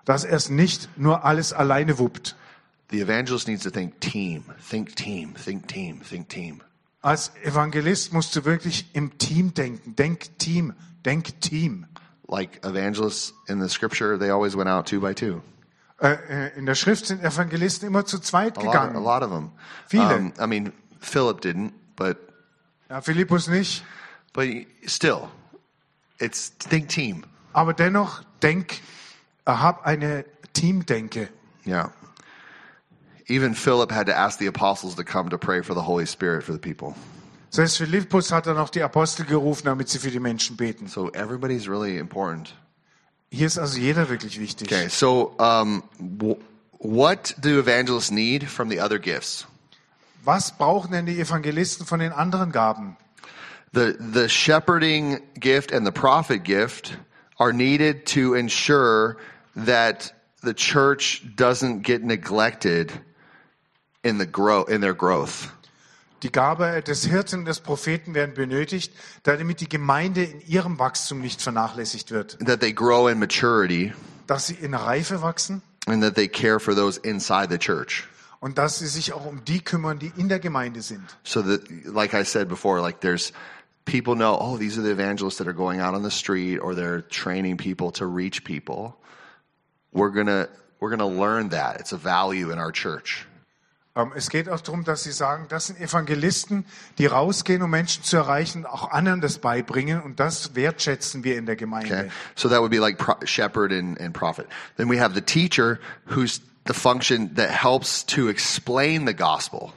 Dass 0.06 0.24
er 0.24 0.38
es 0.38 0.50
nicht 0.50 0.90
nur 0.98 1.26
alles 1.26 1.54
alleine 1.54 1.98
wuppt. 2.00 2.36
The 2.92 3.02
evangelist 3.02 3.48
needs 3.48 3.64
to 3.64 3.72
think 3.72 4.00
team, 4.00 4.44
think 4.70 4.96
team, 4.96 5.34
think 5.36 5.68
team, 5.68 6.02
think 6.02 6.30
team. 6.30 6.62
Als 7.02 7.32
Evangelist 7.44 8.14
musst 8.14 8.36
du 8.36 8.46
wirklich 8.46 8.90
im 8.94 9.18
Team 9.18 9.54
denken. 9.54 9.96
Denk 9.96 10.40
Team, 10.40 10.74
denk 11.04 11.40
Team. 11.42 11.86
Like 12.28 12.64
evangelists 12.66 13.34
in 13.48 13.62
the 13.62 13.70
scripture, 13.70 14.18
they 14.18 14.32
always 14.32 14.56
went 14.58 14.68
out 14.70 14.88
two 14.88 15.00
by 15.00 15.14
two. 15.14 15.42
Äh, 16.00 16.58
in 16.58 16.66
der 16.66 16.76
Schrift 16.76 17.06
sind 17.06 17.24
Evangelisten 17.24 17.88
immer 17.88 18.06
zu 18.06 18.20
zweit 18.20 18.58
A 18.58 18.62
lot, 18.62 18.76
a 18.76 18.88
gegangen. 18.88 19.04
lot 19.04 19.22
of 19.22 19.30
them. 19.30 19.52
Viele. 19.88 20.34
I 20.40 20.48
mean, 20.48 20.74
Philip 21.06 21.42
didn't, 21.42 21.74
but 21.96 22.18
Ja, 22.90 23.02
Philippus 23.02 23.48
nicht. 23.48 23.84
but 24.34 24.48
still, 24.86 25.30
it's 26.20 26.50
think 26.60 26.90
team. 26.90 27.24
Aber 27.54 27.74
dennoch 27.74 28.24
denk, 28.42 28.82
äh, 29.46 29.52
hab 29.52 29.86
eine 29.86 30.26
Teamdenke. 30.54 31.30
Yeah. 31.66 31.92
Even 33.28 33.56
Philip 33.56 33.92
had 33.92 34.06
to 34.08 34.14
ask 34.16 34.38
the 34.40 34.46
apostles 34.48 34.96
to 34.96 35.04
come 35.04 35.30
to 35.30 35.38
pray 35.38 35.64
for 35.64 35.74
the 35.74 35.82
Holy 35.82 36.06
Spirit 36.06 36.44
for 36.44 36.54
the 36.54 36.60
people. 36.60 36.94
Selbst 37.50 37.78
Philippus 37.78 38.32
hat 38.32 38.46
dann 38.48 38.58
auch 38.58 38.70
die 38.70 38.84
Apostel 38.84 39.26
gerufen, 39.26 39.66
damit 39.66 39.90
sie 39.90 39.98
für 40.00 40.12
die 40.12 40.20
Menschen 40.20 40.58
beten. 40.58 40.88
So 40.88 41.10
everybody's 41.14 41.68
really 41.68 41.98
important. 41.98 42.54
Hier 43.32 43.48
ist 43.48 43.58
also 43.58 43.80
jeder 43.80 44.10
wirklich 44.10 44.40
wichtig. 44.40 44.72
Okay, 44.72 44.90
so 44.90 45.34
um, 45.40 45.82
what 46.80 47.34
do 47.42 47.58
evangelists 47.60 48.12
need 48.12 48.44
from 48.48 48.70
the 48.70 48.80
other 48.82 49.00
gifts? 49.00 49.48
Was 50.26 50.58
brauchen 50.58 50.92
denn 50.92 51.06
die 51.06 51.20
Evangelisten 51.20 51.86
von 51.86 52.00
den 52.00 52.12
anderen 52.12 52.52
Gaben? 52.52 52.98
The 53.74 53.94
the 54.00 54.28
shepherding 54.28 55.20
gift 55.40 55.72
and 55.72 55.86
the 55.86 55.92
prophet 55.92 56.44
gift 56.44 56.98
are 57.38 57.54
needed 57.54 58.06
to 58.14 58.34
ensure 58.34 59.18
that 59.56 60.14
the 60.42 60.54
church 60.54 61.24
doesn't 61.36 61.84
get 61.84 62.04
neglected 62.04 62.92
in 64.04 64.18
the 64.18 64.26
grow 64.26 64.64
in 64.64 64.82
their 64.82 64.96
growth. 64.96 65.52
Die 66.24 66.32
Gabe 66.32 66.82
des 66.82 67.06
Hirten 67.06 67.40
und 67.40 67.46
des 67.46 67.60
Propheten 67.60 68.16
werden 68.16 68.34
benötigt, 68.34 68.94
damit 69.24 69.60
die 69.60 69.70
Gemeinde 69.70 70.24
in 70.24 70.42
ihrem 70.48 70.80
Wachstum 70.80 71.20
nicht 71.20 71.42
vernachlässigt 71.42 72.12
wird. 72.12 72.38
That 72.46 72.62
they 72.62 72.74
grow 72.74 73.08
in 73.10 73.20
maturity 73.20 73.94
Dass 74.26 74.48
sie 74.48 74.56
in 74.56 74.74
Reife 74.74 75.22
wachsen 75.22 75.62
and 75.86 76.02
that 76.02 76.16
they 76.16 76.28
care 76.28 76.60
for 76.60 76.74
those 76.74 77.00
inside 77.02 77.50
the 77.50 77.60
church. 77.60 78.08
Und 78.40 78.58
dass 78.58 78.80
sie 78.80 78.88
sich 78.88 79.14
auch 79.14 79.26
um 79.26 79.44
die 79.46 79.62
kümmern, 79.62 80.00
die 80.00 80.12
in 80.18 80.30
der 80.30 80.40
Gemeinde 80.40 80.82
sind. 80.82 81.04
So 81.24 81.42
that 81.42 81.62
like 81.86 82.14
I 82.14 82.24
said 82.24 82.48
before, 82.48 82.82
like 82.82 83.00
there's 83.02 83.32
people 83.86 84.16
know, 84.16 84.38
oh, 84.40 84.58
these 84.58 84.78
are 84.80 84.84
the 84.84 84.92
evangelists 84.92 85.38
that 85.38 85.48
are 85.48 85.54
going 85.56 85.80
out 85.80 85.94
on 85.96 86.04
the 86.04 86.12
street 86.12 86.60
or 86.60 86.76
they're 86.76 87.02
training 87.10 87.58
people 87.58 87.92
to 87.94 88.06
reach 88.06 88.44
people. 88.44 88.96
We're 89.94 90.12
gonna 90.12 90.48
we're 90.80 90.90
gonna 90.90 91.08
learn 91.08 91.50
that. 91.50 91.80
It's 91.80 91.94
a 91.94 91.98
value 91.98 92.52
in 92.52 92.60
our 92.60 92.72
church. 92.72 93.26
Ähm, 93.96 94.12
Es 94.14 94.30
geht 94.30 94.50
auch 94.50 94.60
darum, 94.60 94.84
dass 94.84 95.04
sie 95.04 95.14
sagen, 95.14 95.46
das 95.48 95.68
sind 95.68 95.80
Evangelisten, 95.80 96.66
die 96.98 97.06
rausgehen, 97.06 97.62
um 97.62 97.70
Menschen 97.70 98.04
zu 98.04 98.18
erreichen, 98.18 98.66
auch 98.66 98.92
anderen 98.92 99.22
das 99.22 99.38
beibringen 99.38 100.02
und 100.02 100.20
das 100.20 100.54
wertschätzen 100.54 101.24
wir 101.24 101.38
in 101.38 101.46
der 101.46 101.56
Gemeinde. 101.56 101.94
Okay. 101.96 102.12
So 102.36 102.50
that 102.50 102.60
would 102.60 102.72
be 102.72 102.80
like 102.80 102.98
pro- 102.98 103.26
shepherd 103.26 103.72
and, 103.72 103.98
and 104.02 104.14
prophet. 104.14 104.48
Then 104.76 104.90
we 104.90 105.00
have 105.00 105.14
the 105.16 105.22
teacher 105.22 105.80
who's 106.14 106.42
the 106.66 106.74
function 106.74 107.34
that 107.36 107.50
helps 107.50 108.04
to 108.06 108.28
explain 108.30 109.06
the 109.06 109.14
gospel, 109.14 109.72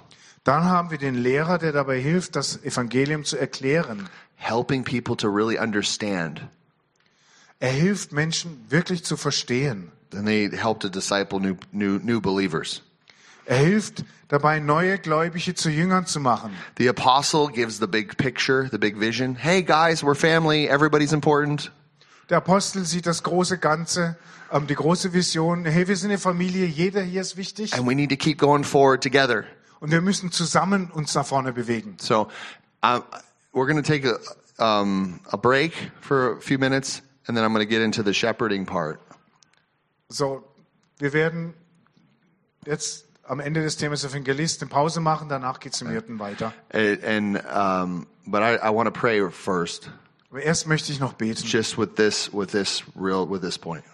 Dann 0.45 0.65
haben 0.65 0.91
wir 0.91 0.99
den 0.99 1.15
Lehrer, 1.15 1.59
der 1.59 1.73
dabei 1.73 2.01
hilft, 2.01 2.35
das 2.35 2.63
Evangelium 2.65 3.25
zu 3.25 3.37
erklären. 3.37 4.09
helping 4.37 4.85
people 4.85 5.17
to 5.17 5.29
really 5.29 5.59
understand. 5.59 6.41
Er 7.61 7.71
hilft 7.73 8.13
Menschen 8.13 8.65
wirklich 8.69 9.05
zu 9.05 9.17
verstehen. 9.17 9.91
Then 10.11 10.25
they 10.25 10.49
help 10.49 10.81
to 10.81 10.89
disciple 10.89 11.41
new, 11.41 11.57
new, 11.73 11.99
new 11.99 12.21
believers. 12.21 12.83
Er 13.45 13.57
hilft 13.59 14.05
dabei, 14.29 14.59
neue 14.61 14.99
Gläubige 14.99 15.55
zu 15.55 15.69
Jüngern 15.71 16.07
zu 16.07 16.21
machen. 16.21 16.53
The 16.79 16.89
apostle 16.89 17.49
gives 17.49 17.79
the 17.79 17.87
big 17.87 18.17
picture, 18.17 18.69
the 18.71 18.79
big 18.79 18.97
vision. 18.99 19.35
Hey 19.35 19.63
guys, 19.63 20.03
we're 20.03 20.15
family. 20.15 20.69
Everybody's 20.69 21.13
important. 21.13 21.71
Der 22.29 22.39
Apostel 22.39 22.85
sieht 22.85 23.07
das 23.07 23.23
große 23.23 23.59
Ganze, 23.59 24.17
ähm, 24.53 24.67
die 24.67 24.75
große 24.75 25.13
Vision. 25.15 25.65
Hey, 25.65 25.89
wir 25.89 25.97
sind 25.97 26.11
eine 26.11 26.19
Familie, 26.19 26.67
jeder 26.67 27.01
hier 27.01 27.23
ist 27.23 27.37
wichtig 27.37 27.75
And 27.75 27.87
we 27.87 27.95
need 27.95 28.11
to 28.11 28.17
keep 28.17 28.39
going 28.39 28.65
forward 28.65 29.03
together. 29.03 29.45
und 29.81 29.91
wir 29.91 30.01
müssen 30.01 30.31
zusammen 30.31 30.91
uns 30.91 31.15
nach 31.15 31.27
vorne 31.27 31.53
bewegen. 31.53 31.97
So 32.01 32.29
um, 32.83 33.03
we're 33.53 33.67
going 33.67 33.83
to 33.83 33.83
take 33.83 34.07
a, 34.07 34.81
um, 34.81 35.21
a 35.31 35.37
break 35.37 35.73
for 36.01 36.37
a 36.37 36.41
few 36.41 36.59
minutes, 36.59 37.03
and 37.27 37.37
then 37.37 37.45
I'm 37.45 37.53
going 37.53 37.67
to 37.67 37.71
get 37.71 37.83
into 37.83 38.03
the 38.03 38.13
shepherding 38.13 38.67
part. 38.67 38.99
So, 40.09 40.45
wir 40.99 41.13
werden 41.13 41.55
jetzt 42.67 43.07
am 43.25 43.41
Ende 43.41 43.63
des 43.63 43.77
Themas 43.77 44.05
Evangelist 44.05 44.63
eine 44.63 44.71
Pause 44.71 45.01
machen, 45.01 45.29
danach 45.29 45.61
geht 45.61 45.75
es 45.75 45.83
im 45.83 45.91
Hirten 45.91 46.19
weiter. 46.19 46.53
And, 46.73 47.05
and 47.05 47.37
um, 47.47 48.07
but 48.27 48.43
I, 48.43 48.57
I 48.57 48.71
want 48.71 48.87
to 48.87 48.93
pray 48.93 49.21
first, 49.31 49.91
Aber 50.31 50.43
erst 50.43 50.67
möchte 50.67 50.93
ich 50.93 51.01
noch 51.01 51.15
beten 51.15 51.43
just 51.47 51.79
with 51.79 51.91
this, 51.97 52.31
with 52.33 52.49
this 52.51 52.83
real, 52.95 53.29
with 53.29 53.41
this 53.41 53.59
point. 53.59 53.85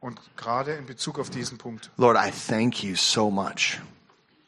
und 0.00 0.18
gerade 0.36 0.72
in 0.74 0.86
Bezug 0.86 1.18
auf 1.18 1.28
diesen 1.30 1.58
Punkt. 1.58 1.90
Lord, 1.96 2.16
I 2.16 2.30
thank 2.30 2.82
you 2.84 2.94
so 2.96 3.30
much 3.30 3.80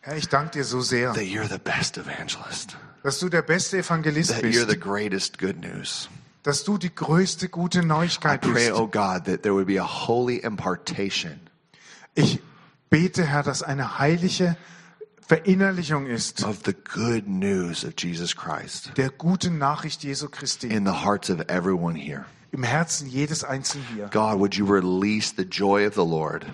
Herr, 0.00 0.16
ich 0.16 0.28
danke 0.28 0.52
dir 0.52 0.64
so 0.64 0.80
sehr, 0.80 1.12
that 1.12 1.22
you're 1.24 1.48
the 1.48 1.58
best 1.58 1.98
evangelist, 1.98 2.76
dass 3.02 3.18
du 3.18 3.28
der 3.28 3.42
beste 3.42 3.78
Evangelist 3.78 4.30
that 4.30 4.42
you're 4.44 4.60
the 4.60 4.76
bist, 4.76 4.80
greatest 4.80 5.38
good 5.38 5.60
news. 5.60 6.08
dass 6.42 6.64
du 6.64 6.78
die 6.78 6.94
größte 6.94 7.48
gute 7.48 7.80
I 7.80 7.84
Neuigkeit 7.84 8.40
pray, 8.40 8.52
bist. 8.68 8.72
oh 8.72 8.86
God, 8.86 9.24
that 9.26 9.42
there 9.42 9.52
would 9.54 9.66
be 9.66 9.78
a 9.80 9.84
holy 10.08 10.38
impartation 10.38 11.38
Ich 12.14 12.40
bete, 12.90 13.24
Herr, 13.24 13.42
dass 13.42 13.62
eine 13.62 13.98
heilige 13.98 14.56
Verinnerlichung 15.30 16.06
ist 16.06 16.42
of 16.42 16.62
the 16.64 16.72
good 16.72 17.28
news 17.28 17.84
of 17.84 17.92
Jesus 17.96 18.34
Christ 18.34 18.90
der 18.96 19.10
guten 19.10 19.58
Nachricht 19.58 20.02
Jesu 20.02 20.28
Christi 20.28 20.66
in 20.66 20.84
the 20.84 21.04
hearts 21.04 21.30
of 21.30 21.38
everyone 21.46 21.94
here. 21.96 22.24
im 22.50 22.64
Herzen 22.64 23.08
jedes 23.08 23.44
Einzelnen 23.44 23.86
hier. 23.94 24.08
God, 24.08 24.40
would 24.40 24.56
you 24.56 24.66
release 24.66 25.32
the 25.36 25.44
joy 25.44 25.86
of 25.86 25.94
the 25.94 26.00
Lord? 26.04 26.44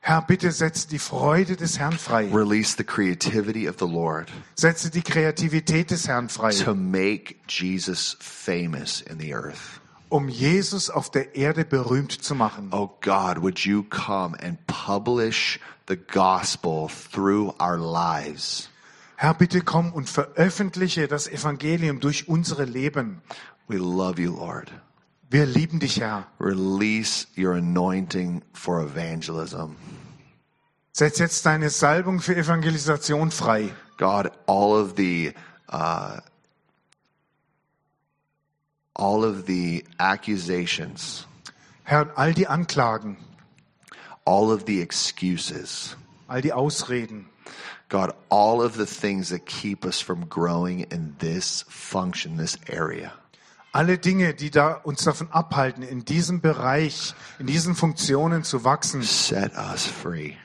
Herr, 0.00 0.22
bitte 0.22 0.50
setze 0.50 0.88
die 0.88 0.98
Freude 0.98 1.56
des 1.56 1.78
Herrn 1.78 1.98
frei. 1.98 2.30
Release 2.32 2.74
the 2.78 2.84
creativity 2.84 3.68
of 3.68 3.76
the 3.78 3.86
Lord 3.86 4.32
Setze 4.54 4.88
die 4.90 5.02
Kreativität 5.02 5.90
des 5.90 6.08
Herrn 6.08 6.30
frei, 6.30 6.52
to 6.54 6.74
make 6.74 7.36
Jesus 7.50 8.16
famous 8.18 9.02
in 9.02 9.18
the 9.18 9.34
earth. 9.34 9.82
um 10.08 10.30
Jesus 10.30 10.88
auf 10.88 11.10
der 11.10 11.36
Erde 11.36 11.66
berühmt 11.66 12.12
zu 12.12 12.34
machen. 12.34 12.68
Oh 12.72 12.88
God, 13.02 13.42
would 13.42 13.58
you 13.66 13.82
come 13.82 14.34
and 14.42 14.56
publish 14.66 15.60
the 15.86 15.96
gospel 15.96 16.88
through 16.88 17.54
our 17.60 17.78
lives? 17.78 18.68
Herr, 19.16 19.34
bitte 19.34 19.62
komm 19.62 19.92
und 19.92 20.08
veröffentliche 20.08 21.08
das 21.08 21.26
Evangelium 21.26 22.00
durch 22.00 22.28
unsere 22.28 22.64
Leben. 22.64 23.22
We 23.68 23.78
love 23.78 24.20
you, 24.20 24.36
Lord. 24.36 24.70
Wir 25.30 25.46
lieben 25.46 25.80
dich, 25.80 26.00
Herr. 26.00 26.26
Release 26.38 27.26
your 27.36 27.54
anointing 27.54 28.42
for 28.52 28.80
evangelism. 28.80 29.76
Setz 30.92 31.18
jetzt 31.18 31.44
deine 31.44 31.68
Salbung 31.70 32.20
für 32.20 32.36
Evangelisation 32.36 33.30
frei. 33.30 33.74
God, 33.98 34.30
all 34.46 34.72
of 34.72 34.94
the 34.96 35.32
uh, 35.68 36.20
all 38.94 39.24
of 39.24 39.46
the 39.46 39.84
accusations, 39.98 41.26
Herr, 41.84 42.10
all 42.16 42.32
die 42.32 42.46
Anklagen, 42.46 43.16
all 44.26 44.50
of 44.52 44.66
the 44.66 44.80
excuses, 44.82 45.96
all 46.28 46.40
die 46.40 46.50
Ausreden, 46.50 47.26
God, 47.88 48.12
all 48.28 48.60
of 48.60 48.76
the 48.76 48.86
things 48.86 49.30
that 49.30 49.46
keep 49.46 49.84
us 49.84 50.00
from 50.00 50.26
growing 50.26 50.80
in 50.90 51.14
this 51.20 51.64
function, 51.68 52.36
this 52.36 52.58
area. 52.68 53.12
alle 53.72 53.98
Dinge, 53.98 54.34
die 54.34 54.50
da 54.50 54.80
uns 54.84 55.04
davon 55.04 55.28
abhalten, 55.30 55.82
in 55.82 56.04
diesem 56.04 56.40
Bereich, 56.40 57.14
in 57.38 57.46
diesen 57.46 57.74
Funktionen 57.74 58.42
zu 58.42 58.64
wachsen, 58.64 59.02
Set 59.02 59.52
us 59.54 59.86
free. 59.86 60.36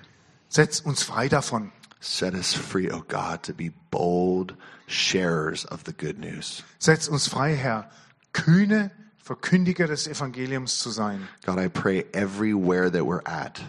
setz 0.49 0.81
uns 0.81 1.01
frei 1.03 1.29
davon. 1.29 1.71
Set 2.01 2.33
us 2.33 2.53
free, 2.53 2.89
oh 2.91 3.03
God, 3.07 3.41
to 3.43 3.53
be 3.53 3.71
bold 3.89 4.55
sharers 4.87 5.65
of 5.65 5.83
the 5.85 5.93
good 5.93 6.19
news. 6.19 6.63
Setz 6.79 7.07
uns 7.07 7.27
frei, 7.27 7.55
Herr, 7.55 7.89
kühne 8.33 8.91
Verkündiger 9.23 9.87
des 9.87 10.07
Evangeliums 10.07 10.79
zu 10.79 10.89
sein. 10.89 11.27
God, 11.45 11.59
I 11.59 11.67
pray 11.67 12.05
everywhere 12.13 12.91
that 12.91 13.05
we're 13.05 13.21
at, 13.25 13.61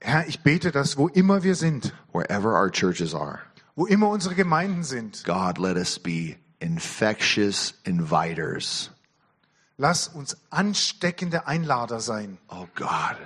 Herr, 0.00 0.26
ich 0.26 0.40
bete, 0.40 0.72
dass 0.72 0.96
wo 0.96 1.08
immer 1.08 1.42
wir 1.42 1.54
sind, 1.54 1.92
wherever 2.12 2.54
our 2.54 2.70
churches 2.70 3.14
are, 3.14 3.40
wo 3.76 3.84
immer 3.86 4.08
unsere 4.08 4.34
Gemeinden 4.34 4.82
sind, 4.82 5.24
God, 5.24 5.58
let 5.58 5.76
us 5.76 5.98
be 5.98 6.36
infectious 6.60 7.74
inviters. 7.84 8.90
lass 9.76 10.08
uns 10.08 10.36
ansteckende 10.50 11.46
Einlader 11.46 12.00
sein. 12.00 12.38
Oh 12.48 12.66
God, 12.74 13.16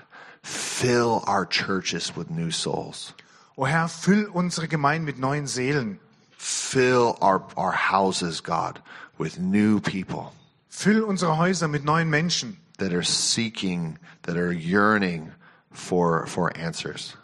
fill 0.42 1.22
our 1.26 1.46
churches 1.46 2.16
with 2.16 2.30
new 2.30 2.50
souls. 2.50 3.14
O 3.56 3.66
Herr, 3.66 3.88
füll 3.88 4.26
unsere 4.26 4.68
Gemeinden 4.68 5.04
mit 5.04 5.18
neuen 5.18 5.46
Seelen. 5.46 6.00
Fill 6.36 7.16
our, 7.20 7.46
our 7.56 7.72
houses, 7.72 8.42
God, 8.42 8.80
with 9.16 9.38
new 9.38 9.80
people 9.80 10.32
Füll 10.76 11.02
unsere 11.02 11.38
Häuser 11.38 11.68
mit 11.68 11.84
neuen 11.84 12.10
Menschen, 12.10 12.58
that 12.78 12.92
are 12.92 13.04
seeking, 13.04 13.96
that 14.22 14.36
are 14.36 14.52
yearning 14.52 15.30
for, 15.70 16.26
for 16.26 16.50
answers. 16.56 17.16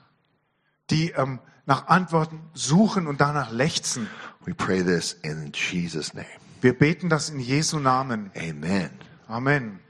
die 0.91 1.11
ähm, 1.11 1.41
nach 1.67 1.89
Antworten 1.89 2.41
suchen 2.55 3.09
und 3.09 3.21
danach 3.21 3.51
lechzen. 3.51 4.09
We 4.47 4.55
pray 4.55 4.85
this 4.85 5.15
in 5.23 5.51
Jesus' 5.53 6.15
name. 6.15 6.27
Wir 6.61 6.79
beten 6.79 7.09
das 7.09 7.29
in 7.29 7.41
Jesu 7.41 7.81
Namen. 7.81 8.31
Amen. 8.37 8.91
Amen. 9.27 9.81